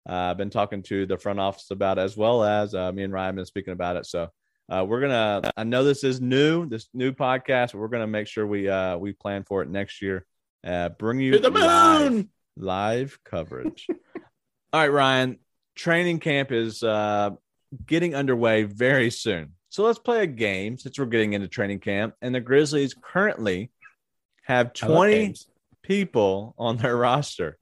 Uh, 0.08 0.14
I've 0.14 0.38
been 0.38 0.52
talking 0.52 0.84
to 0.84 1.06
the 1.06 1.18
front 1.18 1.40
office 1.40 1.72
about 1.72 1.98
it, 1.98 2.02
as 2.02 2.16
well 2.16 2.44
as 2.44 2.76
uh, 2.76 2.92
me 2.92 3.04
and 3.04 3.14
Ryan 3.14 3.36
been 3.36 3.46
speaking 3.46 3.74
about 3.74 3.96
it. 3.96 4.06
So 4.06 4.30
uh, 4.70 4.86
we're 4.88 5.02
gonna. 5.02 5.52
I 5.58 5.64
know 5.64 5.84
this 5.84 6.04
is 6.04 6.22
new, 6.22 6.68
this 6.68 6.88
new 6.94 7.12
podcast. 7.12 7.72
But 7.72 7.80
we're 7.80 7.88
gonna 7.88 8.08
make 8.08 8.28
sure 8.28 8.46
we 8.46 8.70
uh, 8.70 8.98
we 8.98 9.14
plan 9.14 9.44
for 9.44 9.64
it 9.64 9.70
next 9.70 10.02
year. 10.02 10.26
Uh, 10.66 10.90
bring 10.90 11.20
you 11.20 11.32
to 11.32 11.40
the 11.40 11.52
moon 11.52 11.62
live, 11.64 12.26
live 12.58 13.20
coverage. 13.24 13.88
All 14.74 14.82
right, 14.82 14.92
Ryan. 14.92 15.40
Training 15.76 16.20
camp 16.20 16.52
is 16.52 16.84
uh, 16.84 17.32
getting 17.86 18.16
underway 18.16 18.64
very 18.64 19.10
soon. 19.10 19.54
So 19.70 19.84
let's 19.84 20.00
play 20.00 20.24
a 20.24 20.28
game 20.28 20.78
since 20.78 20.98
we're 20.98 21.06
getting 21.06 21.34
into 21.34 21.48
training 21.48 21.80
camp. 21.80 22.16
And 22.22 22.34
the 22.34 22.40
Grizzlies 22.40 22.94
currently 22.94 23.72
have 24.44 24.74
20 24.74 25.36
people 25.84 26.56
on 26.58 26.78
their 26.78 26.96
roster 26.96 27.58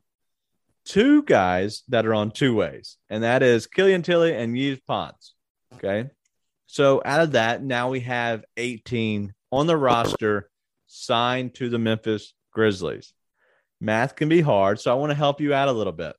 two 0.86 1.24
guys 1.24 1.84
that 1.90 2.06
are 2.06 2.14
on 2.14 2.32
two 2.32 2.56
ways, 2.56 2.98
and 3.10 3.24
that 3.24 3.44
is 3.44 3.68
Killian 3.68 4.02
Tillie 4.02 4.36
and 4.36 4.58
Yves 4.58 4.82
Pons. 4.86 5.34
Okay. 5.76 6.10
So 6.68 7.02
out 7.06 7.22
of 7.22 7.32
that, 7.34 7.64
now 7.64 7.90
we 7.90 8.02
have 8.02 8.44
18 8.58 9.34
on 9.52 9.68
the 9.68 9.78
roster 9.78 10.50
signed 10.88 11.56
to 11.56 11.70
the 11.70 11.80
Memphis 11.80 12.34
Grizzlies. 12.52 13.14
Math 13.80 14.16
can 14.16 14.30
be 14.30 14.42
hard, 14.42 14.80
so 14.80 14.92
I 14.92 14.96
want 14.96 15.12
to 15.12 15.16
help 15.16 15.42
you 15.42 15.54
out 15.54 15.68
a 15.68 15.74
little 15.74 15.94
bit. 15.94 16.16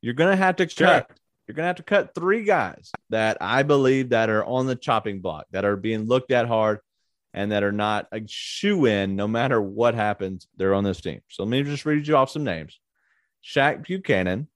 You're 0.00 0.14
going 0.14 0.30
to 0.30 0.42
have 0.42 0.56
to 0.56 0.68
sure. 0.68 1.06
You're 1.46 1.54
going 1.54 1.64
to 1.64 1.68
have 1.68 1.76
to 1.76 1.82
cut 1.82 2.14
three 2.14 2.44
guys 2.44 2.90
that 3.10 3.36
I 3.40 3.62
believe 3.62 4.10
that 4.10 4.30
are 4.30 4.44
on 4.44 4.66
the 4.66 4.76
chopping 4.76 5.20
block, 5.20 5.46
that 5.50 5.64
are 5.64 5.76
being 5.76 6.06
looked 6.06 6.30
at 6.30 6.46
hard, 6.48 6.80
and 7.34 7.52
that 7.52 7.62
are 7.62 7.72
not 7.72 8.06
a 8.12 8.22
shoe 8.26 8.86
in 8.86 9.16
no 9.16 9.28
matter 9.28 9.60
what 9.60 9.94
happens. 9.94 10.46
They're 10.56 10.74
on 10.74 10.84
this 10.84 11.00
team. 11.00 11.20
So 11.28 11.42
let 11.42 11.50
me 11.50 11.62
just 11.62 11.84
read 11.84 12.06
you 12.06 12.16
off 12.16 12.30
some 12.30 12.44
names. 12.44 12.80
Shaq 13.44 13.84
Buchanan, 13.86 14.48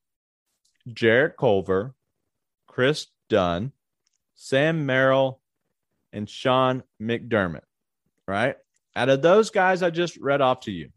Jarrett 0.91 1.36
Culver, 1.36 1.95
Kris 2.66 3.09
Dunn, 3.28 3.72
Sam 4.34 4.86
Merrill, 4.86 5.41
and 6.12 6.28
Sean 6.28 6.82
McDermott. 7.03 7.64
Right? 8.26 8.57
Out 8.97 9.11
of 9.11 9.20
those 9.20 9.51
guys 9.51 9.82
I 9.82 9.91
just 9.91 10.16
read 10.16 10.41
off 10.41 10.61
to 10.61 10.70
you, 10.70 10.91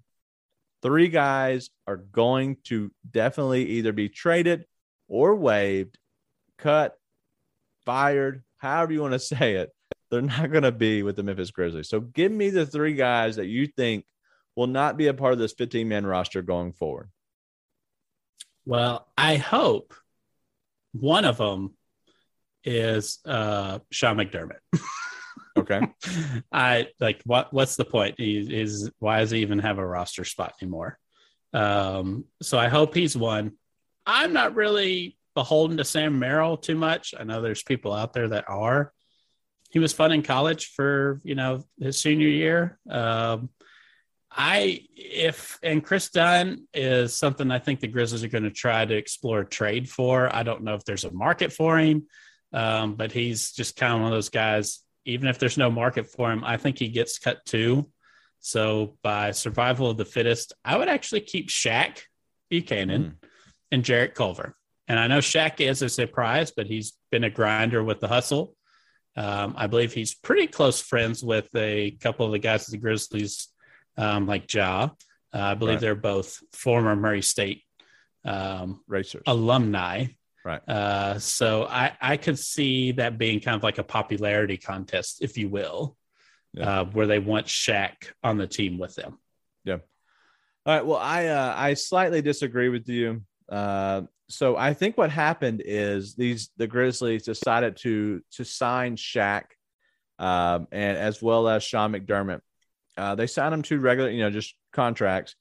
three 0.81 1.09
guys 1.09 1.69
are 1.85 1.97
going 1.97 2.57
to 2.65 2.91
definitely 3.09 3.65
either 3.65 3.91
be 3.91 4.07
traded 4.07 4.65
or 5.11 5.35
waived, 5.35 5.97
cut, 6.57 6.97
fired, 7.85 8.43
however 8.57 8.93
you 8.93 9.01
want 9.01 9.13
to 9.13 9.19
say 9.35 9.55
it. 9.55 9.69
They're 10.09 10.21
not 10.21 10.51
going 10.51 10.63
to 10.63 10.71
be 10.71 11.03
with 11.03 11.15
the 11.15 11.23
Memphis 11.23 11.51
Grizzlies. 11.51 11.89
So 11.89 11.99
give 11.99 12.31
me 12.31 12.49
the 12.49 12.65
three 12.65 12.95
guys 12.95 13.35
that 13.35 13.45
you 13.45 13.67
think 13.67 14.05
will 14.55 14.67
not 14.67 14.97
be 14.97 15.07
a 15.07 15.13
part 15.13 15.33
of 15.33 15.39
this 15.39 15.53
15 15.53 15.87
man 15.87 16.05
roster 16.05 16.41
going 16.41 16.73
forward. 16.73 17.09
Well, 18.65 19.07
I 19.17 19.37
hope 19.37 19.93
one 20.93 21.25
of 21.25 21.37
them 21.37 21.75
is 22.63 23.19
uh, 23.25 23.79
Sean 23.89 24.17
McDermott. 24.17 24.59
okay. 25.57 25.81
I 26.51 26.87
like 26.99 27.21
what 27.25 27.53
what's 27.53 27.75
the 27.75 27.85
point? 27.85 28.15
He 28.17 28.37
is 28.37 28.91
why 28.99 29.19
does 29.19 29.31
he 29.31 29.39
even 29.39 29.59
have 29.59 29.77
a 29.77 29.85
roster 29.85 30.25
spot 30.25 30.53
anymore? 30.61 30.99
Um, 31.53 32.25
so 32.41 32.59
I 32.59 32.67
hope 32.67 32.93
he's 32.93 33.17
one. 33.17 33.53
I'm 34.05 34.33
not 34.33 34.55
really 34.55 35.17
beholden 35.35 35.77
to 35.77 35.85
Sam 35.85 36.19
Merrill 36.19 36.57
too 36.57 36.75
much. 36.75 37.13
I 37.17 37.23
know 37.23 37.41
there's 37.41 37.63
people 37.63 37.93
out 37.93 38.13
there 38.13 38.29
that 38.29 38.49
are. 38.49 38.91
He 39.69 39.79
was 39.79 39.93
fun 39.93 40.11
in 40.11 40.21
college 40.21 40.73
for, 40.75 41.21
you 41.23 41.35
know, 41.35 41.63
his 41.79 42.01
senior 42.01 42.27
year. 42.27 42.77
Um, 42.89 43.49
I 44.33 44.85
if 44.95 45.59
and 45.61 45.83
Kris 45.83 46.09
Dunn 46.09 46.67
is 46.73 47.13
something 47.13 47.51
I 47.51 47.59
think 47.59 47.79
the 47.79 47.87
Grizzlies 47.87 48.23
are 48.23 48.29
going 48.29 48.43
to 48.45 48.51
try 48.51 48.85
to 48.85 48.95
explore 48.95 49.43
trade 49.43 49.89
for. 49.89 50.33
I 50.33 50.43
don't 50.43 50.63
know 50.63 50.75
if 50.75 50.85
there's 50.85 51.03
a 51.03 51.11
market 51.11 51.51
for 51.51 51.77
him, 51.77 52.07
um, 52.53 52.95
but 52.95 53.11
he's 53.11 53.51
just 53.51 53.75
kind 53.75 53.93
of 53.93 53.99
one 53.99 54.11
of 54.11 54.15
those 54.15 54.29
guys. 54.29 54.79
Even 55.05 55.27
if 55.27 55.37
there's 55.39 55.57
no 55.57 55.71
market 55.71 56.09
for 56.11 56.31
him, 56.31 56.43
I 56.45 56.57
think 56.57 56.77
he 56.77 56.89
gets 56.89 57.19
cut 57.19 57.43
too. 57.45 57.89
So 58.39 58.97
by 59.03 59.31
survival 59.31 59.89
of 59.89 59.97
the 59.97 60.05
fittest, 60.05 60.53
I 60.63 60.77
would 60.77 60.89
actually 60.89 61.21
keep 61.21 61.49
Shaq 61.49 61.99
Buchanan 62.49 63.17
mm. 63.21 63.27
And 63.71 63.83
Jarrett 63.83 64.15
Culver. 64.15 64.55
And 64.87 64.99
I 64.99 65.07
know 65.07 65.19
Shaq 65.19 65.61
is 65.61 65.81
a 65.81 65.89
surprise, 65.89 66.51
but 66.51 66.67
he's 66.67 66.93
been 67.11 67.23
a 67.23 67.29
grinder 67.29 67.83
with 67.83 67.99
the 67.99 68.07
hustle. 68.07 68.55
Um, 69.15 69.55
I 69.57 69.67
believe 69.67 69.93
he's 69.93 70.13
pretty 70.13 70.47
close 70.47 70.81
friends 70.81 71.23
with 71.23 71.49
a 71.55 71.91
couple 71.91 72.25
of 72.25 72.31
the 72.31 72.39
guys 72.39 72.67
at 72.67 72.71
the 72.71 72.77
Grizzlies 72.77 73.47
um, 73.97 74.27
like 74.27 74.51
Ja. 74.53 74.89
Uh, 75.33 75.37
I 75.37 75.53
believe 75.53 75.75
right. 75.75 75.81
they're 75.81 75.95
both 75.95 76.39
former 76.53 76.95
Murray 76.95 77.21
State 77.21 77.63
um, 78.25 78.81
racers 78.87 79.23
alumni. 79.27 80.07
Right. 80.43 80.67
Uh, 80.67 81.19
so 81.19 81.65
I, 81.65 81.93
I 82.01 82.17
could 82.17 82.39
see 82.39 82.93
that 82.93 83.17
being 83.17 83.39
kind 83.39 83.55
of 83.55 83.63
like 83.63 83.77
a 83.77 83.83
popularity 83.83 84.57
contest, 84.57 85.21
if 85.21 85.37
you 85.37 85.49
will, 85.49 85.95
yeah. 86.53 86.81
uh, 86.81 86.85
where 86.85 87.07
they 87.07 87.19
want 87.19 87.45
Shaq 87.45 87.93
on 88.23 88.37
the 88.37 88.47
team 88.47 88.77
with 88.77 88.95
them. 88.95 89.19
Yeah. 89.63 89.77
All 90.65 90.75
right. 90.75 90.85
Well, 90.85 90.97
I 90.97 91.27
uh, 91.27 91.53
I 91.55 91.73
slightly 91.75 92.21
disagree 92.21 92.69
with 92.69 92.89
you. 92.89 93.21
Uh, 93.51 94.03
so 94.29 94.55
I 94.55 94.73
think 94.73 94.97
what 94.97 95.11
happened 95.11 95.61
is 95.63 96.15
these 96.15 96.49
the 96.57 96.67
Grizzlies 96.67 97.23
decided 97.23 97.77
to 97.77 98.21
to 98.31 98.45
sign 98.45 98.95
Shaq, 98.95 99.43
um, 100.17 100.67
and 100.71 100.97
as 100.97 101.21
well 101.21 101.47
as 101.49 101.63
Sean 101.63 101.91
McDermott 101.91 102.41
uh, 102.97 103.15
they 103.15 103.27
signed 103.27 103.53
them 103.53 103.61
to 103.63 103.79
regular, 103.79 104.09
you 104.09 104.21
know, 104.21 104.29
just 104.29 104.55
contracts 104.73 105.35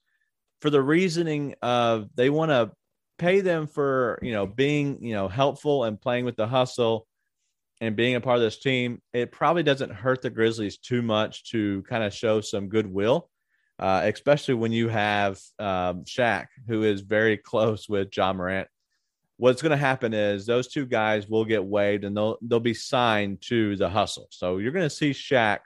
for 0.61 0.71
the 0.71 0.83
reasoning 0.83 1.55
of 1.63 2.09
they 2.15 2.31
want 2.31 2.51
to 2.51 2.71
pay 3.19 3.41
them 3.41 3.67
for, 3.67 4.19
you 4.23 4.33
know, 4.33 4.47
being, 4.47 5.03
you 5.03 5.15
know, 5.15 5.29
helpful 5.29 5.85
and 5.85 6.01
playing 6.01 6.25
with 6.25 6.37
the 6.37 6.47
hustle 6.47 7.07
and 7.81 7.97
being 7.97 8.15
a 8.15 8.21
part 8.21 8.37
of 8.37 8.43
this 8.43 8.59
team. 8.59 9.01
It 9.13 9.33
probably 9.33 9.63
doesn't 9.63 9.93
hurt 9.93 10.23
the 10.23 10.31
Grizzlies 10.31 10.79
too 10.79 11.03
much 11.03 11.51
to 11.51 11.83
kind 11.83 12.05
of 12.05 12.15
show 12.15 12.41
some 12.41 12.69
goodwill, 12.69 13.29
uh, 13.81 14.03
especially 14.05 14.55
when 14.55 14.73
you 14.73 14.89
have 14.89 15.41
um, 15.59 16.05
Shaq, 16.05 16.47
who 16.69 16.83
is 16.83 17.01
very 17.01 17.39
close 17.39 17.89
with 17.89 18.15
Ja 18.15 18.33
Morant. 18.33 18.69
What's 19.39 19.63
going 19.63 19.71
to 19.71 19.77
happen 19.79 20.13
is 20.13 20.45
those 20.45 20.69
two 20.69 20.85
guys 20.85 21.27
will 21.27 21.47
get 21.47 21.65
waived 21.65 22.05
and 22.05 22.15
they'll 22.15 22.37
they'll 22.43 22.61
be 22.61 22.75
signed 22.75 23.41
to 23.49 23.75
the 23.77 23.89
hustle. 23.89 24.29
So 24.31 24.59
you're 24.59 24.73
going 24.73 24.89
to 24.89 24.95
see 24.95 25.13
Shaq 25.13 25.61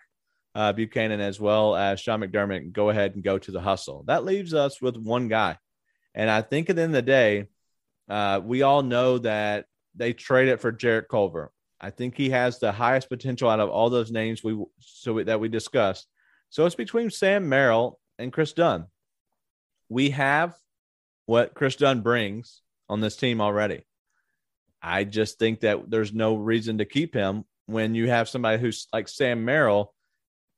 uh, 0.55 0.73
Buchanan 0.73 1.21
as 1.21 1.41
well 1.41 1.75
as 1.75 1.99
Sean 1.99 2.21
McDermott 2.21 2.71
go 2.71 2.91
ahead 2.91 3.17
and 3.17 3.25
go 3.25 3.37
to 3.37 3.51
the 3.51 3.61
hustle. 3.61 4.05
That 4.07 4.25
leaves 4.25 4.55
us 4.55 4.81
with 4.81 4.97
one 4.97 5.27
guy. 5.27 5.59
And 6.15 6.31
I 6.31 6.43
think 6.43 6.71
at 6.71 6.77
the 6.77 6.83
end 6.83 6.95
of 6.95 7.05
the 7.05 7.11
day, 7.11 7.49
uh, 8.09 8.41
we 8.45 8.63
all 8.63 8.85
know 8.85 9.19
that 9.19 9.67
they 9.97 10.13
traded 10.13 10.55
it 10.55 10.61
for 10.61 10.71
Jarrett 10.71 11.09
Culver. 11.09 11.51
I 11.81 11.91
think 11.91 12.17
he 12.17 12.31
has 12.31 12.61
the 12.61 12.71
highest 12.71 13.09
potential 13.09 13.51
out 13.51 13.59
of 13.59 13.71
all 13.71 13.91
those 13.91 14.13
names 14.13 14.45
we 14.45 14.57
so 14.79 15.21
that 15.25 15.41
we 15.41 15.49
discussed. 15.49 16.07
So 16.51 16.65
it's 16.65 16.77
between 16.77 17.11
Sam 17.11 17.49
Merrill 17.49 17.99
and 18.19 18.33
Kris 18.33 18.53
Dunn. 18.53 18.87
We 19.89 20.11
have 20.11 20.55
what 21.27 21.55
Kris 21.55 21.77
Dunn 21.77 22.01
brings 22.01 22.63
on 22.89 23.01
this 23.01 23.17
team 23.17 23.41
already. 23.41 23.85
I 24.83 25.05
just 25.05 25.39
think 25.39 25.61
that 25.61 25.91
there's 25.91 26.13
no 26.13 26.37
reason 26.37 26.79
to 26.79 26.85
keep 26.85 27.15
him 27.15 27.45
when 27.67 27.95
you 27.95 28.09
have 28.09 28.29
somebody 28.29 28.61
who's 28.61 28.87
like 28.93 29.09
Sam 29.09 29.45
Merrill 29.45 29.95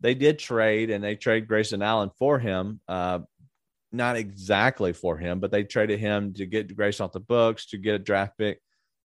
they 0.00 0.14
did 0.14 0.38
trade 0.38 0.90
and 0.90 1.02
they 1.02 1.16
trade 1.16 1.48
Grayson 1.48 1.82
Allen 1.82 2.10
for 2.18 2.38
him. 2.38 2.80
Uh, 2.86 3.20
not 3.92 4.16
exactly 4.16 4.92
for 4.92 5.16
him, 5.16 5.40
but 5.40 5.50
they 5.50 5.64
traded 5.64 5.98
him 6.00 6.34
to 6.34 6.46
get 6.46 6.74
Grayson 6.76 7.04
off 7.04 7.12
the 7.12 7.20
books 7.20 7.66
to 7.66 7.78
get 7.78 7.94
a 7.94 7.98
draft 7.98 8.36
pick. 8.36 8.60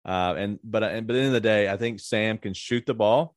Uh, 0.04 0.34
and 0.36 0.58
but 0.64 0.82
and, 0.82 1.06
but 1.06 1.14
at 1.14 1.18
the 1.18 1.20
end 1.20 1.28
of 1.28 1.32
the 1.34 1.40
day, 1.40 1.68
I 1.68 1.76
think 1.76 2.00
Sam 2.00 2.38
can 2.38 2.54
shoot 2.54 2.86
the 2.86 2.94
ball. 2.94 3.36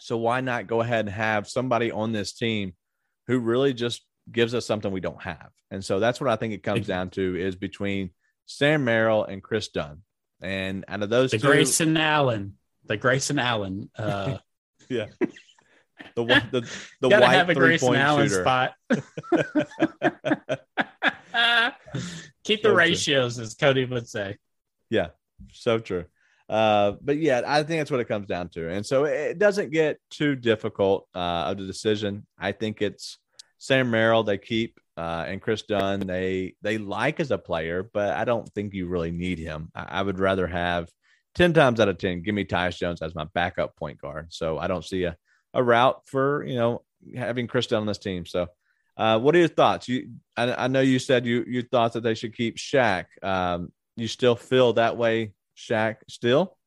So 0.00 0.16
why 0.16 0.40
not 0.40 0.66
go 0.66 0.80
ahead 0.80 1.06
and 1.06 1.14
have 1.14 1.48
somebody 1.48 1.90
on 1.90 2.12
this 2.12 2.32
team 2.32 2.74
who 3.26 3.38
really 3.38 3.72
just 3.72 4.02
gives 4.30 4.54
us 4.54 4.66
something 4.66 4.90
we 4.90 5.00
don't 5.00 5.22
have? 5.22 5.50
And 5.70 5.84
so 5.84 6.00
that's 6.00 6.20
what 6.20 6.30
I 6.30 6.36
think 6.36 6.52
it 6.54 6.62
comes 6.62 6.86
down 6.86 7.10
to 7.10 7.36
is 7.36 7.54
between 7.56 8.10
Sam 8.46 8.84
Merrill 8.84 9.24
and 9.24 9.42
Kris 9.42 9.68
Dunn. 9.68 10.02
And 10.42 10.84
out 10.88 11.02
of 11.02 11.10
those 11.10 11.30
the 11.32 11.38
two, 11.38 11.46
Grayson 11.46 11.96
Allen, 11.96 12.56
the 12.86 12.96
Grayson 12.96 13.38
Allen 13.38 13.90
uh, 13.98 14.38
Yeah. 14.88 15.06
The 16.16 16.22
one, 16.24 16.48
the 16.50 16.68
the 17.00 17.08
white 17.10 17.22
have 17.30 17.50
a 17.50 17.54
three 17.54 17.66
Grayson 17.78 17.88
point 17.88 18.00
Allen 18.00 18.28
shooter. 18.28 18.42
spot. 18.42 18.72
Keep 22.44 22.62
the 22.62 22.68
So 22.68 22.70
true. 22.70 22.76
ratios, 22.78 23.38
as 23.38 23.54
Cody 23.54 23.84
would 23.84 24.08
say. 24.08 24.36
Yeah, 24.88 25.08
so 25.52 25.78
true. 25.78 26.06
Uh, 26.48 26.92
but 27.00 27.18
yeah, 27.18 27.42
I 27.46 27.62
think 27.62 27.80
that's 27.80 27.90
what 27.90 28.00
it 28.00 28.08
comes 28.08 28.26
down 28.26 28.48
to. 28.50 28.68
And 28.70 28.84
so 28.84 29.04
it 29.04 29.38
doesn't 29.38 29.70
get 29.70 29.98
too 30.10 30.34
difficult 30.34 31.06
uh, 31.14 31.44
of 31.48 31.58
the 31.58 31.66
decision. 31.66 32.26
I 32.38 32.52
think 32.52 32.82
it's 32.82 33.18
Sam 33.60 33.90
Merrill 33.90 34.24
they 34.24 34.38
keep 34.38 34.80
uh, 34.96 35.26
and 35.28 35.40
Kris 35.40 35.62
Dunn 35.62 36.00
they 36.00 36.54
they 36.62 36.78
like 36.78 37.20
as 37.20 37.30
a 37.30 37.38
player, 37.38 37.82
but 37.82 38.14
I 38.14 38.24
don't 38.24 38.48
think 38.54 38.72
you 38.74 38.88
really 38.88 39.10
need 39.10 39.38
him. 39.38 39.70
I, 39.74 40.00
I 40.00 40.02
would 40.02 40.18
rather 40.18 40.46
have 40.46 40.88
ten 41.34 41.52
times 41.52 41.78
out 41.78 41.88
of 41.88 41.98
ten 41.98 42.22
give 42.22 42.34
me 42.34 42.44
Tyus 42.44 42.78
Jones 42.78 43.02
as 43.02 43.14
my 43.14 43.26
backup 43.34 43.76
point 43.76 44.00
guard. 44.00 44.32
So 44.32 44.58
I 44.58 44.66
don't 44.66 44.84
see 44.84 45.04
a 45.04 45.16
a 45.52 45.62
route 45.62 46.00
for 46.06 46.44
you 46.44 46.56
know 46.56 46.82
having 47.14 47.46
Kris 47.46 47.68
Dunn 47.68 47.82
on 47.82 47.86
this 47.86 47.98
team. 47.98 48.26
So. 48.26 48.48
Uh, 48.96 49.18
what 49.18 49.34
are 49.34 49.38
your 49.38 49.48
thoughts? 49.48 49.88
You, 49.88 50.10
I, 50.36 50.64
I 50.64 50.68
know 50.68 50.82
you 50.82 50.98
said 50.98 51.24
you 51.24 51.42
you 51.48 51.62
thought 51.62 51.94
that 51.94 52.02
they 52.02 52.14
should 52.14 52.36
keep 52.36 52.58
Shaq. 52.58 53.06
Um, 53.22 53.72
you 53.96 54.06
still 54.06 54.36
feel 54.36 54.74
that 54.74 54.98
way, 54.98 55.32
Shaq? 55.56 55.98
Still? 56.06 56.58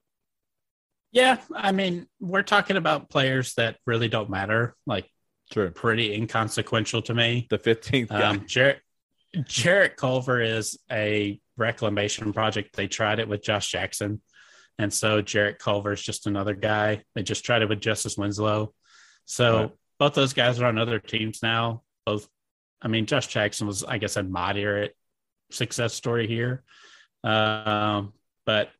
Yeah, 1.11 1.37
I 1.55 1.73
mean, 1.73 2.07
we're 2.19 2.41
talking 2.41 2.75
about 2.75 3.11
players 3.11 3.53
that 3.55 3.77
really 3.85 4.07
don't 4.07 4.31
matter, 4.31 4.75
like 4.87 5.07
True. 5.53 5.69
pretty 5.71 6.13
inconsequential 6.13 7.01
to 7.03 7.13
me. 7.13 7.47
The 7.49 7.57
fifteenth 7.57 8.09
guy. 8.09 8.21
Um, 8.23 8.45
Jarrett, 8.47 8.81
Jarrett 9.45 9.95
Culver 9.95 10.41
is 10.41 10.77
a 10.91 11.39
reclamation 11.57 12.33
project. 12.33 12.75
They 12.75 12.87
tried 12.87 13.19
it 13.19 13.27
with 13.27 13.41
Josh 13.43 13.69
Jackson. 13.71 14.21
And 14.79 14.91
so 14.91 15.21
Jarrett 15.21 15.59
Culver 15.59 15.93
is 15.93 16.01
just 16.01 16.25
another 16.25 16.55
guy. 16.55 17.03
They 17.13 17.21
just 17.23 17.45
tried 17.45 17.61
it 17.61 17.69
with 17.69 17.79
Justice 17.79 18.17
Winslow. 18.17 18.73
So 19.25 19.57
Right. 19.59 19.71
both 19.99 20.13
those 20.15 20.33
guys 20.33 20.59
are 20.59 20.65
on 20.65 20.79
other 20.79 20.97
teams 20.99 21.43
now. 21.43 21.83
Both, 22.05 22.27
I 22.81 22.87
mean, 22.87 23.05
Josh 23.05 23.27
Jackson 23.27 23.67
was, 23.67 23.83
I 23.83 23.99
guess, 23.99 24.17
a 24.17 24.23
moderate 24.23 24.95
success 25.51 25.93
story 25.93 26.27
here. 26.27 26.63
Um, 27.23 28.13
but 28.45 28.71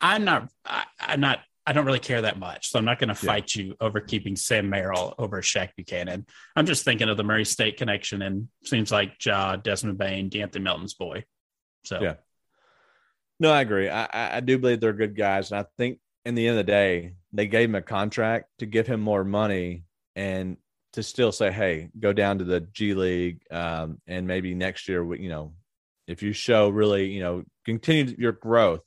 I'm 0.00 0.24
not, 0.24 0.48
I, 0.64 0.84
I'm 1.00 1.20
not, 1.20 1.40
I 1.66 1.72
don't 1.72 1.86
really 1.86 2.00
care 2.00 2.22
that 2.22 2.38
much. 2.38 2.68
So 2.70 2.78
I'm 2.78 2.84
not 2.84 2.98
going 2.98 3.14
to 3.14 3.24
Yeah. 3.24 3.32
fight 3.32 3.54
you 3.54 3.76
over 3.80 4.00
keeping 4.00 4.34
Sam 4.34 4.68
Merrill 4.68 5.14
over 5.18 5.40
Shaq 5.42 5.70
Buchanan. 5.76 6.26
I'm 6.56 6.66
just 6.66 6.84
thinking 6.84 7.08
of 7.08 7.16
the 7.16 7.22
Murray 7.24 7.44
State 7.44 7.76
connection 7.76 8.20
and 8.22 8.48
seems 8.64 8.90
like 8.90 9.14
Ja, 9.24 9.56
Desmond 9.56 9.98
Bane, 9.98 10.28
De'Anthony 10.28 10.62
Melton's 10.62 10.94
boy. 10.94 11.24
So 11.84 12.00
Yeah. 12.02 12.14
No, 13.40 13.50
I 13.52 13.60
agree. 13.60 13.88
I, 13.88 14.04
I 14.04 14.36
I 14.36 14.40
do 14.40 14.58
believe 14.58 14.80
they're 14.80 14.92
good 14.92 15.16
guys, 15.16 15.50
and 15.50 15.60
I 15.60 15.64
think 15.76 15.98
in 16.24 16.34
the 16.36 16.46
end 16.46 16.58
of 16.58 16.64
the 16.66 16.70
day, 16.70 17.14
they 17.32 17.46
gave 17.48 17.68
him 17.68 17.74
a 17.74 17.82
contract 17.82 18.46
to 18.60 18.66
give 18.66 18.86
him 18.86 19.00
more 19.00 19.24
money 19.24 19.84
and 20.14 20.56
to 20.92 21.02
still 21.02 21.32
say, 21.32 21.50
"Hey, 21.50 21.88
go 21.98 22.12
down 22.12 22.38
to 22.38 22.44
the 22.44 22.60
G 22.60 22.94
League, 22.94 23.40
um, 23.50 24.00
and 24.06 24.26
maybe 24.28 24.54
next 24.54 24.88
year, 24.88 25.04
we- 25.04 25.20
you 25.22 25.28
know, 25.28 25.54
if 26.06 26.22
you 26.22 26.32
show 26.32 26.68
really, 26.68 27.06
you 27.06 27.20
know, 27.20 27.44
continue 27.64 28.14
your 28.16 28.32
growth, 28.32 28.82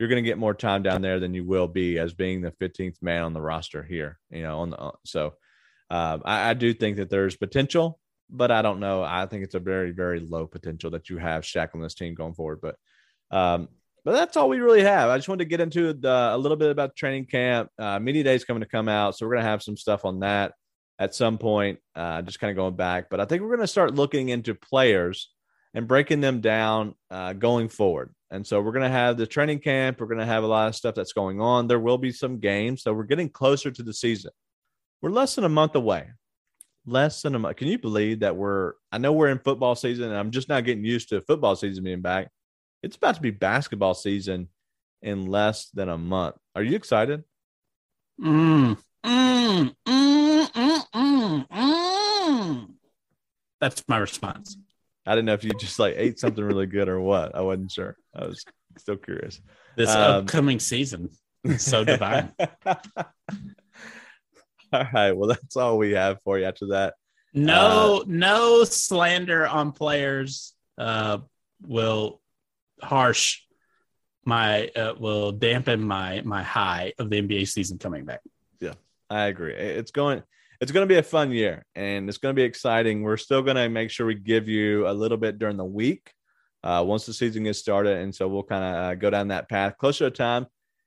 you're 0.00 0.08
going 0.08 0.24
to 0.24 0.28
get 0.28 0.38
more 0.38 0.54
time 0.54 0.82
down 0.82 1.02
there 1.02 1.20
than 1.20 1.34
you 1.34 1.44
will 1.44 1.68
be 1.68 1.98
as 1.98 2.14
being 2.14 2.40
the 2.40 2.52
15th 2.52 2.96
man 3.02 3.22
on 3.22 3.34
the 3.34 3.40
roster 3.40 3.82
here. 3.82 4.18
You 4.30 4.42
know, 4.42 4.60
on 4.60 4.70
the 4.70 4.78
uh, 4.78 4.92
so 5.04 5.34
um, 5.90 6.22
I, 6.24 6.50
I 6.50 6.54
do 6.54 6.72
think 6.72 6.96
that 6.96 7.10
there's 7.10 7.36
potential, 7.36 8.00
but 8.30 8.50
I 8.50 8.62
don't 8.62 8.80
know. 8.80 9.02
I 9.02 9.26
think 9.26 9.44
it's 9.44 9.54
a 9.54 9.60
very 9.60 9.90
very 9.90 10.18
low 10.18 10.46
potential 10.46 10.90
that 10.92 11.10
you 11.10 11.18
have 11.18 11.44
Shaq 11.44 11.74
on 11.74 11.82
this 11.82 11.94
team 11.94 12.14
going 12.14 12.34
forward, 12.34 12.60
but. 12.60 12.76
Um, 13.30 13.68
but 14.02 14.12
that's 14.12 14.38
all 14.38 14.48
we 14.48 14.60
really 14.60 14.82
have. 14.82 15.10
I 15.10 15.18
just 15.18 15.28
wanted 15.28 15.44
to 15.44 15.50
get 15.50 15.60
into 15.60 15.92
the, 15.92 16.30
a 16.32 16.38
little 16.38 16.56
bit 16.56 16.70
about 16.70 16.96
training 16.96 17.26
camp. 17.26 17.68
Uh, 17.78 17.98
media 17.98 18.24
day 18.24 18.34
is 18.34 18.46
coming 18.46 18.62
to 18.62 18.68
come 18.68 18.88
out, 18.88 19.14
so 19.14 19.26
we're 19.26 19.34
going 19.34 19.44
to 19.44 19.50
have 19.50 19.62
some 19.62 19.76
stuff 19.76 20.06
on 20.06 20.20
that 20.20 20.54
at 20.98 21.14
some 21.14 21.36
point. 21.36 21.80
Uh, 21.94 22.22
just 22.22 22.40
kind 22.40 22.50
of 22.50 22.56
going 22.56 22.76
back, 22.76 23.10
but 23.10 23.20
I 23.20 23.26
think 23.26 23.42
we're 23.42 23.48
going 23.48 23.60
to 23.60 23.66
start 23.66 23.94
looking 23.94 24.30
into 24.30 24.54
players 24.54 25.30
and 25.74 25.86
breaking 25.86 26.22
them 26.22 26.40
down 26.40 26.94
uh, 27.10 27.34
going 27.34 27.68
forward. 27.68 28.14
And 28.30 28.46
so 28.46 28.60
we're 28.60 28.72
going 28.72 28.84
to 28.84 28.96
have 28.96 29.16
the 29.16 29.26
training 29.26 29.58
camp. 29.58 30.00
We're 30.00 30.06
going 30.06 30.18
to 30.18 30.26
have 30.26 30.44
a 30.44 30.48
lot 30.48 30.68
of 30.68 30.76
stuff 30.76 30.94
that's 30.94 31.12
going 31.12 31.40
on. 31.40 31.66
There 31.66 31.80
will 31.80 31.98
be 31.98 32.12
some 32.12 32.38
games, 32.38 32.82
so 32.82 32.92
we're 32.92 33.04
getting 33.04 33.28
closer 33.28 33.70
to 33.70 33.82
the 33.82 33.92
season. 33.92 34.30
We're 35.02 35.10
less 35.10 35.34
than 35.34 35.44
a 35.44 35.48
month 35.48 35.74
away. 35.74 36.10
Less 36.86 37.22
than 37.22 37.34
a 37.34 37.38
month. 37.38 37.56
Can 37.56 37.68
you 37.68 37.78
believe 37.78 38.20
that 38.20 38.36
we're? 38.36 38.74
I 38.92 38.98
know 38.98 39.12
we're 39.12 39.28
in 39.28 39.38
football 39.38 39.74
season, 39.74 40.10
and 40.10 40.16
I'm 40.16 40.30
just 40.30 40.48
not 40.48 40.64
getting 40.64 40.84
used 40.84 41.08
to 41.10 41.20
football 41.20 41.56
season 41.56 41.84
being 41.84 42.00
back 42.00 42.28
it's 42.82 42.96
about 42.96 43.16
to 43.16 43.20
be 43.20 43.30
basketball 43.30 43.94
season 43.94 44.48
in 45.02 45.26
less 45.26 45.68
than 45.70 45.88
a 45.88 45.98
month. 45.98 46.36
Are 46.54 46.62
you 46.62 46.76
excited? 46.76 47.24
Mm, 48.20 48.78
mm, 49.04 49.74
mm, 49.86 50.46
mm, 50.46 50.86
mm, 50.94 51.48
mm. 51.48 52.68
That's 53.60 53.86
my 53.88 53.98
response. 53.98 54.56
I 55.10 55.16
didn't 55.16 55.26
know 55.26 55.34
if 55.34 55.42
you 55.42 55.50
just 55.58 55.80
like 55.80 55.94
ate 55.96 56.20
something 56.20 56.44
really 56.44 56.66
good 56.66 56.88
or 56.88 57.00
what. 57.00 57.34
I 57.34 57.40
wasn't 57.40 57.72
sure. 57.72 57.96
I 58.14 58.26
was 58.26 58.44
still 58.78 58.96
curious. 58.96 59.40
This 59.76 59.90
Um, 59.90 60.22
upcoming 60.22 60.60
season 60.60 61.08
so 61.58 61.82
divine. 61.82 62.32
all 62.66 62.76
right. 64.72 65.10
Well, 65.10 65.30
that's 65.30 65.56
all 65.56 65.78
we 65.78 65.92
have 65.92 66.18
for 66.22 66.38
you 66.38 66.44
after 66.44 66.68
that. 66.68 66.94
No, 67.34 68.04
no 68.06 68.62
slander 68.62 69.48
on 69.48 69.72
players 69.72 70.54
uh, 70.78 71.18
will 71.60 72.20
harsh 72.80 73.40
my 74.24 74.68
uh, 74.68 74.94
will 74.96 75.32
dampen 75.32 75.82
my 75.82 76.22
my 76.22 76.44
high 76.44 76.92
of 76.98 77.10
the 77.10 77.20
NBA 77.20 77.48
season 77.48 77.78
coming 77.78 78.04
back. 78.04 78.20
Yeah, 78.60 78.74
I 79.08 79.24
agree. 79.24 79.54
It's 79.54 79.90
going 79.90 80.22
it's 80.60 80.72
going 80.72 80.86
to 80.86 80.92
be 80.92 80.98
a 80.98 81.02
fun 81.02 81.32
year 81.32 81.64
and 81.74 82.08
it's 82.08 82.18
going 82.18 82.34
to 82.34 82.38
be 82.38 82.44
exciting. 82.44 83.02
We're 83.02 83.16
still 83.16 83.42
going 83.42 83.56
to 83.56 83.68
make 83.68 83.90
sure 83.90 84.06
we 84.06 84.14
give 84.14 84.46
you 84.46 84.86
a 84.86 84.92
little 84.92 85.16
bit 85.16 85.38
during 85.38 85.56
the 85.56 85.64
week 85.64 86.12
uh, 86.62 86.84
once 86.86 87.06
the 87.06 87.14
season 87.14 87.44
gets 87.44 87.58
started. 87.58 87.98
And 87.98 88.14
so 88.14 88.28
we'll 88.28 88.42
kind 88.42 88.64
of 88.64 88.74
uh, 88.74 88.94
go 88.96 89.08
down 89.08 89.28
that 89.28 89.48
path 89.48 89.78
closer 89.78 90.10
to 90.10 90.16
time 90.16 90.46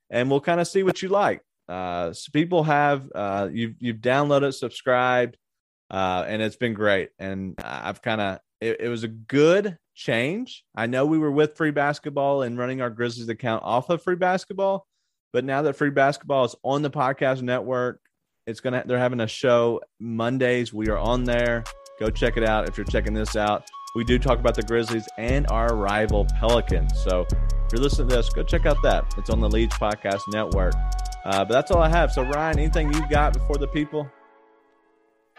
and 0.09 0.29
we'll 0.29 0.41
kind 0.41 0.61
of 0.61 0.67
see 0.67 0.83
what 0.83 1.01
you 1.01 1.09
like. 1.09 1.41
Uh, 1.67 2.13
so 2.13 2.29
people 2.31 2.63
have, 2.63 3.09
uh, 3.15 3.49
you've, 3.51 3.75
you've 3.79 3.97
downloaded, 3.97 4.53
subscribed, 4.53 5.37
uh, 5.89 6.23
and 6.27 6.41
it's 6.41 6.55
been 6.55 6.73
great. 6.73 7.09
And 7.17 7.55
I've 7.63 8.01
kind 8.01 8.21
of, 8.21 8.39
it, 8.61 8.81
it 8.81 8.89
was 8.89 9.03
a 9.03 9.07
good 9.07 9.77
change. 9.95 10.63
I 10.75 10.85
know 10.85 11.05
we 11.05 11.17
were 11.17 11.31
with 11.31 11.57
free 11.57 11.71
basketball 11.71 12.43
and 12.43 12.57
running 12.57 12.81
our 12.81 12.89
Grizzlies 12.91 13.29
account 13.29 13.63
off 13.63 13.89
of 13.89 14.03
free 14.03 14.15
basketball, 14.15 14.85
but 15.31 15.45
now 15.45 15.63
that 15.63 15.77
free 15.77 15.89
basketball 15.89 16.45
is 16.45 16.55
on 16.63 16.83
the 16.83 16.91
podcast 16.91 17.41
network, 17.41 17.99
it's 18.45 18.59
gonna 18.59 18.83
they're 18.85 18.99
having 18.99 19.21
a 19.21 19.27
show 19.27 19.81
Mondays. 19.99 20.73
We 20.73 20.89
are 20.89 20.97
on 20.97 21.23
there. 21.23 21.63
Go 21.99 22.09
check 22.09 22.37
it 22.37 22.43
out 22.43 22.67
if 22.67 22.77
you're 22.77 22.85
checking 22.85 23.13
this 23.13 23.35
out. 23.35 23.69
We 23.95 24.03
do 24.03 24.17
talk 24.17 24.39
about 24.39 24.55
the 24.55 24.63
Grizzlies 24.63 25.07
and 25.17 25.45
our 25.51 25.75
rival 25.75 26.25
Pelicans. 26.39 26.91
So 27.03 27.27
if 27.29 27.71
you're 27.71 27.81
listening 27.81 28.09
to 28.09 28.15
this, 28.15 28.29
go 28.29 28.43
check 28.43 28.65
out 28.65 28.77
that. 28.83 29.13
It's 29.17 29.29
on 29.29 29.39
the 29.39 29.49
Leeds 29.49 29.75
Podcast 29.75 30.21
Network. 30.29 30.73
Uh, 31.25 31.45
but 31.45 31.49
that's 31.49 31.71
all 31.71 31.81
I 31.81 31.89
have. 31.89 32.11
So 32.11 32.23
Ryan, 32.23 32.59
anything 32.59 32.91
you 32.91 33.07
got 33.09 33.33
before 33.33 33.57
the 33.57 33.67
people? 33.67 34.09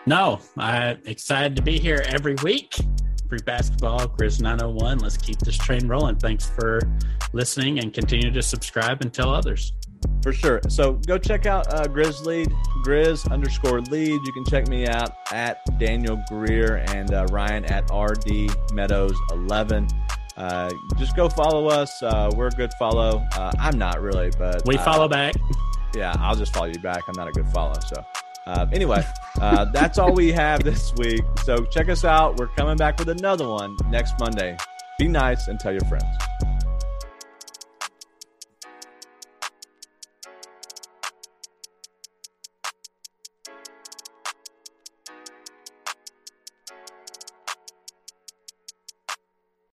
No, 0.07 0.40
I'm 0.57 1.00
excited 1.07 1.57
to 1.57 1.62
be 1.62 1.78
here 1.78 2.02
every 2.07 2.36
week. 2.42 2.74
Free 3.28 3.38
basketball, 3.44 4.07
Grizz 4.07 4.40
901. 4.40 4.98
Let's 4.98 5.16
keep 5.16 5.38
this 5.38 5.57
train 5.57 5.88
rolling. 5.88 6.16
Thanks 6.16 6.48
for 6.48 6.80
listening 7.32 7.80
and 7.80 7.92
continue 7.92 8.30
to 8.30 8.42
subscribe 8.42 9.00
and 9.00 9.12
tell 9.12 9.30
others. 9.30 9.72
For 10.22 10.32
sure. 10.32 10.61
So 10.68 10.94
go 11.07 11.18
check 11.18 11.44
out 11.44 11.72
uh, 11.72 11.84
Grizz 11.84 12.24
Lead, 12.24 12.50
Grizz 12.84 13.30
underscore 13.30 13.82
lead. 13.82 14.20
You 14.24 14.32
can 14.32 14.44
check 14.46 14.68
me 14.68 14.86
out 14.86 15.16
at 15.32 15.61
Daniel 15.78 16.22
Greer 16.28 16.76
and 16.88 17.12
uh, 17.12 17.26
Ryan 17.30 17.64
at 17.66 17.90
RD 17.92 18.72
Meadows 18.72 19.16
11. 19.32 19.86
Uh, 20.36 20.70
just 20.96 21.14
go 21.14 21.28
follow 21.28 21.68
us. 21.68 22.02
Uh, 22.02 22.30
we're 22.34 22.48
a 22.48 22.50
good 22.50 22.72
follow. 22.78 23.24
Uh, 23.36 23.52
I'm 23.59 23.78
not 23.78 24.00
really, 24.00 24.30
but 24.38 24.66
We 24.66 24.76
uh, 24.78 24.82
follow 24.84 25.09
back. 25.09 25.34
Yeah, 25.94 26.14
I'll 26.18 26.34
just 26.34 26.52
follow 26.52 26.66
you 26.66 26.80
back. 26.80 27.02
I'm 27.07 27.14
not 27.16 27.28
a 27.28 27.32
good 27.32 27.48
follow. 27.50 27.78
So, 27.86 28.05
uh, 28.46 28.66
anyway, 28.72 29.05
uh, 29.40 29.66
that's 29.66 29.98
all 29.98 30.12
we 30.12 30.32
have 30.32 30.64
this 30.64 30.92
week. 30.94 31.22
So, 31.44 31.64
check 31.66 31.88
us 31.88 32.05
out. 32.05 32.36
We're 32.36 32.48
coming 32.48 32.76
back 32.76 32.98
with 32.98 33.11
another 33.11 33.48
one 33.48 33.76
next 33.90 34.18
Monday. 34.18 34.57
Be 34.98 35.07
nice 35.07 35.48
and 35.48 35.61
tell 35.61 35.72
your 35.72 35.82
friends. 35.82 36.05